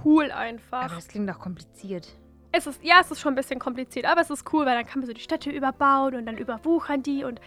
cool 0.04 0.32
einfach. 0.32 0.84
Aber 0.86 0.96
das 0.96 1.08
klingt 1.08 1.30
doch 1.30 1.40
kompliziert. 1.40 2.08
Es 2.56 2.68
ist, 2.68 2.84
ja, 2.84 2.98
es 3.02 3.10
ist 3.10 3.20
schon 3.20 3.34
ein 3.34 3.36
bisschen 3.36 3.60
kompliziert, 3.60 4.06
aber 4.06 4.22
es 4.22 4.30
ist 4.30 4.52
cool, 4.54 4.66
weil 4.66 4.76
dann 4.76 4.86
kann 4.86 5.00
man 5.00 5.08
so 5.08 5.14
die 5.14 5.22
Städte 5.22 5.50
überbauen 5.50 6.14
und 6.16 6.28
dann 6.28 6.38
überwuchern 6.38 7.02
die 7.02 7.24
und 7.24 7.42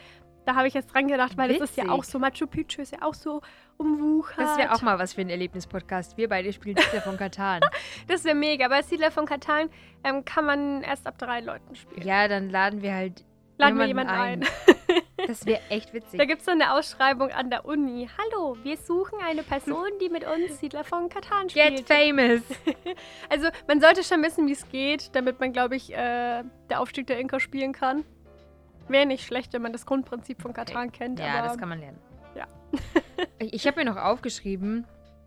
da 0.46 0.54
habe 0.54 0.68
ich 0.68 0.74
jetzt 0.74 0.92
dran 0.94 1.09
gedacht, 1.09 1.37
weil 1.37 1.50
es 1.50 1.61
ist 1.61 1.76
ja 1.76 1.85
Witzig. 1.85 1.98
auch 1.98 2.04
so, 2.04 2.18
Machu 2.18 2.46
Picchu 2.46 2.80
ist 2.82 2.92
ja 2.92 3.02
auch 3.02 3.14
so 3.14 3.42
umwuchert. 3.76 4.38
Das 4.38 4.56
wäre 4.56 4.72
auch 4.72 4.80
mal 4.82 4.98
was 4.98 5.12
für 5.14 5.20
ein 5.20 5.28
Erlebnispodcast. 5.30 6.16
Wir 6.16 6.28
beide 6.28 6.52
spielen 6.52 6.76
Siedler 6.76 7.02
von 7.02 7.16
Katan. 7.16 7.61
Das 8.09 8.24
wäre 8.24 8.35
mega. 8.37 8.68
Bei 8.68 8.82
Siedler 8.82 9.11
von 9.11 9.26
Katan 9.26 9.68
ähm, 10.04 10.24
kann 10.24 10.44
man 10.46 10.82
erst 10.82 11.06
ab 11.06 11.18
drei 11.18 11.40
Leuten 11.40 11.74
spielen. 11.74 12.06
ja, 12.06 12.28
dann 12.28 12.48
laden 12.50 12.80
wir 12.82 12.94
halt 12.94 13.24
Laden 13.59 13.78
wir 13.78 13.87
jemanden 13.87 14.12
jemanden 14.14 14.44
ein. 14.44 14.96
Das 15.26 15.46
wäre 15.46 15.61
echt 15.70 15.88
Da 15.88 15.94
witzig. 15.94 16.20
gibt 16.28 16.40
es 16.40 16.44
so 16.44 16.50
eine 16.52 16.72
Ausschreibung 16.74 17.30
an 17.30 17.48
der 17.48 17.64
Uni. 17.64 18.06
Hallo, 18.18 18.56
wir 18.62 18.76
suchen 18.76 19.18
eine 19.26 19.42
Person, 19.42 19.87
die 20.00 20.11
mit 20.11 20.24
uns 20.26 20.61
Siedler 20.61 20.85
von 20.85 21.09
Katan 21.09 21.48
Get 21.48 21.78
spielt. 21.80 21.88
famous. 21.88 22.42
Also 23.30 23.48
man 23.66 23.80
sollte 23.80 24.04
schon 24.04 24.22
wissen, 24.22 24.46
wie 24.46 24.52
es 24.52 24.68
geht, 24.68 25.14
damit 25.16 25.40
man, 25.40 25.52
glaube 25.52 25.74
ich, 25.74 25.90
äh, 25.92 26.44
der 26.70 26.80
Aufstieg 26.80 27.06
der 27.06 27.18
Inka 27.18 27.40
spielen 27.40 27.72
kann. 27.72 28.04
Wäre 28.88 29.07
nicht 29.07 29.25
schlecht, 29.25 29.53
wenn 29.53 29.62
man 29.62 29.72
das 29.72 29.87
Grundprinzip 29.87 30.40
von 30.40 30.53
Katan 30.53 30.92
kennt. 30.92 31.18
Ja, 31.18 31.42
das 31.42 31.59
kann 31.59 31.68
man 31.68 31.81
lernen. 31.81 31.99
Ja. 32.35 32.46
ich 33.38 33.66
habe 33.66 33.81
mir 33.81 33.90
noch 33.90 33.96
aufgeschrieben, 33.96 34.87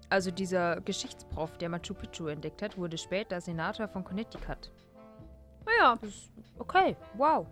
also 0.10 0.32
dieser 0.32 0.82
Geschichtsprof, 0.82 1.58
der 1.58 1.70
Machu 1.70 1.94
Picchu 1.94 2.28
entdeckt 2.28 2.62
hat, 2.62 2.78
wurde 2.78 2.98
später 2.98 3.42
Senator 3.42 3.88
von 3.88 4.04
Connecticut. 4.04 4.72
Ja, 5.80 5.96
Das 6.02 6.10
ist 6.10 6.32
okay, 6.58 6.96
wow. 7.16 7.46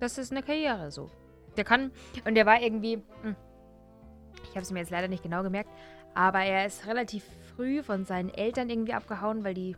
Das 0.00 0.18
ist 0.18 0.32
eine 0.32 0.42
Karriere 0.42 0.90
so. 0.90 1.10
Der 1.56 1.64
kann, 1.64 1.92
und 2.24 2.34
der 2.34 2.46
war 2.46 2.60
irgendwie, 2.60 3.02
hm, 3.22 3.36
ich 4.44 4.50
habe 4.50 4.60
es 4.60 4.70
mir 4.70 4.80
jetzt 4.80 4.90
leider 4.90 5.08
nicht 5.08 5.22
genau 5.22 5.42
gemerkt, 5.42 5.70
aber 6.14 6.40
er 6.40 6.66
ist 6.66 6.86
relativ 6.86 7.24
früh 7.54 7.82
von 7.82 8.04
seinen 8.04 8.30
Eltern 8.30 8.70
irgendwie 8.70 8.94
abgehauen, 8.94 9.44
weil 9.44 9.54
die, 9.54 9.76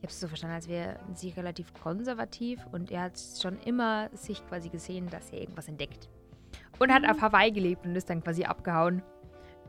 ich 0.00 0.04
habe 0.04 0.12
es 0.12 0.20
so 0.20 0.28
verstanden, 0.28 0.56
als 0.56 0.66
wäre 0.66 0.98
sie 1.14 1.28
relativ 1.30 1.74
konservativ 1.74 2.60
und 2.72 2.90
er 2.90 3.02
hat 3.02 3.20
schon 3.40 3.58
immer 3.66 4.08
sich 4.14 4.46
quasi 4.48 4.70
gesehen, 4.70 5.10
dass 5.10 5.30
er 5.30 5.40
irgendwas 5.42 5.68
entdeckt. 5.68 6.08
Und 6.78 6.90
hat 6.90 7.02
Mhm. 7.02 7.10
auf 7.10 7.20
Hawaii 7.20 7.50
gelebt 7.52 7.84
und 7.84 7.94
ist 7.94 8.08
dann 8.08 8.22
quasi 8.24 8.44
abgehauen. 8.44 9.02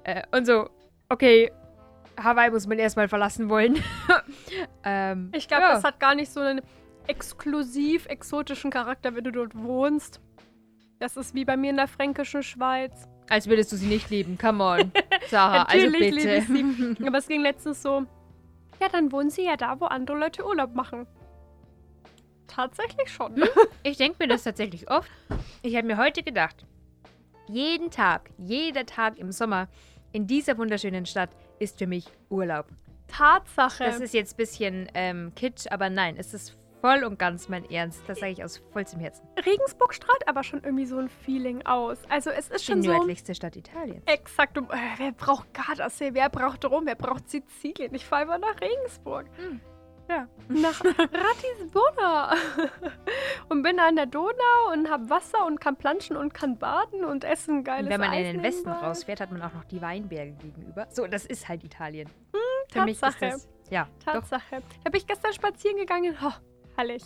Äh, 0.06 0.24
und 0.32 0.46
so, 0.46 0.70
okay, 1.10 1.52
Hawaii 2.18 2.50
muss 2.50 2.66
man 2.66 2.80
erstmal 2.80 3.10
verlassen 3.10 3.50
wollen. 3.50 3.84
ähm, 4.86 5.32
ich 5.36 5.50
glaube, 5.50 5.64
ja. 5.64 5.74
das 5.74 5.84
hat 5.84 6.00
gar 6.00 6.16
nicht 6.16 6.32
so 6.32 6.40
einen 6.40 6.62
exklusiv 7.08 8.06
exotischen 8.06 8.72
Charakter, 8.72 9.14
wenn 9.16 9.26
du 9.26 9.32
dort 9.34 9.54
wohnst. 9.56 10.22
Das 11.00 11.18
ist 11.18 11.36
wie 11.36 11.44
bei 11.44 11.58
mir 11.58 11.72
in 11.72 11.78
der 11.78 11.88
fränkischen 11.88 12.42
Schweiz. 12.44 13.08
Als 13.30 13.48
würdest 13.48 13.72
du 13.74 13.76
sie 13.76 13.88
nicht 13.88 14.10
lieben. 14.10 14.38
Come 14.38 14.64
on. 14.64 14.92
Sarah, 15.30 15.64
also 15.64 15.86
Natürlich 15.90 16.16
bitte. 16.16 16.38
liebe 16.40 16.70
ich 16.88 16.98
sie. 16.98 17.04
Aber 17.08 17.18
es 17.18 17.28
ging 17.28 17.42
letztens 17.42 17.82
so, 17.82 18.06
ja, 18.82 18.90
dann 18.90 19.12
wohnen 19.12 19.30
sie 19.30 19.46
ja 19.46 19.56
da, 19.56 19.80
wo 19.80 19.86
andere 19.86 20.18
Leute 20.18 20.46
Urlaub 20.46 20.74
machen. 20.74 21.08
Tatsächlich 22.48 23.10
schon. 23.10 23.36
Hm? 23.36 23.48
Ich 23.84 23.98
denke 23.98 24.18
mir 24.20 24.28
das 24.28 24.44
tatsächlich 24.44 24.92
oft. 24.92 25.10
Ich 25.64 25.76
habe 25.76 25.88
mir 25.88 25.98
heute 25.98 26.22
gedacht, 26.22 26.68
jeden 27.48 27.90
Tag, 27.90 28.30
jeder 28.38 28.86
Tag 28.86 29.18
im 29.18 29.32
Sommer 29.32 29.68
in 30.12 30.28
dieser 30.28 30.58
wunderschönen 30.58 31.06
Stadt 31.06 31.32
ist 31.58 31.80
für 31.80 31.88
mich 31.88 32.06
Urlaub. 32.30 32.68
Tatsache. 33.08 33.84
Das 33.84 34.00
ist 34.00 34.14
jetzt 34.14 34.34
ein 34.34 34.38
bisschen 34.38 34.88
ähm, 34.94 35.34
kitsch, 35.36 35.66
aber 35.72 35.90
nein, 35.90 36.16
es 36.18 36.34
ist 36.34 36.58
voll 36.82 37.04
und 37.04 37.18
ganz 37.20 37.48
mein 37.50 37.70
Ernst. 37.70 38.02
Das 38.08 38.20
sage 38.20 38.32
ich 38.34 38.44
aus 38.44 38.58
vollstem 38.74 39.00
Herzen. 39.00 39.26
Regensburg 39.46 39.94
strahlt 39.94 40.28
aber 40.28 40.44
schon 40.44 40.64
irgendwie 40.64 40.86
so 40.86 40.98
ein 40.98 41.10
Feeling 41.10 41.66
aus. 41.66 42.00
Also 42.10 42.30
es 42.32 42.50
ist 42.50 42.62
Die 42.68 42.72
schon 42.72 42.82
so 42.84 42.92
nördlichste 42.92 43.34
Stadt 43.36 43.56
Italiens. 43.56 44.04
exakt. 44.08 44.58
Um, 44.58 44.66
äh, 44.72 44.76
wer 44.98 45.12
braucht 45.12 45.54
Gardasee? 45.54 46.14
Wer 46.14 46.30
braucht 46.30 46.66
Rom? 46.66 46.86
Wer 46.86 46.96
braucht 46.96 47.30
Sizilien? 47.30 47.94
Ich 47.96 48.06
fahre 48.06 48.24
immer 48.24 48.38
nach 48.38 48.60
Regensburg. 48.60 49.28
Hm. 49.38 49.62
Ja, 50.10 50.28
nach 50.50 50.82
Ratisbona. 50.84 52.36
und 53.50 53.64
bin 53.64 53.78
da 53.78 53.88
an 53.88 53.96
der 53.96 54.08
Donau 54.08 54.74
und 54.74 54.90
hab 54.90 55.10
Wasser 55.10 55.46
und 55.46 55.62
kann 55.62 55.78
planschen 55.78 56.18
und 56.18 56.34
kann 56.34 56.58
baden 56.58 57.06
und 57.06 57.24
essen 57.24 57.64
geiles 57.64 57.86
Und 57.86 57.92
wenn 57.92 58.00
man 58.02 58.12
in 58.14 58.26
Eis 58.26 58.32
den 58.34 58.44
Westen 58.44 58.70
nebenbei. 58.70 58.88
rausfährt, 58.88 59.22
hat 59.22 59.32
man 59.32 59.42
auch 59.42 59.54
noch 59.54 59.64
die 59.64 59.82
Weinberge 59.82 60.34
gegenüber. 60.34 60.88
So, 60.90 61.08
das 61.08 61.26
ist 61.26 61.48
halt 61.48 61.64
Italien. 61.64 62.10
Für 62.70 62.82
mich 62.84 62.96
ist 62.96 63.02
Tatsache. 63.02 63.26
das, 63.32 63.50
ja. 63.70 63.88
Tatsache. 64.04 64.62
Da 64.84 64.90
bin 64.90 65.00
ich 65.00 65.08
gestern 65.08 65.32
spazieren 65.34 65.78
gegangen. 65.78 66.16
Oh, 66.22 66.32
herrlich. 66.76 67.04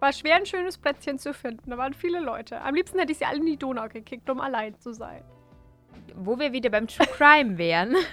War 0.00 0.12
schwer, 0.12 0.36
ein 0.36 0.46
schönes 0.46 0.78
Plätzchen 0.78 1.18
zu 1.18 1.32
finden. 1.32 1.70
Da 1.70 1.78
waren 1.78 1.94
viele 1.94 2.18
Leute. 2.20 2.60
Am 2.60 2.74
liebsten 2.74 2.98
hätte 2.98 3.12
ich 3.12 3.18
sie 3.18 3.24
alle 3.24 3.38
in 3.38 3.46
die 3.46 3.56
Donau 3.56 3.88
gekickt, 3.88 4.28
um 4.28 4.40
allein 4.40 4.78
zu 4.80 4.92
sein. 4.92 5.22
Wo 6.14 6.38
wir 6.38 6.52
wieder 6.52 6.70
beim 6.70 6.88
True 6.88 7.06
Crime 7.06 7.56
wären. 7.56 7.94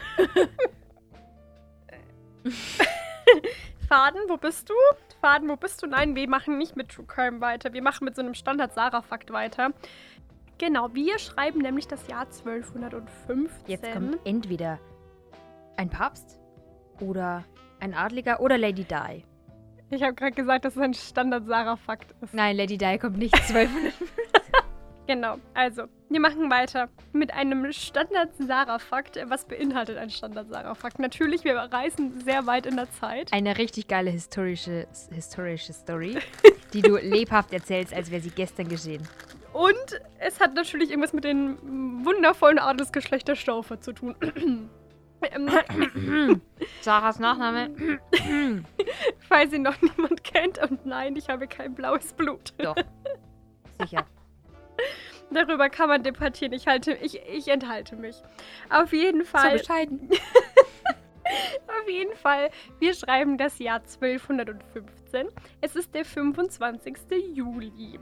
Faden, 3.87 4.21
wo 4.27 4.37
bist 4.37 4.69
du? 4.69 4.75
Faden, 5.19 5.49
wo 5.49 5.55
bist 5.55 5.81
du? 5.81 5.87
Nein, 5.87 6.15
wir 6.15 6.29
machen 6.29 6.59
nicht 6.59 6.75
mit 6.75 6.89
True 6.89 7.05
Crime 7.07 7.41
weiter. 7.41 7.73
Wir 7.73 7.81
machen 7.81 8.05
mit 8.05 8.15
so 8.15 8.21
einem 8.21 8.35
Standard-Sarah-Fakt 8.35 9.33
weiter. 9.33 9.71
Genau, 10.59 10.93
wir 10.93 11.17
schreiben 11.17 11.59
nämlich 11.59 11.87
das 11.87 12.05
Jahr 12.07 12.27
1215. 12.27 13.49
Jetzt 13.65 13.91
kommt 13.91 14.19
entweder 14.25 14.77
ein 15.77 15.89
Papst 15.89 16.37
oder 16.99 17.45
ein 17.79 17.93
Adliger 17.93 18.41
oder 18.41 18.57
Lady 18.57 18.83
Di. 18.83 19.23
Ich 19.91 20.03
habe 20.03 20.13
gerade 20.13 20.33
gesagt, 20.33 20.65
dass 20.65 20.75
es 20.75 20.81
ein 20.81 20.93
Standard-Sarah-Fakt 20.93 22.13
ist. 22.21 22.33
Nein, 22.33 22.55
Lady 22.55 22.77
Di 22.77 22.97
kommt 22.97 23.17
nicht 23.17 23.33
1200. 23.33 23.93
Genau, 25.07 25.37
also, 25.55 25.85
wir 26.09 26.19
machen 26.19 26.51
weiter 26.51 26.87
mit 27.13 27.33
einem 27.33 27.71
Standard-Sarah-Fakt. 27.71 29.19
Was 29.25 29.45
beinhaltet 29.45 29.97
ein 29.97 30.11
Standard-Sarah-Fakt? 30.11 30.99
Natürlich, 30.99 31.43
wir 31.43 31.55
reisen 31.55 32.21
sehr 32.21 32.45
weit 32.45 32.67
in 32.67 32.75
der 32.75 32.91
Zeit. 32.91 33.33
Eine 33.33 33.57
richtig 33.57 33.87
geile 33.87 34.11
historische, 34.11 34.87
historische 35.11 35.73
Story, 35.73 36.19
die 36.73 36.83
du 36.83 36.97
lebhaft 36.97 37.51
erzählst, 37.53 37.91
als 37.91 38.11
wäre 38.11 38.21
sie 38.21 38.29
gestern 38.29 38.69
geschehen. 38.69 39.01
Und 39.51 39.99
es 40.19 40.39
hat 40.39 40.53
natürlich 40.53 40.91
irgendwas 40.91 41.13
mit 41.13 41.23
den 41.23 41.57
wundervollen 42.05 42.59
Adelsgeschlechter 42.59 43.35
Staufer 43.35 43.81
zu 43.81 43.93
tun. 43.93 44.13
Ähm, 45.21 45.49
Sarahs 46.81 47.19
Nachname? 47.19 47.71
Falls 49.29 49.53
ihn 49.53 49.61
noch 49.61 49.81
niemand 49.81 50.23
kennt. 50.23 50.57
Und 50.69 50.85
nein, 50.85 51.15
ich 51.15 51.29
habe 51.29 51.47
kein 51.47 51.73
blaues 51.75 52.13
Blut. 52.13 52.53
Doch. 52.57 52.75
Sicher. 53.79 54.05
Darüber 55.31 55.69
kann 55.69 55.89
man 55.89 56.03
debattieren. 56.03 56.53
Ich, 56.53 56.67
halte, 56.67 56.93
ich, 56.93 57.21
ich 57.27 57.47
enthalte 57.47 57.95
mich. 57.95 58.21
Auf 58.69 58.91
jeden 58.91 59.23
So 59.23 59.37
Fall. 59.37 59.57
bescheiden. 59.57 60.09
Auf 61.67 61.87
jeden 61.87 62.15
Fall, 62.15 62.49
wir 62.79 62.95
schreiben 62.95 63.37
das 63.37 63.59
Jahr 63.59 63.81
1215. 63.81 65.27
Es 65.61 65.75
ist 65.75 65.93
der 65.93 66.03
25. 66.03 66.97
Juli. 67.33 67.99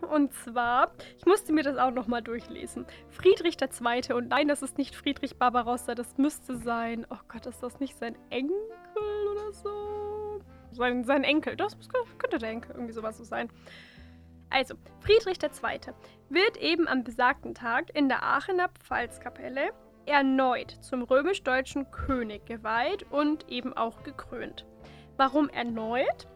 Und 0.00 0.32
zwar, 0.32 0.92
ich 1.18 1.26
musste 1.26 1.52
mir 1.52 1.62
das 1.62 1.76
auch 1.76 1.90
nochmal 1.90 2.22
durchlesen. 2.22 2.86
Friedrich 3.10 3.56
II. 3.60 4.14
Und 4.14 4.28
nein, 4.28 4.48
das 4.48 4.62
ist 4.62 4.78
nicht 4.78 4.94
Friedrich 4.94 5.36
Barbarossa, 5.36 5.94
das 5.94 6.16
müsste 6.16 6.56
sein. 6.56 7.06
Oh 7.10 7.18
Gott, 7.28 7.44
ist 7.44 7.62
das 7.62 7.80
nicht 7.80 7.98
sein 7.98 8.16
Enkel 8.30 8.56
oder 9.32 9.52
so? 9.52 10.07
Sein, 10.72 11.04
sein 11.04 11.24
Enkel, 11.24 11.56
das 11.56 11.76
könnte 12.18 12.38
der 12.38 12.50
Enkel 12.50 12.72
irgendwie 12.72 12.92
sowas 12.92 13.18
so 13.18 13.24
sein. 13.24 13.48
Also, 14.50 14.74
Friedrich 15.00 15.38
II. 15.42 15.80
wird 16.30 16.56
eben 16.56 16.88
am 16.88 17.04
besagten 17.04 17.54
Tag 17.54 17.94
in 17.94 18.08
der 18.08 18.22
Aachener 18.22 18.68
Pfalzkapelle 18.82 19.72
erneut 20.06 20.70
zum 20.80 21.02
römisch-deutschen 21.02 21.90
König 21.90 22.46
geweiht 22.46 23.04
und 23.10 23.48
eben 23.50 23.76
auch 23.76 24.02
gekrönt. 24.02 24.64
Warum 25.18 25.50
erneut? 25.50 26.26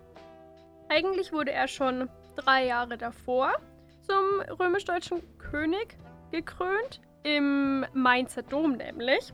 Eigentlich 0.88 1.32
wurde 1.32 1.52
er 1.52 1.68
schon 1.68 2.10
drei 2.36 2.66
Jahre 2.66 2.98
davor 2.98 3.52
zum 4.02 4.40
römisch-deutschen 4.58 5.22
König 5.38 5.96
gekrönt, 6.30 7.00
im 7.22 7.86
Mainzer 7.92 8.42
Dom 8.42 8.76
nämlich. 8.76 9.32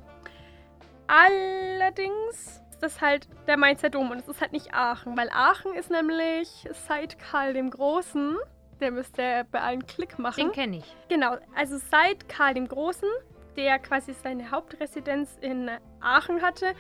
Allerdings 1.06 2.62
ist 2.78 2.94
das 2.94 3.00
halt 3.00 3.28
der 3.48 3.56
Mainzer 3.56 3.90
Dom 3.90 4.12
und 4.12 4.18
es 4.18 4.28
ist 4.28 4.40
halt 4.40 4.52
nicht 4.52 4.72
Aachen, 4.72 5.16
weil 5.16 5.28
Aachen 5.30 5.74
ist 5.74 5.90
nämlich 5.90 6.68
seit 6.86 7.18
Karl 7.18 7.52
dem 7.52 7.70
Großen, 7.70 8.36
der 8.80 8.92
müsste 8.92 9.44
bei 9.50 9.60
allen 9.60 9.84
Klick 9.84 10.18
machen. 10.20 10.44
Den 10.44 10.52
kenne 10.52 10.76
ich. 10.78 10.96
Genau, 11.08 11.36
also 11.56 11.76
seit 11.90 12.28
Karl 12.28 12.54
dem 12.54 12.68
Großen, 12.68 13.08
der 13.56 13.80
quasi 13.80 14.12
seine 14.12 14.52
Hauptresidenz 14.52 15.36
in 15.40 15.68
Aachen 16.00 16.40
hatte 16.40 16.74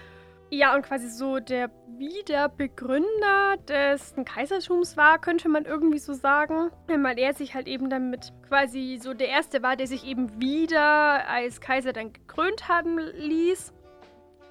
ja, 0.50 0.74
und 0.74 0.82
quasi 0.82 1.10
so 1.10 1.40
der 1.40 1.70
Wiederbegründer 1.98 3.58
des 3.68 4.14
Kaisertums 4.24 4.96
war, 4.96 5.18
könnte 5.18 5.48
man 5.48 5.66
irgendwie 5.66 5.98
so 5.98 6.14
sagen. 6.14 6.70
Weil 6.86 7.18
er 7.18 7.34
sich 7.34 7.54
halt 7.54 7.68
eben 7.68 7.90
damit 7.90 8.32
quasi 8.48 8.98
so 9.02 9.12
der 9.12 9.28
Erste 9.28 9.62
war, 9.62 9.76
der 9.76 9.86
sich 9.86 10.06
eben 10.06 10.40
wieder 10.40 11.28
als 11.28 11.60
Kaiser 11.60 11.92
dann 11.92 12.14
gekrönt 12.14 12.66
haben 12.66 12.98
ließ. 12.98 13.74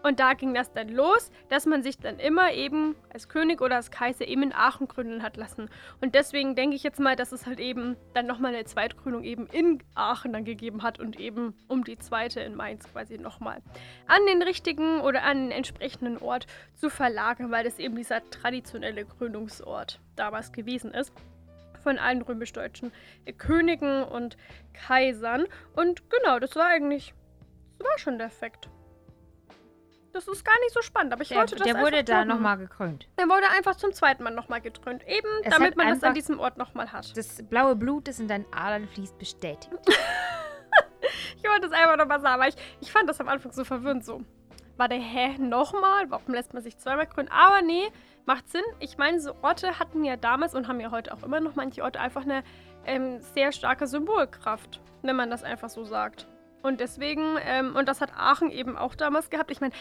Und 0.08 0.22
da 0.22 0.36
ging 0.36 0.54
das 0.54 0.72
dann 0.72 0.88
los, 0.88 1.32
dass 1.50 1.66
man 1.66 1.84
sich 1.84 1.98
dann 1.98 2.18
immer 2.18 2.54
eben 2.54 2.96
als 3.12 3.28
König 3.28 3.60
oder 3.60 3.76
als 3.76 3.92
Kaiser 3.92 4.26
eben 4.26 4.42
in 4.42 4.54
Aachen 4.54 4.88
krönen 4.88 5.22
hat 5.22 5.36
lassen. 5.36 5.70
Und 6.00 6.16
deswegen 6.16 6.56
denke 6.56 6.78
ich 6.78 6.84
jetzt 6.84 7.02
mal, 7.02 7.18
dass 7.18 7.34
es 7.34 7.46
halt 7.46 7.60
eben 7.60 7.98
dann 8.14 8.26
nochmal 8.26 8.56
eine 8.56 8.64
Zweitkrönung 8.64 9.26
eben 9.26 9.48
in 9.48 9.84
Aachen 9.96 10.32
dann 10.32 10.46
gegeben 10.46 10.82
hat 10.82 10.98
und 10.98 11.20
eben 11.20 11.56
um 11.68 11.84
die 11.84 11.98
zweite 11.98 12.40
in 12.40 12.56
Mainz 12.56 12.90
quasi 12.90 13.18
nochmal 13.18 13.62
an 14.08 14.26
den 14.28 14.42
richtigen 14.42 15.02
oder 15.02 15.24
an 15.24 15.50
den 15.50 15.52
entsprechenden 15.52 16.18
Ort 16.20 16.48
zu 16.76 16.90
verlagern, 16.90 17.52
weil 17.52 17.66
das 17.66 17.78
eben 17.78 17.98
dieser 17.98 18.22
traditionelle 18.30 19.04
Krönungsort 19.04 20.00
damals 20.16 20.54
gewesen 20.54 20.94
ist 20.94 21.12
von 21.84 21.98
allen 21.98 22.22
römisch-deutschen 22.22 22.94
Königen 23.38 24.04
und 24.04 24.38
Kaisern. 24.74 25.48
Und 25.76 26.10
genau, 26.10 26.40
das 26.40 26.56
war 26.56 26.68
eigentlich, 26.68 27.14
das 27.78 27.88
war 27.90 28.00
schon 28.00 28.18
der 28.18 28.30
Fakt. 28.30 28.70
Das 30.18 30.28
ist 30.28 30.44
gar 30.44 30.60
nicht 30.62 30.74
so 30.74 30.82
spannend, 30.82 31.14
aber 31.14 31.22
ich 31.22 31.30
Der, 31.30 31.38
wollte 31.38 31.56
das 31.58 31.64
der 31.64 31.80
wurde 31.80 32.04
da 32.04 32.26
nochmal 32.26 32.58
gekrönt. 32.58 33.08
Der 33.20 33.28
wurde 33.28 33.48
einfach 33.56 33.76
zum 33.76 33.94
zweiten 33.94 34.24
Mal 34.24 34.34
nochmal 34.34 34.62
gekrönt. 34.62 35.08
Eben, 35.08 35.28
Es 35.44 35.54
damit 35.54 35.78
man 35.78 35.90
das 35.90 36.02
an 36.02 36.16
diesem 36.16 36.40
Ort 36.40 36.58
nochmal 36.58 36.92
hat. 36.92 37.16
Das 37.16 37.44
blaue 37.48 37.76
Blut, 37.76 38.08
das 38.08 38.20
in 38.20 38.28
deinen 38.28 38.52
Adern 38.52 38.88
fließt, 38.88 39.18
bestätigt. 39.20 39.70
Ich 41.38 41.44
wollte 41.48 41.70
das 41.70 41.72
einfach 41.72 41.98
nochmal 41.98 42.20
sagen, 42.20 42.42
weil 42.42 42.50
ich, 42.50 42.56
ich 42.82 42.92
fand 42.92 43.08
das 43.08 43.22
am 43.22 43.28
Anfang 43.30 43.52
so 43.52 43.64
verwirrend 43.64 44.04
so. 44.04 44.24
War 44.76 44.90
der, 44.90 45.00
hä, 45.00 45.38
nochmal? 45.38 46.10
Warum 46.10 46.34
lässt 46.34 46.54
man 46.54 46.64
sich 46.64 46.78
zweimal 46.78 47.08
krönen? 47.08 47.30
Aber 47.30 47.62
nee, 47.62 47.90
macht 48.26 48.50
Sinn. 48.50 48.64
Ich 48.80 48.98
meine, 48.98 49.22
so 49.22 49.36
Orte 49.44 49.80
hatten 49.80 50.04
ja 50.04 50.18
damals 50.18 50.56
und 50.56 50.68
haben 50.68 50.80
ja 50.80 50.92
heute 50.92 51.14
auch 51.14 51.24
immer 51.24 51.40
noch 51.40 51.56
manche 51.56 51.84
Orte 51.84 52.00
einfach 52.00 52.24
eine 52.24 52.44
ähm, 52.86 53.22
sehr 53.22 53.52
starke 53.52 53.88
Symbolkraft, 53.88 54.82
wenn 55.04 55.16
man 55.16 55.30
das 55.30 55.44
einfach 55.44 55.70
so 55.70 55.84
sagt. 55.84 56.28
Und 56.64 56.80
deswegen, 56.82 57.38
ähm, 57.46 57.76
und 57.76 57.88
das 57.88 58.02
hat 58.02 58.12
Aachen 58.18 58.52
eben 58.52 58.78
auch 58.78 58.96
damals 58.96 59.30
gehabt. 59.30 59.52
Ich 59.52 59.62
meine, 59.62 59.74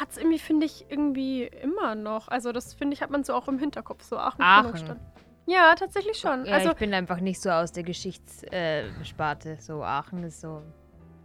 hat 0.00 0.10
es 0.10 0.16
irgendwie, 0.18 0.38
finde 0.38 0.66
ich, 0.66 0.86
irgendwie 0.88 1.44
immer 1.44 1.94
noch. 1.94 2.28
Also 2.28 2.52
das, 2.52 2.74
finde 2.74 2.94
ich, 2.94 3.02
hat 3.02 3.10
man 3.10 3.24
so 3.24 3.34
auch 3.34 3.48
im 3.48 3.58
Hinterkopf, 3.58 4.02
so 4.02 4.16
Aachen. 4.18 4.42
Aachen. 4.42 5.00
Ja, 5.46 5.74
tatsächlich 5.76 6.18
schon. 6.18 6.44
Ja, 6.44 6.54
also, 6.54 6.70
ich 6.70 6.76
bin 6.76 6.92
einfach 6.92 7.20
nicht 7.20 7.40
so 7.40 7.50
aus 7.50 7.70
der 7.72 7.84
Geschichtssparte. 7.84 9.56
so 9.60 9.82
Aachen 9.82 10.24
ist 10.24 10.40
so 10.40 10.62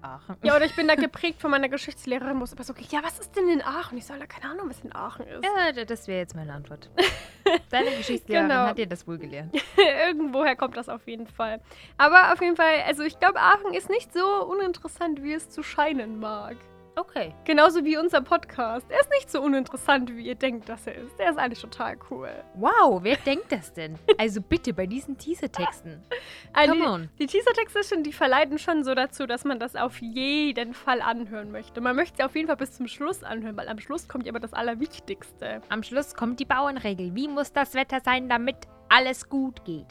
Aachen. 0.04 0.36
ja, 0.44 0.56
oder 0.56 0.66
ich 0.66 0.76
bin 0.76 0.88
da 0.88 0.96
geprägt 1.08 1.42
von 1.42 1.52
meiner 1.52 1.70
Geschichtslehrerin, 1.70 2.42
es 2.42 2.54
immer 2.54 2.64
so 2.64 2.74
geht, 2.74 2.92
ja, 2.92 3.02
was 3.04 3.20
ist 3.20 3.36
denn 3.36 3.48
in 3.50 3.62
Aachen? 3.62 3.98
Ich 3.98 4.06
soll 4.06 4.18
da 4.20 4.26
keine 4.26 4.52
Ahnung, 4.52 4.70
was 4.70 4.82
in 4.82 4.96
Aachen 4.96 5.26
ist. 5.28 5.44
Ja, 5.44 5.84
das 5.86 6.08
wäre 6.08 6.20
jetzt 6.20 6.36
meine 6.36 6.54
Antwort. 6.54 6.90
Deine 7.72 7.92
Geschichtslehrerin 7.98 8.50
Genau. 8.50 8.64
hat 8.68 8.78
dir 8.78 8.88
das 8.88 9.08
wohl 9.08 9.18
gelernt. 9.18 9.56
Irgendwoher 10.08 10.56
kommt 10.56 10.78
das 10.78 10.90
auf 10.90 11.08
jeden 11.08 11.28
Fall. 11.28 11.62
Aber 11.98 12.34
auf 12.34 12.42
jeden 12.42 12.56
Fall, 12.56 12.82
also 12.88 13.04
ich 13.04 13.20
glaube, 13.20 13.40
Aachen 13.40 13.74
ist 13.74 13.90
nicht 13.90 14.12
so 14.14 14.46
uninteressant, 14.46 15.22
wie 15.24 15.34
es 15.34 15.50
zu 15.50 15.62
scheinen 15.64 16.20
mag. 16.20 16.58
Okay. 16.96 17.34
Genauso 17.46 17.86
wie 17.86 17.98
unser 17.98 18.22
Podcast. 18.22 18.86
Er 18.90 19.00
ist 19.00 19.10
nicht 19.12 19.32
so 19.32 19.42
uninteressant, 19.42 20.14
wie 20.16 20.28
ihr 20.28 20.36
denkt, 20.36 20.68
dass 20.68 20.86
er 20.88 20.96
ist. 20.96 21.18
Der 21.18 21.30
ist 21.30 21.38
eigentlich 21.38 21.62
total 21.62 21.98
cool. 22.10 22.30
Wow, 22.56 23.00
wer 23.02 23.16
denkt 23.26 23.52
das 23.52 23.74
denn? 23.74 23.96
Also 24.18 24.42
bitte 24.42 24.74
bei 24.74 24.86
diesen 24.86 25.18
Teasertexten. 25.18 26.02
Also 26.54 26.74
Come 26.74 26.84
die, 26.84 26.90
on. 26.90 27.10
die 27.18 27.28
Teasertexte 27.28 27.82
schon, 27.84 28.04
die 28.04 28.12
verleiten 28.12 28.60
schon 28.60 28.84
so 28.84 28.94
dazu, 28.94 29.26
dass 29.26 29.46
man 29.46 29.58
das 29.58 29.78
auf 29.78 30.02
jeden 30.02 30.74
Fall 30.74 31.02
anhören 31.02 31.50
möchte. 31.50 31.80
Man 31.80 31.96
möchte 31.96 32.18
sie 32.18 32.24
auf 32.24 32.36
jeden 32.36 32.48
Fall 32.48 32.58
bis 32.58 32.74
zum 32.74 32.88
Schluss 32.88 33.24
anhören, 33.24 33.56
weil 33.56 33.70
am 33.70 33.80
Schluss 33.80 34.10
kommt 34.10 34.28
immer 34.28 34.42
das 34.42 34.52
Allerwichtigste. 34.52 35.62
Am 35.70 35.82
Schluss 35.82 36.14
kommt 36.14 36.42
die 36.42 36.46
Bauernregel. 36.46 37.16
Wie 37.16 37.30
muss 37.30 37.54
das 37.54 37.74
Wetter 37.74 38.02
sein, 38.04 38.28
damit 38.28 38.58
alles 38.90 39.30
gut 39.30 39.64
geht? 39.64 39.88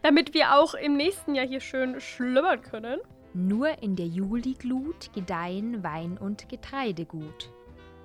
Damit 0.00 0.32
wir 0.32 0.54
auch 0.54 0.72
im 0.72 0.96
nächsten 0.96 1.34
Jahr 1.34 1.46
hier 1.46 1.60
schön 1.60 2.00
schlummern 2.00 2.62
können. 2.62 3.00
Nur 3.38 3.82
in 3.82 3.94
der 3.94 4.06
Juliglut 4.06 5.12
gedeihen 5.14 5.84
Wein 5.84 6.18
und 6.18 6.48
Getreide 6.48 7.04
gut. 7.04 7.52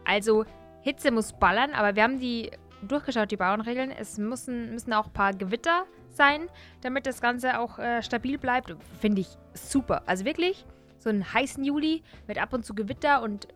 Also, 0.05 0.45
Hitze 0.81 1.11
muss 1.11 1.33
ballern, 1.33 1.71
aber 1.71 1.95
wir 1.95 2.03
haben 2.03 2.19
die 2.19 2.51
durchgeschaut, 2.87 3.31
die 3.31 3.37
Bauernregeln. 3.37 3.91
Es 3.91 4.17
müssen, 4.17 4.71
müssen 4.71 4.93
auch 4.93 5.07
ein 5.07 5.13
paar 5.13 5.33
Gewitter 5.33 5.85
sein, 6.09 6.47
damit 6.81 7.07
das 7.07 7.19
Ganze 7.19 7.59
auch 7.59 7.79
äh, 7.79 8.03
stabil 8.03 8.37
bleibt. 8.37 8.75
Finde 8.99 9.21
ich 9.21 9.29
super. 9.53 10.03
Also 10.05 10.25
wirklich, 10.25 10.65
so 10.99 11.09
einen 11.09 11.33
heißen 11.33 11.63
Juli 11.63 12.03
mit 12.27 12.37
ab 12.37 12.53
und 12.53 12.63
zu 12.63 12.75
Gewitter 12.75 13.23
und 13.23 13.47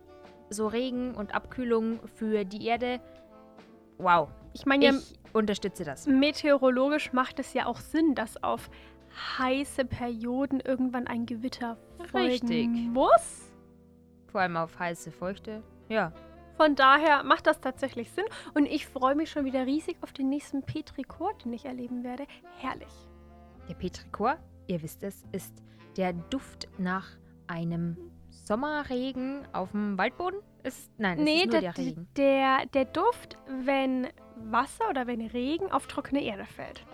so 0.50 0.66
Regen 0.66 1.14
und 1.14 1.34
Abkühlung 1.34 2.00
für 2.16 2.44
die 2.44 2.66
Erde. 2.66 3.00
Wow. 3.98 4.30
Ich 4.52 4.66
meine 4.66 4.84
ja, 4.84 4.92
Ich 4.92 5.14
unterstütze 5.34 5.84
das. 5.84 6.06
meteorologisch 6.06 7.12
macht 7.12 7.38
es 7.38 7.52
ja 7.52 7.66
auch 7.66 7.78
Sinn, 7.78 8.14
dass 8.14 8.42
auf 8.42 8.70
heiße 9.38 9.84
Perioden 9.84 10.60
irgendwann 10.60 11.06
ein 11.06 11.26
Gewitter 11.26 11.76
folgen 12.10 12.28
Richtig. 12.28 12.68
muss. 12.68 13.52
Vor 14.30 14.40
allem 14.40 14.56
auf 14.56 14.78
heiße, 14.78 15.10
feuchte. 15.10 15.62
Ja. 15.88 16.12
Von 16.56 16.74
daher 16.74 17.22
macht 17.22 17.46
das 17.46 17.60
tatsächlich 17.60 18.10
Sinn 18.10 18.24
und 18.54 18.66
ich 18.66 18.86
freue 18.86 19.14
mich 19.14 19.30
schon 19.30 19.44
wieder 19.44 19.64
riesig 19.64 19.96
auf 20.02 20.12
den 20.12 20.28
nächsten 20.28 20.62
Petrichor, 20.62 21.32
den 21.44 21.52
ich 21.52 21.64
erleben 21.64 22.02
werde. 22.02 22.26
Herrlich. 22.58 22.92
Der 23.68 23.74
Petrichor, 23.74 24.38
ihr 24.66 24.82
wisst 24.82 25.02
es, 25.02 25.24
ist 25.32 25.62
der 25.96 26.12
Duft 26.12 26.68
nach 26.78 27.06
einem 27.46 27.96
Sommerregen 28.30 29.46
auf 29.52 29.70
dem 29.70 29.96
Waldboden. 29.98 30.40
Ist, 30.64 30.90
nein, 30.98 31.18
es 31.18 31.24
nee, 31.24 31.36
ist 31.36 31.46
nur 31.46 31.60
der, 31.60 31.72
der 31.72 31.78
Regen. 31.78 32.08
der, 32.16 32.66
der 32.66 32.84
Duft, 32.86 33.38
wenn 33.64 34.08
Wasser 34.36 34.88
oder 34.90 35.06
wenn 35.06 35.20
Regen 35.20 35.70
auf 35.70 35.86
trockene 35.86 36.22
Erde 36.22 36.44
fällt. 36.44 36.84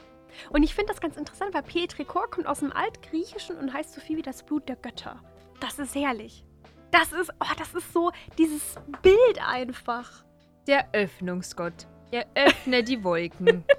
Und 0.51 0.63
ich 0.63 0.75
finde 0.75 0.93
das 0.93 1.01
ganz 1.01 1.17
interessant, 1.17 1.55
weil 1.55 1.63
Petrichor 1.63 2.31
kommt 2.31 2.47
aus 2.47 2.61
dem 2.61 2.73
Altgriechischen 2.73 3.57
und 3.57 3.73
heißt 3.73 3.95
so 3.95 4.01
viel 4.01 4.17
wie 4.17 4.23
das 4.23 4.45
Blut 4.45 4.69
der 4.69 4.77
Götter. 4.77 5.21
Das 5.61 5.79
ist 5.79 5.95
herrlich. 5.95 6.45
Das 6.91 7.13
ist, 7.13 7.33
oh, 7.41 7.55
das 7.59 7.75
ist 7.75 7.93
so 7.93 8.13
dieses 8.39 8.77
Bild 9.03 9.47
einfach. 9.47 10.25
Der 10.67 10.89
Öffnungsgott. 10.93 11.87
Er 12.11 12.27
öffnet 12.35 12.89
die 12.89 13.03
Wolken. 13.03 13.65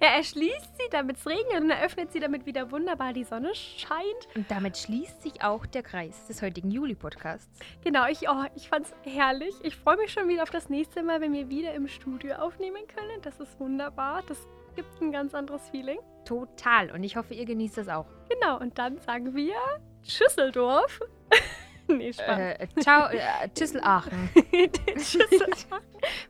Er 0.00 0.14
erschließt 0.16 0.76
sie, 0.76 0.88
damit 0.90 1.16
es 1.16 1.26
regnet 1.26 1.60
und 1.60 1.70
er 1.70 1.82
öffnet 1.82 2.12
sie, 2.12 2.20
damit 2.20 2.46
wieder 2.46 2.70
wunderbar 2.70 3.12
die 3.12 3.24
Sonne 3.24 3.54
scheint. 3.54 4.28
Und 4.34 4.50
damit 4.50 4.76
schließt 4.76 5.22
sich 5.22 5.42
auch 5.42 5.66
der 5.66 5.82
Kreis 5.82 6.26
des 6.26 6.42
heutigen 6.42 6.70
Juli-Podcasts. 6.70 7.48
Genau, 7.82 8.06
ich, 8.06 8.28
oh, 8.28 8.44
ich 8.54 8.68
fand's 8.68 8.94
herrlich. 9.02 9.54
Ich 9.62 9.76
freue 9.76 9.96
mich 9.96 10.12
schon 10.12 10.28
wieder 10.28 10.42
auf 10.42 10.50
das 10.50 10.68
nächste 10.68 11.02
Mal, 11.02 11.20
wenn 11.20 11.32
wir 11.32 11.48
wieder 11.48 11.74
im 11.74 11.88
Studio 11.88 12.36
aufnehmen 12.36 12.86
können. 12.86 13.20
Das 13.22 13.40
ist 13.40 13.58
wunderbar. 13.58 14.22
Das 14.28 14.38
gibt 14.76 15.00
ein 15.00 15.10
ganz 15.10 15.34
anderes 15.34 15.68
Feeling. 15.70 15.98
Total. 16.24 16.90
Und 16.90 17.02
ich 17.02 17.16
hoffe, 17.16 17.34
ihr 17.34 17.44
genießt 17.44 17.78
das 17.78 17.88
auch. 17.88 18.06
Genau, 18.28 18.58
und 18.58 18.78
dann 18.78 18.98
sagen 18.98 19.34
wir 19.34 19.54
Schüsseldorf. 20.02 21.00
nee, 21.88 22.12
Spaß. 22.12 22.38
Äh, 22.38 22.68
ciao, 22.80 23.08
äh, 23.08 23.48
Tschüssel 23.54 23.80
Aachen. 23.82 24.30
Tschüss. 24.96 25.66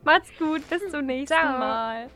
Macht's 0.04 0.30
gut, 0.38 0.68
bis 0.68 0.88
zum 0.90 1.06
nächsten 1.06 1.34
Ciao. 1.34 1.58
Mal. 1.58 2.08